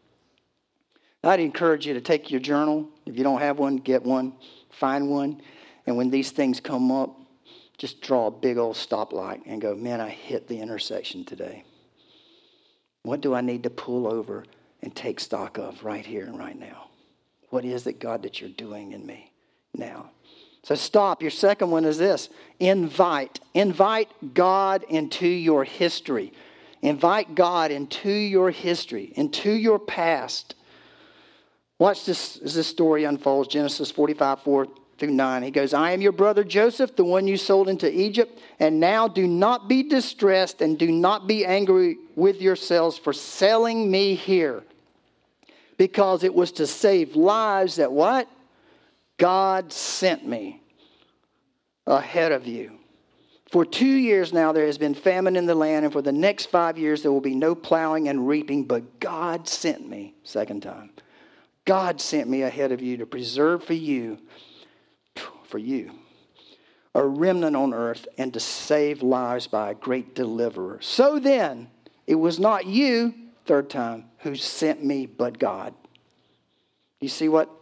I'd 1.21 1.41
encourage 1.41 1.85
you 1.85 1.95
to 1.95 1.99
take 1.99 2.31
your 2.31 2.39
journal. 2.39 2.87
If 3.05 3.17
you 3.17 3.25
don't 3.25 3.41
have 3.41 3.59
one, 3.59 3.75
get 3.75 4.03
one, 4.03 4.31
find 4.69 5.09
one. 5.09 5.41
And 5.85 5.97
when 5.97 6.11
these 6.11 6.31
things 6.31 6.61
come 6.61 6.93
up, 6.93 7.13
just 7.77 7.99
draw 7.99 8.27
a 8.27 8.31
big 8.31 8.57
old 8.57 8.77
stoplight 8.77 9.41
and 9.45 9.59
go, 9.59 9.75
man, 9.75 9.99
I 9.99 10.07
hit 10.07 10.47
the 10.47 10.61
intersection 10.61 11.25
today. 11.25 11.65
What 13.03 13.19
do 13.19 13.35
I 13.35 13.41
need 13.41 13.63
to 13.63 13.69
pull 13.69 14.07
over 14.07 14.45
and 14.81 14.95
take 14.95 15.19
stock 15.19 15.57
of 15.57 15.83
right 15.83 16.05
here 16.05 16.23
and 16.23 16.39
right 16.39 16.57
now? 16.57 16.87
What 17.49 17.65
is 17.65 17.85
it, 17.85 17.99
God, 17.99 18.23
that 18.23 18.39
you're 18.39 18.49
doing 18.49 18.93
in 18.93 19.05
me 19.05 19.29
now? 19.75 20.11
So 20.63 20.75
stop. 20.75 21.21
Your 21.21 21.31
second 21.31 21.71
one 21.71 21.85
is 21.85 21.97
this 21.97 22.29
invite. 22.59 23.39
Invite 23.53 24.33
God 24.33 24.83
into 24.89 25.27
your 25.27 25.63
history. 25.63 26.33
Invite 26.81 27.35
God 27.35 27.71
into 27.71 28.09
your 28.09 28.49
history, 28.49 29.13
into 29.15 29.51
your 29.51 29.77
past. 29.77 30.55
Watch 31.77 32.05
this 32.05 32.37
as 32.37 32.55
this 32.55 32.67
story 32.67 33.03
unfolds 33.03 33.49
Genesis 33.49 33.91
45 33.91 34.41
4 34.41 34.67
through 34.97 35.11
9. 35.11 35.43
He 35.43 35.49
goes, 35.49 35.73
I 35.73 35.91
am 35.91 36.01
your 36.01 36.11
brother 36.11 36.43
Joseph, 36.43 36.95
the 36.95 37.03
one 37.03 37.27
you 37.27 37.37
sold 37.37 37.67
into 37.67 37.91
Egypt. 37.91 38.39
And 38.59 38.79
now 38.79 39.07
do 39.07 39.27
not 39.27 39.67
be 39.67 39.81
distressed 39.81 40.61
and 40.61 40.77
do 40.77 40.91
not 40.91 41.27
be 41.27 41.43
angry 41.43 41.97
with 42.15 42.39
yourselves 42.39 42.99
for 42.99 43.13
selling 43.13 43.89
me 43.89 44.13
here. 44.13 44.63
Because 45.77 46.23
it 46.23 46.35
was 46.35 46.51
to 46.53 46.67
save 46.67 47.15
lives 47.15 47.77
that 47.77 47.91
what? 47.91 48.27
God 49.21 49.71
sent 49.71 50.27
me 50.27 50.63
ahead 51.85 52.31
of 52.31 52.47
you. 52.47 52.79
For 53.51 53.63
two 53.63 53.85
years 53.85 54.33
now, 54.33 54.51
there 54.51 54.65
has 54.65 54.79
been 54.79 54.95
famine 54.95 55.35
in 55.35 55.45
the 55.45 55.53
land, 55.53 55.85
and 55.85 55.93
for 55.93 56.01
the 56.01 56.11
next 56.11 56.47
five 56.47 56.75
years, 56.75 57.03
there 57.03 57.11
will 57.11 57.21
be 57.21 57.35
no 57.35 57.53
plowing 57.53 58.07
and 58.07 58.27
reaping, 58.27 58.63
but 58.63 58.99
God 58.99 59.47
sent 59.47 59.87
me, 59.87 60.15
second 60.23 60.63
time. 60.63 60.89
God 61.65 62.01
sent 62.01 62.31
me 62.31 62.41
ahead 62.41 62.71
of 62.71 62.81
you 62.81 62.97
to 62.97 63.05
preserve 63.05 63.63
for 63.63 63.75
you, 63.75 64.17
for 65.43 65.59
you, 65.59 65.91
a 66.95 67.05
remnant 67.05 67.55
on 67.55 67.75
earth 67.75 68.07
and 68.17 68.33
to 68.33 68.39
save 68.39 69.03
lives 69.03 69.45
by 69.45 69.69
a 69.69 69.75
great 69.75 70.15
deliverer. 70.15 70.79
So 70.81 71.19
then, 71.19 71.69
it 72.07 72.15
was 72.15 72.39
not 72.39 72.65
you, 72.65 73.13
third 73.45 73.69
time, 73.69 74.05
who 74.19 74.33
sent 74.33 74.83
me, 74.83 75.05
but 75.05 75.37
God. 75.37 75.75
You 76.99 77.07
see 77.07 77.29
what 77.29 77.60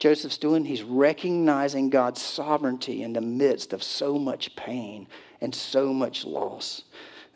Joseph's 0.00 0.38
doing? 0.38 0.64
He's 0.64 0.82
recognizing 0.82 1.90
God's 1.90 2.22
sovereignty 2.22 3.02
in 3.02 3.12
the 3.12 3.20
midst 3.20 3.74
of 3.74 3.82
so 3.82 4.18
much 4.18 4.56
pain 4.56 5.06
and 5.42 5.54
so 5.54 5.92
much 5.92 6.24
loss. 6.24 6.82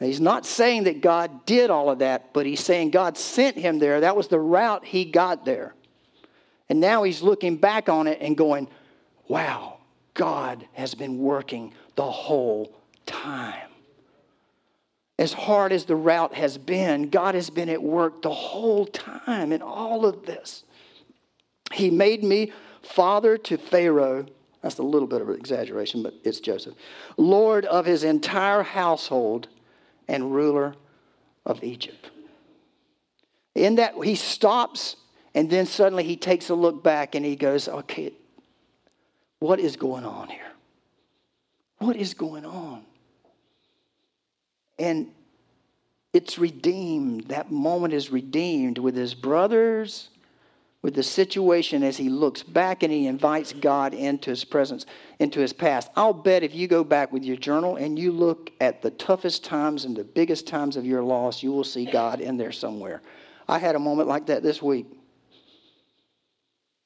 Now, 0.00 0.06
he's 0.06 0.20
not 0.20 0.46
saying 0.46 0.84
that 0.84 1.02
God 1.02 1.44
did 1.44 1.70
all 1.70 1.90
of 1.90 2.00
that, 2.00 2.32
but 2.32 2.46
he's 2.46 2.64
saying 2.64 2.90
God 2.90 3.18
sent 3.18 3.56
him 3.56 3.78
there. 3.78 4.00
That 4.00 4.16
was 4.16 4.28
the 4.28 4.40
route 4.40 4.84
he 4.84 5.04
got 5.04 5.44
there. 5.44 5.74
And 6.70 6.80
now 6.80 7.02
he's 7.02 7.22
looking 7.22 7.56
back 7.56 7.90
on 7.90 8.06
it 8.06 8.18
and 8.22 8.34
going, 8.34 8.66
wow, 9.28 9.76
God 10.14 10.66
has 10.72 10.94
been 10.94 11.18
working 11.18 11.74
the 11.96 12.10
whole 12.10 12.74
time. 13.04 13.68
As 15.18 15.34
hard 15.34 15.70
as 15.70 15.84
the 15.84 15.96
route 15.96 16.34
has 16.34 16.56
been, 16.56 17.10
God 17.10 17.34
has 17.34 17.50
been 17.50 17.68
at 17.68 17.82
work 17.82 18.22
the 18.22 18.32
whole 18.32 18.86
time 18.86 19.52
in 19.52 19.60
all 19.60 20.06
of 20.06 20.24
this. 20.24 20.64
He 21.72 21.90
made 21.90 22.22
me 22.22 22.52
father 22.82 23.38
to 23.38 23.56
Pharaoh. 23.56 24.26
That's 24.62 24.78
a 24.78 24.82
little 24.82 25.08
bit 25.08 25.20
of 25.20 25.28
an 25.28 25.36
exaggeration, 25.36 26.02
but 26.02 26.14
it's 26.24 26.40
Joseph. 26.40 26.74
Lord 27.16 27.64
of 27.64 27.86
his 27.86 28.04
entire 28.04 28.62
household 28.62 29.48
and 30.08 30.34
ruler 30.34 30.74
of 31.44 31.62
Egypt. 31.62 32.10
In 33.54 33.76
that, 33.76 33.94
he 34.02 34.14
stops 34.14 34.96
and 35.34 35.50
then 35.50 35.66
suddenly 35.66 36.04
he 36.04 36.16
takes 36.16 36.48
a 36.48 36.54
look 36.54 36.82
back 36.82 37.14
and 37.14 37.26
he 37.26 37.34
goes, 37.36 37.68
okay, 37.68 38.12
what 39.40 39.58
is 39.58 39.76
going 39.76 40.04
on 40.04 40.28
here? 40.28 40.40
What 41.78 41.96
is 41.96 42.14
going 42.14 42.46
on? 42.46 42.84
And 44.78 45.10
it's 46.12 46.38
redeemed. 46.38 47.24
That 47.28 47.50
moment 47.50 47.92
is 47.94 48.10
redeemed 48.10 48.78
with 48.78 48.94
his 48.94 49.14
brothers 49.14 50.08
with 50.84 50.94
the 50.94 51.02
situation 51.02 51.82
as 51.82 51.96
he 51.96 52.10
looks 52.10 52.42
back 52.42 52.82
and 52.82 52.92
he 52.92 53.06
invites 53.06 53.54
God 53.54 53.94
into 53.94 54.28
his 54.28 54.44
presence, 54.44 54.84
into 55.18 55.40
his 55.40 55.54
past. 55.54 55.90
I'll 55.96 56.12
bet 56.12 56.42
if 56.42 56.54
you 56.54 56.68
go 56.68 56.84
back 56.84 57.10
with 57.10 57.24
your 57.24 57.38
journal 57.38 57.76
and 57.76 57.98
you 57.98 58.12
look 58.12 58.50
at 58.60 58.82
the 58.82 58.90
toughest 58.90 59.44
times 59.44 59.86
and 59.86 59.96
the 59.96 60.04
biggest 60.04 60.46
times 60.46 60.76
of 60.76 60.84
your 60.84 61.02
loss, 61.02 61.42
you 61.42 61.52
will 61.52 61.64
see 61.64 61.86
God 61.86 62.20
in 62.20 62.36
there 62.36 62.52
somewhere. 62.52 63.00
I 63.48 63.58
had 63.58 63.76
a 63.76 63.78
moment 63.78 64.10
like 64.10 64.26
that 64.26 64.42
this 64.42 64.60
week. 64.60 64.84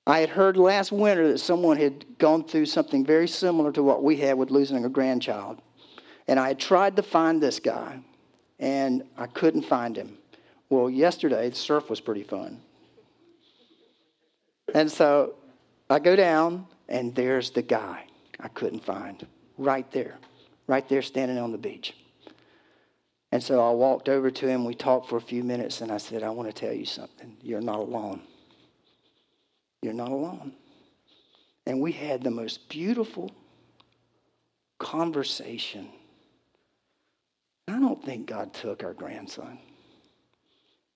I 0.06 0.20
had 0.20 0.28
heard 0.28 0.56
last 0.56 0.92
winter 0.92 1.32
that 1.32 1.38
someone 1.38 1.76
had 1.76 2.18
gone 2.18 2.44
through 2.44 2.66
something 2.66 3.04
very 3.04 3.26
similar 3.26 3.72
to 3.72 3.82
what 3.82 4.04
we 4.04 4.14
had 4.18 4.38
with 4.38 4.52
losing 4.52 4.84
a 4.84 4.88
grandchild. 4.88 5.60
And 6.28 6.38
I 6.38 6.46
had 6.46 6.60
tried 6.60 6.94
to 6.94 7.02
find 7.02 7.42
this 7.42 7.58
guy, 7.58 7.98
and 8.60 9.02
I 9.16 9.26
couldn't 9.26 9.62
find 9.62 9.96
him. 9.96 10.18
Well, 10.70 10.88
yesterday, 10.88 11.50
the 11.50 11.56
surf 11.56 11.90
was 11.90 12.00
pretty 12.00 12.22
fun. 12.22 12.60
And 14.74 14.90
so 14.90 15.34
I 15.88 15.98
go 15.98 16.16
down, 16.16 16.66
and 16.88 17.14
there's 17.14 17.50
the 17.50 17.62
guy 17.62 18.04
I 18.40 18.48
couldn't 18.48 18.84
find 18.84 19.26
right 19.56 19.90
there, 19.92 20.18
right 20.66 20.88
there 20.88 21.02
standing 21.02 21.38
on 21.38 21.52
the 21.52 21.58
beach. 21.58 21.94
And 23.32 23.42
so 23.42 23.66
I 23.66 23.72
walked 23.72 24.08
over 24.08 24.30
to 24.30 24.46
him. 24.46 24.64
We 24.64 24.74
talked 24.74 25.08
for 25.08 25.16
a 25.16 25.20
few 25.20 25.42
minutes, 25.42 25.80
and 25.80 25.92
I 25.92 25.98
said, 25.98 26.22
I 26.22 26.30
want 26.30 26.48
to 26.48 26.54
tell 26.54 26.72
you 26.72 26.86
something. 26.86 27.36
You're 27.42 27.60
not 27.60 27.78
alone. 27.78 28.22
You're 29.82 29.92
not 29.92 30.10
alone. 30.10 30.52
And 31.66 31.80
we 31.80 31.92
had 31.92 32.22
the 32.22 32.30
most 32.30 32.68
beautiful 32.68 33.30
conversation. 34.78 35.88
I 37.68 37.78
don't 37.78 38.02
think 38.02 38.26
God 38.26 38.54
took 38.54 38.82
our 38.82 38.94
grandson. 38.94 39.58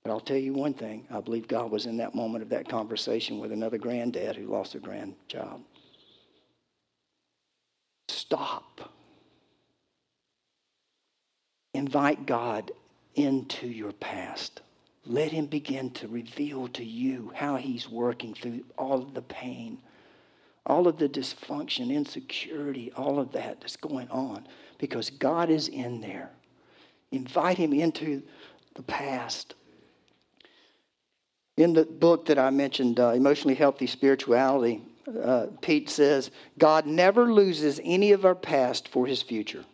But 0.04 0.10
I'll 0.10 0.20
tell 0.20 0.36
you 0.36 0.52
one 0.52 0.74
thing 0.74 1.06
I 1.10 1.20
believe 1.20 1.46
God 1.46 1.70
was 1.70 1.86
in 1.86 1.96
that 1.98 2.14
moment 2.14 2.42
of 2.42 2.48
that 2.50 2.68
conversation 2.68 3.38
with 3.38 3.52
another 3.52 3.78
granddad 3.78 4.36
who 4.36 4.46
lost 4.46 4.74
a 4.74 4.78
grandchild. 4.78 5.62
Stop. 8.08 8.90
Invite 11.74 12.26
God 12.26 12.72
into 13.14 13.68
your 13.68 13.92
past. 13.92 14.60
Let 15.04 15.32
Him 15.32 15.46
begin 15.46 15.90
to 15.92 16.08
reveal 16.08 16.68
to 16.68 16.84
you 16.84 17.32
how 17.34 17.56
He's 17.56 17.88
working 17.88 18.34
through 18.34 18.64
all 18.76 19.02
of 19.02 19.14
the 19.14 19.22
pain, 19.22 19.78
all 20.66 20.86
of 20.88 20.98
the 20.98 21.08
dysfunction, 21.08 21.90
insecurity, 21.90 22.92
all 22.96 23.18
of 23.18 23.32
that 23.32 23.60
that's 23.60 23.76
going 23.76 24.08
on, 24.10 24.46
because 24.78 25.10
God 25.10 25.50
is 25.50 25.68
in 25.68 26.00
there. 26.00 26.30
Invite 27.10 27.58
Him 27.58 27.72
into 27.72 28.22
the 28.74 28.82
past. 28.82 29.54
In 31.56 31.74
the 31.74 31.84
book 31.84 32.26
that 32.26 32.38
I 32.38 32.50
mentioned, 32.50 32.98
uh, 32.98 33.08
Emotionally 33.08 33.54
Healthy 33.54 33.86
Spirituality, 33.86 34.82
uh, 35.22 35.46
Pete 35.60 35.90
says, 35.90 36.30
God 36.58 36.86
never 36.86 37.32
loses 37.32 37.80
any 37.84 38.12
of 38.12 38.24
our 38.24 38.34
past 38.34 38.88
for 38.88 39.06
his 39.06 39.22
future 39.22 39.64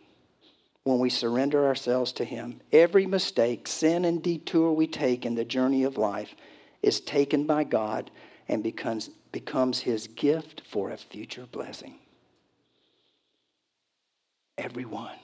when 0.83 0.99
we 0.99 1.09
surrender 1.09 1.65
ourselves 1.65 2.11
to 2.13 2.25
him. 2.25 2.61
Every 2.71 3.05
mistake, 3.05 3.67
sin, 3.67 4.05
and 4.05 4.21
detour 4.21 4.73
we 4.73 4.87
take 4.87 5.25
in 5.25 5.35
the 5.35 5.45
journey 5.45 5.83
of 5.83 5.97
life 5.97 6.35
is 6.81 6.99
taken 6.99 7.45
by 7.45 7.63
God 7.63 8.11
and 8.47 8.63
becomes, 8.63 9.09
becomes 9.31 9.79
his 9.79 10.07
gift 10.07 10.63
for 10.69 10.91
a 10.91 10.97
future 10.97 11.45
blessing. 11.51 11.95
Everyone. 14.57 15.15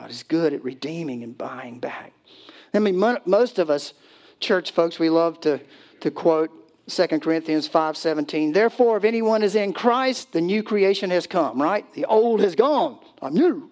God 0.00 0.10
is 0.10 0.22
good 0.22 0.54
at 0.54 0.64
redeeming 0.64 1.22
and 1.22 1.36
buying 1.36 1.78
back. 1.78 2.12
I 2.72 2.78
mean, 2.78 2.96
most 3.26 3.58
of 3.58 3.68
us, 3.68 3.92
church 4.40 4.72
folks, 4.72 4.98
we 4.98 5.10
love 5.10 5.40
to, 5.42 5.60
to 6.00 6.10
quote 6.10 6.50
2 6.88 7.20
Corinthians 7.20 7.68
5:17. 7.68 8.52
Therefore, 8.52 8.96
if 8.96 9.04
anyone 9.04 9.42
is 9.42 9.54
in 9.54 9.72
Christ, 9.72 10.32
the 10.32 10.40
new 10.40 10.62
creation 10.62 11.10
has 11.10 11.26
come, 11.26 11.60
right? 11.62 11.90
The 11.94 12.06
old 12.06 12.40
has 12.40 12.54
gone. 12.54 12.98
I'm 13.22 13.34
new. 13.34 13.70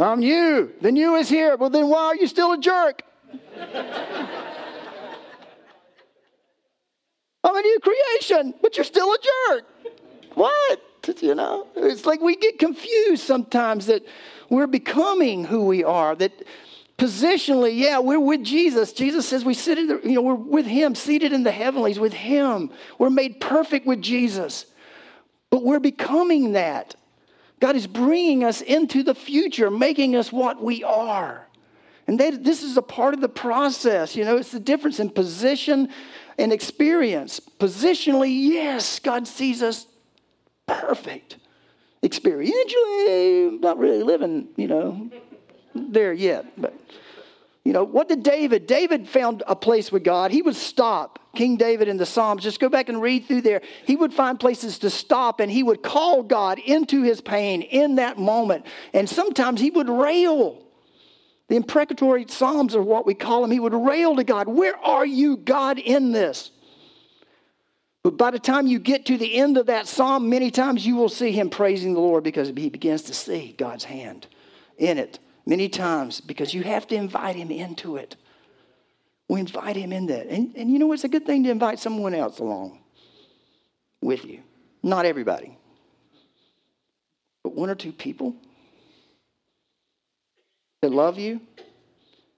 I'm 0.00 0.20
new. 0.20 0.72
The 0.80 0.92
new 0.92 1.16
is 1.16 1.28
here. 1.28 1.56
Well, 1.56 1.70
then 1.70 1.88
why 1.88 2.04
are 2.04 2.16
you 2.16 2.28
still 2.28 2.52
a 2.52 2.58
jerk? 2.58 3.02
I'm 7.44 7.56
a 7.56 7.60
new 7.60 7.80
creation, 7.80 8.54
but 8.62 8.76
you're 8.76 8.84
still 8.84 9.12
a 9.12 9.18
jerk. 9.50 9.64
What? 10.34 10.80
You 11.20 11.34
know, 11.34 11.66
it's 11.74 12.04
like 12.04 12.20
we 12.20 12.36
get 12.36 12.58
confused 12.58 13.22
sometimes 13.24 13.86
that 13.86 14.04
we're 14.50 14.66
becoming 14.66 15.44
who 15.44 15.64
we 15.64 15.82
are, 15.82 16.14
that 16.16 16.32
Positionally, 16.98 17.78
yeah, 17.78 18.00
we're 18.00 18.18
with 18.18 18.42
Jesus. 18.42 18.92
Jesus 18.92 19.26
says 19.28 19.44
we 19.44 19.54
sit 19.54 19.78
in 19.78 19.86
the, 19.86 20.00
you 20.02 20.16
know, 20.16 20.22
we're 20.22 20.34
with 20.34 20.66
him, 20.66 20.96
seated 20.96 21.32
in 21.32 21.44
the 21.44 21.52
heavenlies 21.52 21.98
with 22.00 22.12
him. 22.12 22.70
We're 22.98 23.08
made 23.08 23.40
perfect 23.40 23.86
with 23.86 24.02
Jesus. 24.02 24.66
But 25.48 25.62
we're 25.62 25.78
becoming 25.78 26.52
that. 26.52 26.96
God 27.60 27.76
is 27.76 27.86
bringing 27.86 28.42
us 28.42 28.60
into 28.60 29.04
the 29.04 29.14
future, 29.14 29.70
making 29.70 30.16
us 30.16 30.32
what 30.32 30.62
we 30.62 30.82
are. 30.82 31.46
And 32.08 32.18
they, 32.18 32.30
this 32.30 32.64
is 32.64 32.76
a 32.76 32.82
part 32.82 33.14
of 33.14 33.20
the 33.20 33.28
process. 33.28 34.16
You 34.16 34.24
know, 34.24 34.36
it's 34.36 34.50
the 34.50 34.60
difference 34.60 34.98
in 34.98 35.10
position 35.10 35.90
and 36.36 36.52
experience. 36.52 37.40
Positionally, 37.60 38.34
yes, 38.34 38.98
God 38.98 39.28
sees 39.28 39.62
us 39.62 39.86
perfect. 40.66 41.36
Experientially, 42.02 43.60
not 43.60 43.78
really 43.78 44.02
living, 44.02 44.48
you 44.56 44.66
know, 44.66 45.10
there 45.74 46.12
yet. 46.12 46.46
But, 46.56 46.74
you 47.64 47.72
know, 47.72 47.84
what 47.84 48.08
did 48.08 48.22
David? 48.22 48.66
David 48.66 49.08
found 49.08 49.42
a 49.46 49.54
place 49.54 49.92
with 49.92 50.02
God. 50.02 50.30
He 50.30 50.42
would 50.42 50.56
stop. 50.56 51.18
King 51.36 51.56
David 51.56 51.86
in 51.86 51.98
the 51.98 52.06
Psalms, 52.06 52.42
just 52.42 52.60
go 52.60 52.68
back 52.68 52.88
and 52.88 53.00
read 53.00 53.26
through 53.26 53.42
there. 53.42 53.60
He 53.84 53.94
would 53.94 54.12
find 54.12 54.40
places 54.40 54.78
to 54.80 54.90
stop 54.90 55.38
and 55.38 55.52
he 55.52 55.62
would 55.62 55.82
call 55.82 56.22
God 56.22 56.58
into 56.58 57.02
his 57.02 57.20
pain 57.20 57.62
in 57.62 57.96
that 57.96 58.18
moment. 58.18 58.66
And 58.92 59.08
sometimes 59.08 59.60
he 59.60 59.70
would 59.70 59.88
rail. 59.88 60.64
The 61.48 61.56
imprecatory 61.56 62.24
Psalms 62.28 62.74
are 62.74 62.82
what 62.82 63.06
we 63.06 63.14
call 63.14 63.42
them. 63.42 63.50
He 63.50 63.60
would 63.60 63.74
rail 63.74 64.16
to 64.16 64.24
God, 64.24 64.48
Where 64.48 64.76
are 64.78 65.06
you, 65.06 65.36
God, 65.36 65.78
in 65.78 66.12
this? 66.12 66.50
But 68.02 68.16
by 68.16 68.30
the 68.30 68.38
time 68.38 68.66
you 68.66 68.78
get 68.78 69.06
to 69.06 69.18
the 69.18 69.34
end 69.34 69.58
of 69.58 69.66
that 69.66 69.86
psalm, 69.86 70.30
many 70.30 70.50
times 70.50 70.86
you 70.86 70.96
will 70.96 71.08
see 71.08 71.32
him 71.32 71.50
praising 71.50 71.94
the 71.94 72.00
Lord 72.00 72.24
because 72.24 72.48
he 72.48 72.70
begins 72.70 73.02
to 73.02 73.14
see 73.14 73.54
God's 73.58 73.84
hand 73.84 74.26
in 74.78 74.96
it 74.98 75.18
many 75.48 75.66
times 75.70 76.20
because 76.20 76.52
you 76.52 76.62
have 76.62 76.86
to 76.86 76.94
invite 76.94 77.34
him 77.34 77.50
into 77.50 77.96
it. 77.96 78.16
We 79.28 79.40
invite 79.40 79.76
him 79.76 79.92
in 79.92 80.06
that. 80.06 80.26
And, 80.26 80.54
and 80.54 80.70
you 80.70 80.78
know, 80.78 80.92
it's 80.92 81.04
a 81.04 81.08
good 81.08 81.24
thing 81.24 81.42
to 81.44 81.50
invite 81.50 81.78
someone 81.78 82.14
else 82.14 82.38
along 82.38 82.78
with 84.02 84.26
you. 84.26 84.42
Not 84.82 85.06
everybody, 85.06 85.56
but 87.42 87.54
one 87.54 87.70
or 87.70 87.74
two 87.74 87.92
people 87.92 88.36
that 90.82 90.92
love 90.92 91.18
you. 91.18 91.40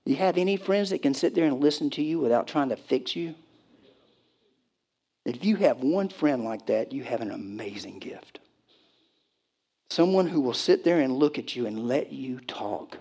Do 0.07 0.13
you 0.13 0.17
have 0.17 0.39
any 0.39 0.57
friends 0.57 0.91
that 0.91 1.03
can 1.03 1.13
sit 1.13 1.35
there 1.35 1.45
and 1.45 1.61
listen 1.61 1.91
to 1.91 2.03
you 2.03 2.21
without 2.21 2.47
trying 2.47 2.71
to 2.71 2.77
fix 2.77 3.15
you? 3.15 3.35
If 5.27 5.45
you 5.45 5.57
have 5.57 5.81
one 5.81 6.09
friend 6.09 6.45
like 6.45 6.67
that, 6.67 6.93
you 6.93 7.03
have 7.05 7.21
an 7.21 7.31
amazing 7.31 7.99
gift. 7.99 8.40
Someone 9.91 10.29
who 10.29 10.41
will 10.41 10.55
sit 10.55 10.85
there 10.85 11.01
and 11.01 11.17
look 11.17 11.37
at 11.39 11.57
you 11.57 11.67
and 11.67 11.89
let 11.89 12.13
you 12.13 12.39
talk 12.47 12.97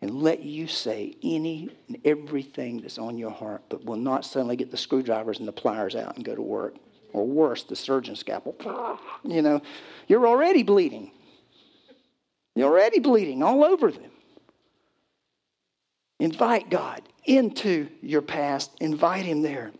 and 0.00 0.22
let 0.22 0.42
you 0.42 0.68
say 0.68 1.16
any 1.22 1.68
and 1.88 1.98
everything 2.04 2.80
that's 2.80 2.98
on 2.98 3.18
your 3.18 3.30
heart, 3.30 3.62
but 3.68 3.84
will 3.84 3.96
not 3.96 4.24
suddenly 4.24 4.54
get 4.56 4.70
the 4.70 4.76
screwdrivers 4.76 5.40
and 5.40 5.48
the 5.48 5.52
pliers 5.52 5.96
out 5.96 6.16
and 6.16 6.24
go 6.24 6.34
to 6.34 6.42
work. 6.42 6.76
Or 7.12 7.26
worse, 7.26 7.64
the 7.64 7.76
surgeon 7.76 8.16
scalpel. 8.16 8.56
You 9.24 9.42
know, 9.42 9.60
you're 10.08 10.26
already 10.26 10.62
bleeding. 10.62 11.10
You're 12.54 12.70
already 12.70 13.00
bleeding 13.00 13.42
all 13.42 13.64
over 13.64 13.90
them. 13.90 14.10
Invite 16.20 16.70
God 16.70 17.02
into 17.24 17.88
your 18.00 18.22
past. 18.22 18.70
Invite 18.80 19.26
Him 19.26 19.42
there. 19.42 19.72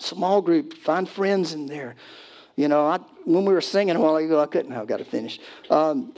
Small 0.00 0.42
group, 0.42 0.74
find 0.74 1.08
friends 1.08 1.52
in 1.52 1.66
there. 1.66 1.94
You 2.56 2.68
know, 2.68 2.86
I, 2.86 2.98
when 3.24 3.44
we 3.44 3.52
were 3.52 3.60
singing 3.60 3.96
a 3.96 4.00
while 4.00 4.16
ago, 4.16 4.40
I 4.40 4.46
couldn't. 4.46 4.72
I've 4.72 4.86
got 4.86 4.98
to 4.98 5.04
finish. 5.04 5.40
Um, 5.70 6.14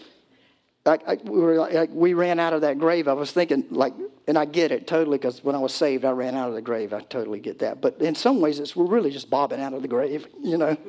I, 0.85 0.99
I, 1.07 1.15
we, 1.25 1.41
were 1.41 1.57
like, 1.57 1.91
we 1.93 2.15
ran 2.15 2.39
out 2.39 2.53
of 2.53 2.61
that 2.61 2.79
grave. 2.79 3.09
I 3.09 3.13
was 3.15 3.33
thinking, 3.33 3.65
like, 3.71 3.95
and 4.29 4.39
I 4.39 4.45
get 4.45 4.71
it 4.71 4.87
totally 4.87 5.19
because 5.19 5.43
when 5.43 5.57
I 5.57 5.59
was 5.59 5.75
saved, 5.75 6.05
I 6.05 6.11
ran 6.11 6.37
out 6.37 6.49
of 6.49 6.55
the 6.55 6.63
grave. 6.63 6.93
I 6.93 7.01
totally 7.01 7.41
get 7.41 7.59
that. 7.61 7.81
But 7.81 8.01
in 8.01 8.15
some 8.15 8.41
ways, 8.41 8.61
it's, 8.61 8.77
we're 8.77 8.87
really 8.87 9.11
just 9.11 9.31
bobbing 9.31 9.61
out 9.61 9.73
of 9.73 9.83
the 9.83 9.89
grave, 9.89 10.27
you 10.43 10.59
know. 10.59 10.77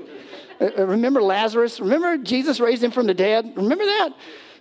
Uh, 0.60 0.72
uh, 0.76 0.88
remember 0.88 1.22
Lazarus? 1.22 1.80
Remember 1.80 2.18
Jesus 2.18 2.60
raised 2.60 2.84
him 2.84 2.90
from 2.90 3.06
the 3.06 3.14
dead? 3.14 3.54
Remember 3.56 3.86
that? 3.86 4.10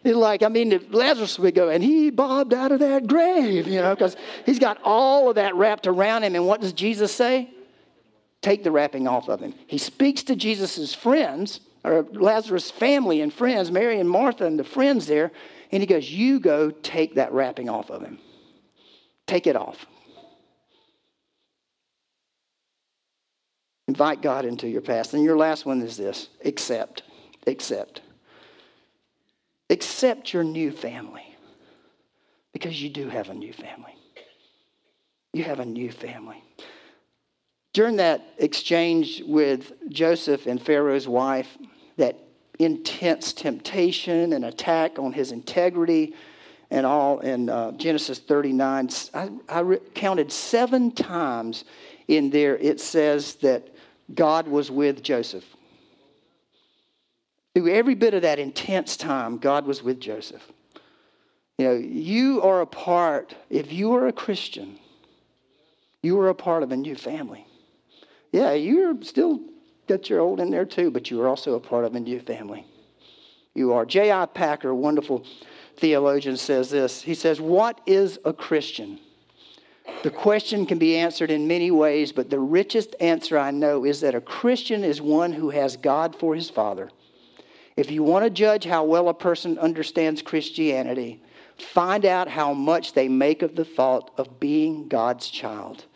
like, 0.04 0.42
I 0.42 0.48
mean, 0.48 0.78
Lazarus 0.90 1.38
would 1.38 1.54
go, 1.54 1.70
and 1.70 1.82
he 1.82 2.10
bobbed 2.10 2.52
out 2.52 2.70
of 2.70 2.80
that 2.80 3.06
grave, 3.06 3.66
you 3.66 3.80
know, 3.80 3.94
because 3.94 4.14
he's 4.44 4.58
got 4.58 4.78
all 4.84 5.30
of 5.30 5.36
that 5.36 5.54
wrapped 5.54 5.86
around 5.86 6.22
him. 6.24 6.34
And 6.34 6.46
what 6.46 6.60
does 6.60 6.74
Jesus 6.74 7.12
say? 7.12 7.50
Take 8.46 8.62
the 8.62 8.70
wrapping 8.70 9.08
off 9.08 9.28
of 9.28 9.40
him. 9.40 9.52
He 9.66 9.76
speaks 9.76 10.22
to 10.22 10.36
Jesus' 10.36 10.94
friends, 10.94 11.58
or 11.82 12.06
Lazarus' 12.12 12.70
family 12.70 13.20
and 13.20 13.32
friends, 13.32 13.72
Mary 13.72 13.98
and 13.98 14.08
Martha 14.08 14.46
and 14.46 14.56
the 14.56 14.62
friends 14.62 15.08
there, 15.08 15.32
and 15.72 15.82
he 15.82 15.86
goes, 15.86 16.08
You 16.08 16.38
go 16.38 16.70
take 16.70 17.16
that 17.16 17.32
wrapping 17.32 17.68
off 17.68 17.90
of 17.90 18.02
him. 18.02 18.20
Take 19.26 19.48
it 19.48 19.56
off. 19.56 19.84
Invite 23.88 24.22
God 24.22 24.44
into 24.44 24.68
your 24.68 24.80
past. 24.80 25.12
And 25.12 25.24
your 25.24 25.36
last 25.36 25.66
one 25.66 25.82
is 25.82 25.96
this 25.96 26.28
accept. 26.44 27.02
Accept. 27.48 28.00
Accept 29.70 30.32
your 30.32 30.44
new 30.44 30.70
family 30.70 31.36
because 32.52 32.80
you 32.80 32.90
do 32.90 33.08
have 33.08 33.28
a 33.28 33.34
new 33.34 33.52
family. 33.52 33.96
You 35.32 35.42
have 35.42 35.58
a 35.58 35.64
new 35.64 35.90
family. 35.90 36.45
During 37.76 37.96
that 37.96 38.32
exchange 38.38 39.22
with 39.26 39.70
Joseph 39.90 40.46
and 40.46 40.58
Pharaoh's 40.58 41.06
wife, 41.06 41.58
that 41.98 42.16
intense 42.58 43.34
temptation 43.34 44.32
and 44.32 44.46
attack 44.46 44.98
on 44.98 45.12
his 45.12 45.30
integrity 45.30 46.14
and 46.70 46.86
all 46.86 47.18
in 47.18 47.50
uh, 47.50 47.72
Genesis 47.72 48.18
39, 48.18 48.88
I, 49.12 49.28
I 49.46 49.60
re- 49.60 49.78
counted 49.92 50.32
seven 50.32 50.90
times 50.90 51.64
in 52.08 52.30
there 52.30 52.56
it 52.56 52.80
says 52.80 53.34
that 53.42 53.68
God 54.14 54.48
was 54.48 54.70
with 54.70 55.02
Joseph. 55.02 55.44
Through 57.54 57.74
every 57.74 57.94
bit 57.94 58.14
of 58.14 58.22
that 58.22 58.38
intense 58.38 58.96
time, 58.96 59.36
God 59.36 59.66
was 59.66 59.82
with 59.82 60.00
Joseph. 60.00 60.50
You 61.58 61.66
know, 61.66 61.74
you 61.74 62.40
are 62.40 62.62
a 62.62 62.66
part, 62.66 63.34
if 63.50 63.70
you 63.70 63.92
are 63.96 64.06
a 64.06 64.14
Christian, 64.14 64.78
you 66.02 66.18
are 66.20 66.30
a 66.30 66.34
part 66.34 66.62
of 66.62 66.72
a 66.72 66.76
new 66.78 66.94
family. 66.94 67.46
Yeah, 68.36 68.52
you're 68.52 68.94
still 69.00 69.40
got 69.88 70.10
your 70.10 70.20
old 70.20 70.40
in 70.40 70.50
there 70.50 70.66
too, 70.66 70.90
but 70.90 71.10
you 71.10 71.22
are 71.22 71.26
also 71.26 71.54
a 71.54 71.60
part 71.60 71.86
of 71.86 71.94
a 71.94 72.00
new 72.00 72.20
family. 72.20 72.66
You 73.54 73.72
are. 73.72 73.86
J.I. 73.86 74.26
Packer, 74.26 74.74
wonderful 74.74 75.24
theologian, 75.78 76.36
says 76.36 76.68
this. 76.68 77.00
He 77.00 77.14
says, 77.14 77.40
What 77.40 77.80
is 77.86 78.18
a 78.26 78.34
Christian? 78.34 79.00
The 80.02 80.10
question 80.10 80.66
can 80.66 80.76
be 80.76 80.98
answered 80.98 81.30
in 81.30 81.48
many 81.48 81.70
ways, 81.70 82.12
but 82.12 82.28
the 82.28 82.38
richest 82.38 82.94
answer 83.00 83.38
I 83.38 83.52
know 83.52 83.86
is 83.86 84.02
that 84.02 84.14
a 84.14 84.20
Christian 84.20 84.84
is 84.84 85.00
one 85.00 85.32
who 85.32 85.48
has 85.48 85.78
God 85.78 86.14
for 86.14 86.34
his 86.34 86.50
father. 86.50 86.90
If 87.74 87.90
you 87.90 88.02
want 88.02 88.26
to 88.26 88.30
judge 88.30 88.66
how 88.66 88.84
well 88.84 89.08
a 89.08 89.14
person 89.14 89.58
understands 89.58 90.20
Christianity, 90.20 91.22
find 91.56 92.04
out 92.04 92.28
how 92.28 92.52
much 92.52 92.92
they 92.92 93.08
make 93.08 93.40
of 93.40 93.56
the 93.56 93.64
thought 93.64 94.10
of 94.18 94.38
being 94.38 94.88
God's 94.88 95.30
child 95.30 95.86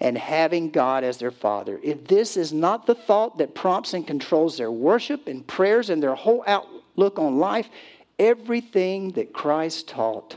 and 0.00 0.16
having 0.16 0.70
God 0.70 1.04
as 1.04 1.18
their 1.18 1.30
father. 1.30 1.80
If 1.82 2.06
this 2.06 2.36
is 2.36 2.52
not 2.52 2.86
the 2.86 2.94
thought 2.94 3.38
that 3.38 3.54
prompts 3.54 3.94
and 3.94 4.06
controls 4.06 4.56
their 4.56 4.70
worship 4.70 5.26
and 5.26 5.46
prayers 5.46 5.90
and 5.90 6.02
their 6.02 6.14
whole 6.14 6.44
outlook 6.46 7.18
on 7.18 7.38
life, 7.38 7.68
everything 8.18 9.12
that 9.12 9.32
Christ 9.32 9.88
taught 9.88 10.36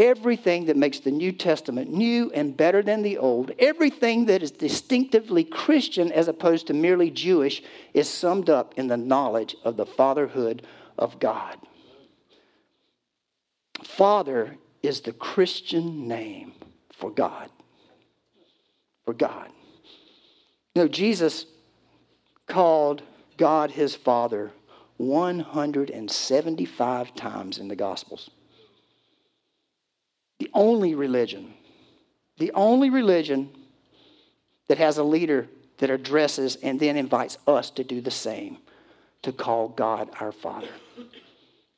everything 0.00 0.64
that 0.64 0.78
makes 0.78 1.00
the 1.00 1.10
New 1.10 1.30
Testament 1.30 1.92
new 1.92 2.30
and 2.32 2.56
better 2.56 2.82
than 2.82 3.02
the 3.02 3.18
Old, 3.18 3.52
everything 3.58 4.24
that 4.26 4.42
is 4.42 4.50
distinctively 4.50 5.44
Christian 5.44 6.10
as 6.10 6.26
opposed 6.26 6.66
to 6.68 6.74
merely 6.74 7.10
Jewish, 7.10 7.62
is 7.92 8.08
summed 8.08 8.48
up 8.48 8.72
in 8.78 8.86
the 8.86 8.96
knowledge 8.96 9.54
of 9.62 9.76
the 9.76 9.84
fatherhood 9.84 10.66
of 10.98 11.20
God. 11.20 11.58
Father 13.84 14.56
is 14.82 15.02
the 15.02 15.12
Christian 15.12 16.08
name 16.08 16.52
for 16.92 17.10
God. 17.10 17.50
For 19.04 19.14
God. 19.14 19.50
You 20.74 20.82
know, 20.82 20.88
Jesus 20.88 21.46
called 22.46 23.02
God 23.36 23.70
his 23.70 23.94
Father 23.94 24.50
175 24.98 27.14
times 27.14 27.58
in 27.58 27.68
the 27.68 27.76
Gospels 27.76 28.30
the 30.40 30.50
only 30.54 30.94
religion, 30.94 31.52
the 32.38 32.50
only 32.52 32.90
religion 32.90 33.50
that 34.68 34.78
has 34.78 34.96
a 34.96 35.04
leader 35.04 35.46
that 35.78 35.90
addresses 35.90 36.56
and 36.56 36.80
then 36.80 36.96
invites 36.96 37.36
us 37.46 37.70
to 37.70 37.84
do 37.84 38.00
the 38.00 38.10
same, 38.10 38.56
to 39.22 39.32
call 39.32 39.68
God 39.68 40.08
our 40.18 40.32
Father. 40.32 40.70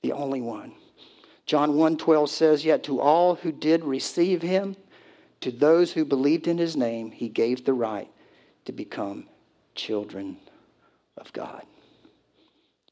The 0.03 0.13
only 0.13 0.41
one. 0.41 0.73
John 1.45 1.75
1:12 1.75 2.31
says, 2.31 2.65
"Yet 2.65 2.85
to 2.85 3.01
all 3.01 3.35
who 3.35 3.51
did 3.51 3.85
receive 3.85 4.43
him, 4.43 4.77
to 5.43 5.51
those 5.51 5.93
who 5.93 6.05
believed 6.05 6.49
in 6.49 6.59
his 6.59 6.77
name, 6.77 7.11
he 7.11 7.29
gave 7.29 7.65
the 7.65 7.75
right 7.75 8.09
to 8.65 8.73
become 8.73 9.29
children 9.75 10.39
of 11.17 11.33
God." 11.33 11.67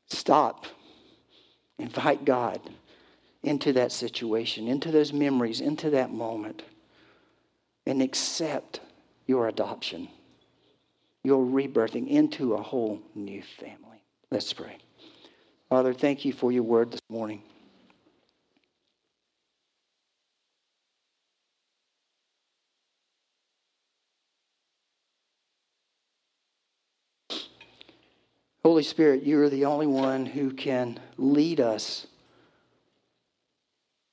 Stop. 0.07 0.67
Invite 1.79 2.25
God 2.25 2.61
into 3.43 3.73
that 3.73 3.91
situation, 3.91 4.69
into 4.69 4.93
those 4.93 5.13
memories, 5.13 5.61
into 5.61 5.89
that 5.91 6.13
moment, 6.13 6.63
and 7.87 8.03
accept 8.03 8.81
your 9.27 9.49
adoption, 9.49 10.09
your 11.25 11.45
rebirthing 11.45 12.07
into 12.09 12.55
a 12.55 12.63
whole 12.63 13.01
new 13.15 13.43
family. 13.43 14.03
Let's 14.31 14.53
pray. 14.53 14.77
Father, 15.69 15.95
thank 15.95 16.25
you 16.25 16.33
for 16.33 16.53
your 16.53 16.65
word 16.65 16.91
this 16.91 17.01
morning. 17.09 17.43
Holy 28.63 28.83
Spirit, 28.83 29.23
you 29.23 29.41
are 29.41 29.49
the 29.49 29.65
only 29.65 29.87
one 29.87 30.27
who 30.27 30.53
can 30.53 31.01
lead 31.17 31.61
us 31.61 32.07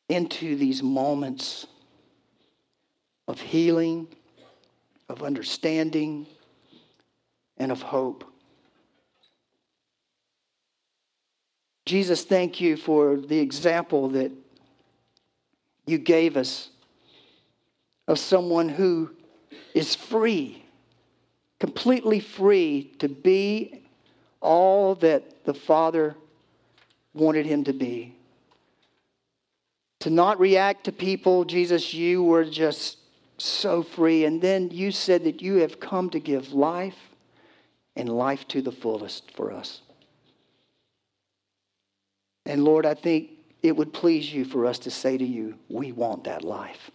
into 0.08 0.56
these 0.56 0.82
moments 0.82 1.68
of 3.28 3.42
healing, 3.42 4.08
of 5.10 5.22
understanding, 5.22 6.26
and 7.58 7.74
of 7.74 7.82
hope. 7.82 8.24
Jesus, 11.86 12.24
thank 12.24 12.62
you 12.62 12.78
for 12.78 13.18
the 13.18 13.40
example 13.40 14.08
that 14.10 14.32
you 15.86 15.98
gave 15.98 16.38
us 16.38 16.70
of 18.08 18.18
someone 18.18 18.70
who 18.70 19.10
is 19.74 19.94
free, 19.94 20.64
completely 21.60 22.22
free 22.22 22.94
to 23.00 23.10
be 23.10 23.84
all 24.42 24.96
that 24.96 25.46
the 25.46 25.54
Father 25.54 26.16
wanted 27.14 27.46
him 27.46 27.64
to 27.64 27.74
be 27.74 28.18
to 30.00 30.10
not 30.10 30.40
react 30.40 30.86
to 30.86 30.92
people. 30.92 31.44
Jesus, 31.46 31.94
you 31.94 32.24
were 32.24 32.46
just 32.46 32.98
so 33.38 33.84
free. 33.84 34.26
And 34.26 34.42
then 34.42 34.70
you 34.72 34.92
said 34.92 35.24
that 35.24 35.42
you 35.42 35.56
have 35.56 35.80
come 35.80 36.10
to 36.12 36.20
give 36.20 36.54
life 36.54 36.98
and 37.96 38.10
life 38.10 38.48
to 38.50 38.62
the 38.62 38.72
fullest 38.72 39.32
for 39.32 39.52
us. 39.52 39.82
And 42.46 42.64
Lord, 42.64 42.86
I 42.86 42.94
think 42.94 43.32
it 43.64 43.76
would 43.76 43.92
please 43.92 44.32
you 44.34 44.46
for 44.46 44.66
us 44.66 44.80
to 44.80 44.92
say 44.92 45.18
to 45.18 45.26
you, 45.26 45.56
we 45.68 45.92
want 45.92 46.24
that 46.26 46.44
life. 46.44 46.92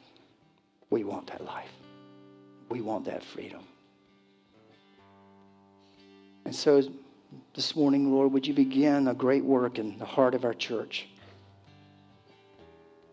We 0.89 1.05
want 1.05 1.27
that 1.27 1.45
life. 1.45 1.69
We 2.69 2.81
want 2.81 3.05
that 3.07 3.23
freedom. 3.23 3.65
And 6.45 6.55
so 6.55 6.83
this 7.55 7.77
morning, 7.77 8.13
Lord, 8.13 8.33
would 8.33 8.47
you 8.47 8.55
begin 8.55 9.09
a 9.09 9.15
great 9.15 9.45
work 9.45 9.79
in 9.79 9.99
the 9.99 10.05
heart 10.05 10.35
of 10.35 10.45
our 10.45 10.55
church? 10.55 11.09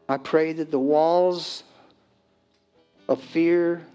I 0.08 0.18
pray 0.18 0.54
that 0.54 0.72
the 0.72 0.80
walls 0.80 1.64
of 3.08 3.22
fear, 3.22 3.86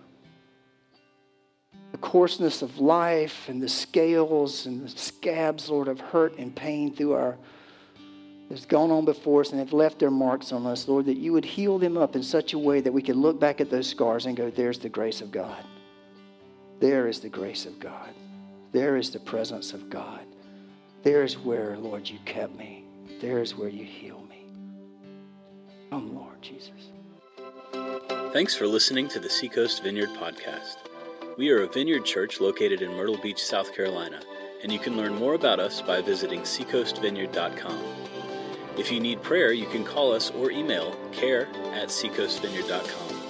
the 1.92 1.98
coarseness 1.98 2.62
of 2.62 2.78
life, 2.78 3.48
and 3.48 3.62
the 3.62 3.68
scales 3.68 4.66
and 4.66 4.84
the 4.84 4.88
scabs, 4.88 5.68
Lord, 5.68 5.88
of 5.88 6.00
hurt 6.00 6.38
and 6.38 6.54
pain 6.54 6.94
through 6.94 7.14
our 7.14 7.36
that's 8.48 8.66
gone 8.66 8.90
on 8.90 9.04
before 9.04 9.40
us 9.40 9.50
and 9.50 9.58
have 9.58 9.72
left 9.72 9.98
their 9.98 10.10
marks 10.10 10.52
on 10.52 10.66
us, 10.66 10.86
Lord, 10.86 11.06
that 11.06 11.16
you 11.16 11.32
would 11.32 11.44
heal 11.44 11.78
them 11.78 11.96
up 11.96 12.14
in 12.14 12.22
such 12.22 12.52
a 12.52 12.58
way 12.58 12.80
that 12.80 12.92
we 12.92 13.02
could 13.02 13.16
look 13.16 13.40
back 13.40 13.60
at 13.60 13.70
those 13.70 13.88
scars 13.88 14.26
and 14.26 14.36
go, 14.36 14.50
there's 14.50 14.78
the 14.78 14.88
grace 14.88 15.20
of 15.20 15.30
God. 15.30 15.64
There 16.78 17.08
is 17.08 17.20
the 17.20 17.30
grace 17.30 17.64
of 17.64 17.80
God. 17.80 18.10
There 18.74 18.96
is 18.96 19.10
the 19.10 19.20
presence 19.20 19.72
of 19.72 19.88
God. 19.88 20.26
There 21.04 21.22
is 21.22 21.38
where, 21.38 21.76
Lord, 21.78 22.10
you 22.10 22.18
kept 22.24 22.56
me. 22.56 22.84
There 23.20 23.40
is 23.40 23.54
where 23.54 23.68
you 23.68 23.84
healed. 23.84 24.28
Me. 24.28 24.46
Come, 25.90 26.12
Lord 26.12 26.42
Jesus. 26.42 26.90
Thanks 28.32 28.56
for 28.56 28.66
listening 28.66 29.06
to 29.10 29.20
the 29.20 29.30
Seacoast 29.30 29.84
Vineyard 29.84 30.08
Podcast. 30.18 30.78
We 31.38 31.50
are 31.50 31.62
a 31.62 31.68
vineyard 31.68 32.04
church 32.04 32.40
located 32.40 32.82
in 32.82 32.90
Myrtle 32.96 33.16
Beach, 33.16 33.40
South 33.40 33.72
Carolina, 33.72 34.20
and 34.64 34.72
you 34.72 34.80
can 34.80 34.96
learn 34.96 35.14
more 35.14 35.34
about 35.34 35.60
us 35.60 35.80
by 35.80 36.02
visiting 36.02 36.40
seacoastvineyard.com. 36.40 37.84
If 38.76 38.90
you 38.90 38.98
need 38.98 39.22
prayer, 39.22 39.52
you 39.52 39.66
can 39.66 39.84
call 39.84 40.12
us 40.12 40.32
or 40.32 40.50
email 40.50 40.96
care 41.12 41.46
at 41.74 41.90
seacoastvineyard.com. 41.90 43.20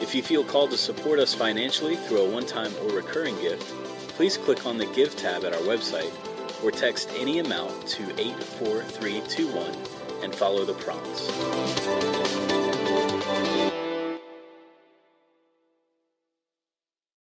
If 0.00 0.14
you 0.14 0.22
feel 0.22 0.44
called 0.44 0.70
to 0.70 0.78
support 0.78 1.18
us 1.18 1.34
financially 1.34 1.96
through 1.96 2.20
a 2.20 2.30
one 2.30 2.46
time 2.46 2.72
or 2.84 2.94
recurring 2.94 3.34
gift, 3.40 3.74
please 4.20 4.36
click 4.36 4.66
on 4.66 4.76
the 4.76 4.84
Give 4.88 5.16
tab 5.16 5.44
at 5.44 5.54
our 5.54 5.60
website 5.60 6.12
or 6.62 6.70
text 6.70 7.10
any 7.16 7.38
amount 7.38 7.88
to 7.88 8.02
84321 8.20 9.72
and 10.22 10.34
follow 10.34 10.66
the 10.66 10.74
prompts. 10.74 12.19